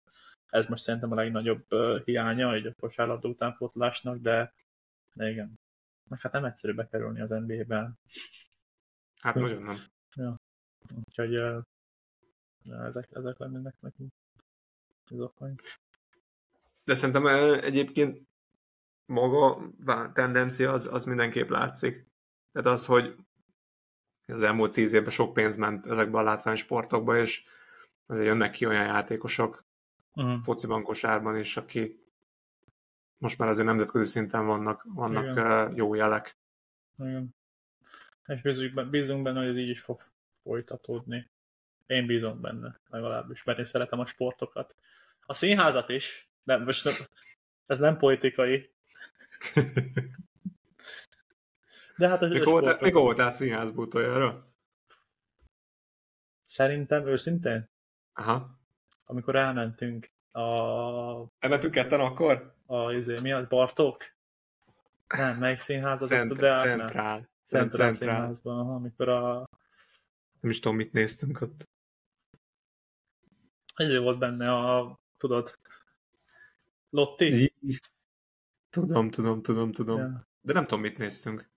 ez 0.49 0.67
most 0.67 0.83
szerintem 0.83 1.11
a 1.11 1.15
legnagyobb 1.15 1.73
uh, 1.73 2.03
hiánya 2.03 2.53
egy 2.53 2.65
a 2.65 2.73
kosárlabda 2.79 3.27
utánpótlásnak, 3.27 4.17
de, 4.17 4.53
de 5.13 5.29
igen. 5.29 5.59
Meg 6.09 6.21
hát 6.21 6.31
nem 6.31 6.45
egyszerű 6.45 6.73
bekerülni 6.73 7.21
az 7.21 7.29
NBA-ben. 7.29 7.99
Hát 9.19 9.35
nagyon 9.35 9.61
nem. 9.61 9.85
Ja. 10.15 10.35
Úgyhogy 10.95 11.37
uh, 11.37 11.61
ja, 12.67 12.85
ezek, 12.85 13.09
ezek 13.11 13.37
lennének 13.37 13.75
nekünk 13.79 14.13
az 15.09 15.19
okaink. 15.19 15.61
De 16.83 16.93
szerintem 16.93 17.27
egyébként 17.63 18.27
maga 19.05 19.55
a 19.85 20.11
tendencia 20.13 20.71
az, 20.71 20.85
az 20.91 21.05
mindenképp 21.05 21.49
látszik. 21.49 22.07
Tehát 22.51 22.67
az, 22.67 22.85
hogy 22.85 23.15
az 24.25 24.43
elmúlt 24.43 24.71
tíz 24.71 24.93
évben 24.93 25.11
sok 25.11 25.33
pénz 25.33 25.55
ment 25.55 25.85
ezekbe 25.85 26.17
a 26.17 26.23
látványsportokba, 26.23 27.17
és 27.17 27.43
azért 28.05 28.27
jönnek 28.27 28.51
ki 28.51 28.65
olyan 28.65 28.85
játékosok 28.85 29.65
uh-huh. 30.13 30.41
fociban, 30.41 30.83
kosárban 30.83 31.37
is, 31.37 31.57
akik 31.57 32.05
most 33.17 33.37
már 33.37 33.49
azért 33.49 33.67
nemzetközi 33.67 34.09
szinten 34.09 34.45
vannak, 34.45 34.85
vannak 34.87 35.31
Igen. 35.31 35.75
jó 35.75 35.93
jelek. 35.93 36.37
Igen. 36.97 37.35
És 38.25 38.41
bízunk, 38.41 38.89
bízunk 38.89 39.23
benne, 39.23 39.39
hogy 39.39 39.49
ez 39.49 39.55
így 39.55 39.69
is 39.69 39.81
fog 39.81 40.03
folytatódni. 40.43 41.29
Én 41.87 42.05
bízom 42.05 42.41
benne, 42.41 42.79
legalábbis, 42.89 43.43
mert 43.43 43.57
én 43.57 43.65
szeretem 43.65 43.99
a 43.99 44.05
sportokat. 44.05 44.75
A 45.25 45.33
színházat 45.33 45.89
is, 45.89 46.29
de 46.43 46.57
most 46.57 46.83
nem, 46.83 46.93
ez 47.65 47.79
nem 47.79 47.97
politikai. 47.97 48.71
De 51.97 52.07
hát 52.07 52.21
a 52.21 52.27
mikor, 52.27 52.51
voltál, 52.51 52.77
mikor 52.81 53.01
voltál 53.01 53.29
színházba 53.29 53.81
utoljára? 53.81 54.47
Szerintem 56.45 57.07
őszintén? 57.07 57.69
Aha. 58.13 58.59
Amikor 59.05 59.35
elmentünk 59.35 60.11
a... 60.31 60.41
Elmentünk 61.39 61.73
ketten 61.73 61.99
akkor? 61.99 62.53
A, 62.65 62.91
izé, 62.91 63.19
mi 63.19 63.31
az? 63.31 63.47
Bartók? 63.47 64.15
Nem, 65.07 65.37
melyik 65.37 65.59
színház 65.59 66.01
az 66.01 66.09
Cent- 66.09 66.31
ott 66.31 66.37
a 66.37 66.41
Deák? 66.41 66.57
Centrál. 66.57 67.29
Centrál 67.43 67.91
színházban, 67.91 68.59
aha, 68.59 68.75
amikor 68.75 69.09
a... 69.09 69.49
Nem 70.39 70.51
is 70.51 70.59
tudom, 70.59 70.77
mit 70.77 70.93
néztünk 70.93 71.41
ott. 71.41 71.67
Ezért 73.77 74.01
volt 74.01 74.17
benne 74.17 74.53
a, 74.53 74.99
tudod, 75.17 75.59
Lotti? 76.89 77.53
Tudom, 78.69 79.09
tudom, 79.09 79.41
tudom, 79.41 79.71
tudom. 79.71 79.99
Ja. 79.99 80.27
De 80.41 80.53
nem 80.53 80.63
tudom, 80.63 80.81
mit 80.81 80.97
néztünk. 80.97 81.49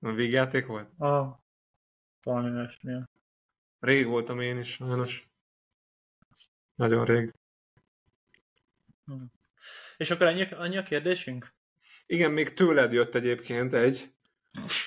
A 0.00 0.12
végjáték 0.12 0.66
volt? 0.66 0.90
Ah, 0.98 1.38
valami 2.22 2.50
olyasmi. 2.50 3.02
Rég 3.80 4.06
voltam 4.06 4.40
én 4.40 4.58
is, 4.58 4.72
sajnos. 4.72 5.28
Nagyon 6.74 7.04
rég. 7.04 7.34
Hm. 9.04 9.22
És 9.96 10.10
akkor 10.10 10.26
annyi, 10.26 10.42
annyi 10.50 10.76
a 10.76 10.82
kérdésünk? 10.82 11.54
Igen, 12.06 12.30
még 12.30 12.54
tőled 12.54 12.92
jött 12.92 13.14
egyébként 13.14 13.72
egy, 13.72 14.14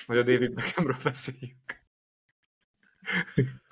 hogy 0.06 0.18
a 0.18 0.24
David 0.24 0.53
Beckhamről 0.53 0.97
beszéljünk. 1.03 1.84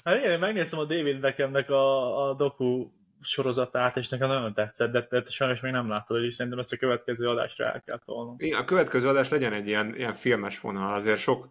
Hát 0.03 0.23
én 0.23 0.39
megnéztem 0.39 0.79
a 0.79 0.85
David 0.85 1.19
Beckhamnek 1.19 1.69
a, 1.69 2.29
a 2.29 2.33
doku 2.33 2.91
sorozatát, 3.21 3.97
és 3.97 4.09
nekem 4.09 4.27
nagyon 4.27 4.53
tetszett, 4.53 4.91
de, 4.91 5.07
de 5.09 5.23
sajnos 5.23 5.61
még 5.61 5.71
nem 5.71 5.89
láttad, 5.89 6.23
és 6.23 6.35
szerintem 6.35 6.59
ezt 6.61 6.73
a 6.73 6.77
következő 6.77 7.27
adásra 7.27 7.65
el 7.65 7.81
kell 7.81 7.99
tolnunk. 8.05 8.41
Igen, 8.41 8.59
a 8.59 8.65
következő 8.65 9.07
adás 9.07 9.29
legyen 9.29 9.53
egy 9.53 9.67
ilyen, 9.67 9.95
ilyen 9.95 10.13
filmes 10.13 10.59
vonal, 10.59 10.93
azért 10.93 11.19
sok, 11.19 11.49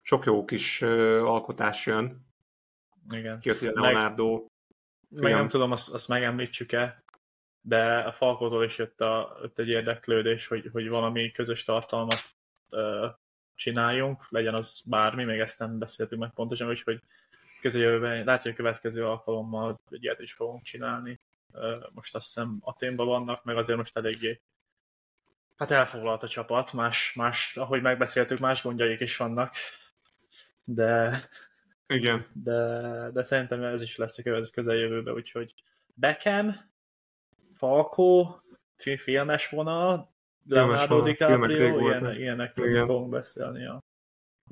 sok 0.00 0.24
jó 0.24 0.44
kis 0.44 0.80
uh, 0.80 1.20
alkotás 1.24 1.86
jön. 1.86 2.26
Igen. 3.10 3.38
Kijött 3.40 3.60
ugye 3.60 3.70
Leonardo. 3.74 4.46
Meg, 5.08 5.22
meg 5.22 5.32
nem 5.32 5.48
tudom, 5.48 5.70
azt, 5.70 5.92
azt 5.92 6.08
megemlítsük-e, 6.08 7.04
de 7.60 7.98
a 7.98 8.12
Falkótól 8.12 8.64
is 8.64 8.78
jött, 8.78 9.00
a, 9.00 9.36
jött 9.40 9.58
egy 9.58 9.68
érdeklődés, 9.68 10.46
hogy, 10.46 10.68
hogy 10.72 10.88
valami 10.88 11.30
közös 11.30 11.64
tartalmat 11.64 12.22
uh, 12.70 13.10
csináljunk, 13.54 14.26
legyen 14.28 14.54
az 14.54 14.82
bármi, 14.84 15.24
még 15.24 15.40
ezt 15.40 15.58
nem 15.58 15.78
beszéltünk 15.78 16.20
meg 16.20 16.30
pontosan, 16.34 16.66
hogy 16.66 17.02
közeljövőben, 17.62 18.24
látja, 18.24 18.50
hogy 18.50 18.52
a 18.52 18.62
következő 18.62 19.06
alkalommal 19.06 19.80
egy 19.90 20.02
ilyet 20.02 20.20
is 20.20 20.32
fogunk 20.32 20.62
csinálni. 20.62 21.20
Most 21.92 22.14
azt 22.14 22.24
hiszem 22.24 22.58
Aténban 22.60 23.06
vannak, 23.06 23.44
meg 23.44 23.56
azért 23.56 23.78
most 23.78 23.96
eléggé 23.96 24.40
hát 25.56 25.70
elfoglalt 25.70 26.22
a 26.22 26.28
csapat, 26.28 26.72
más, 26.72 27.14
más, 27.14 27.56
ahogy 27.56 27.82
megbeszéltük, 27.82 28.38
más 28.38 28.62
gondjaik 28.62 29.00
is 29.00 29.16
vannak, 29.16 29.54
de 30.64 31.20
igen. 31.86 32.26
De, 32.32 33.10
de 33.12 33.22
szerintem 33.22 33.62
ez 33.62 33.82
is 33.82 33.96
lesz 33.96 34.18
a 34.18 34.40
közeljövőben, 34.54 35.14
úgyhogy 35.14 35.54
Beckham, 35.94 36.70
Falco, 37.54 38.36
filmes 38.76 39.48
vonal, 39.48 40.12
Leonardo 40.48 41.02
DiCaprio, 41.02 41.88
ilyen, 41.88 42.14
ilyenekről 42.14 42.86
fogunk 42.86 43.10
beszélni. 43.10 43.60
Ja. 43.60 43.82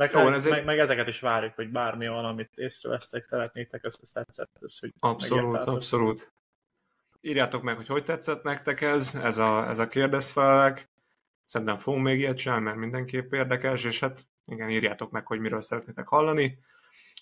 Meg, 0.01 0.13
Jó, 0.13 0.29
ez 0.29 0.45
meg, 0.45 0.59
egy... 0.59 0.65
meg, 0.65 0.79
ezeket 0.79 1.09
is 1.09 1.21
várjuk, 1.21 1.55
hogy 1.55 1.71
bármi 1.71 2.09
van, 2.09 2.25
amit 2.25 2.53
észrevesztek, 2.55 3.25
szeretnétek, 3.25 3.85
ezt, 3.85 4.03
ezt 4.03 4.15
tetszett. 4.15 4.59
Ez, 4.61 4.79
hogy 4.79 4.93
abszolút, 4.99 5.57
abszolút. 5.57 6.33
Írjátok 7.21 7.63
meg, 7.63 7.77
hogy 7.77 7.87
hogy 7.87 8.05
tetszett 8.05 8.43
nektek 8.43 8.81
ez, 8.81 9.15
ez 9.15 9.39
a, 9.39 9.69
ez 9.69 9.79
a 9.79 9.89
kérdezfelek. 9.89 10.91
Szerintem 11.45 11.77
fogunk 11.77 12.05
még 12.05 12.19
ilyet 12.19 12.37
csinálni, 12.37 12.65
mert 12.65 12.77
mindenképp 12.77 13.33
érdekes, 13.33 13.85
és 13.85 14.01
hát 14.01 14.27
igen, 14.47 14.71
írjátok 14.71 15.11
meg, 15.11 15.27
hogy 15.27 15.41
miről 15.41 15.61
szeretnétek 15.61 16.09
hallani. 16.09 16.59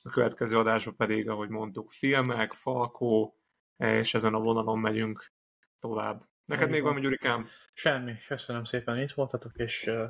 A 0.03 0.09
következő 0.09 0.59
adásban 0.59 0.97
pedig, 0.97 1.29
ahogy 1.29 1.49
mondtuk, 1.49 1.91
filmek, 1.91 2.53
falkó, 2.53 3.39
és 3.77 4.15
ezen 4.15 4.35
a 4.35 4.41
vonalon 4.41 4.79
megyünk 4.79 5.33
tovább. 5.81 6.25
Neked 6.45 6.71
még 6.71 6.83
van, 6.83 7.01
Gyurikám? 7.01 7.49
Semmi, 7.73 8.15
köszönöm 8.29 8.65
szépen, 8.65 8.99
itt 8.99 9.13
voltatok, 9.13 9.53
és 9.57 9.87
uh, 9.87 10.09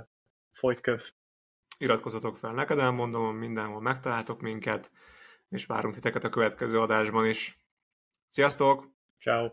folyt 0.52 0.80
köv 0.80 1.02
iratkozzatok 1.79 2.37
fel, 2.37 2.53
neked 2.53 2.79
elmondom, 2.79 3.37
mindenhol 3.37 3.81
megtaláltok 3.81 4.41
minket, 4.41 4.91
és 5.49 5.66
várunk 5.66 5.95
titeket 5.95 6.24
a 6.24 6.29
következő 6.29 6.81
adásban 6.81 7.26
is. 7.26 7.61
Sziasztok! 8.29 8.89
Ciao. 9.20 9.51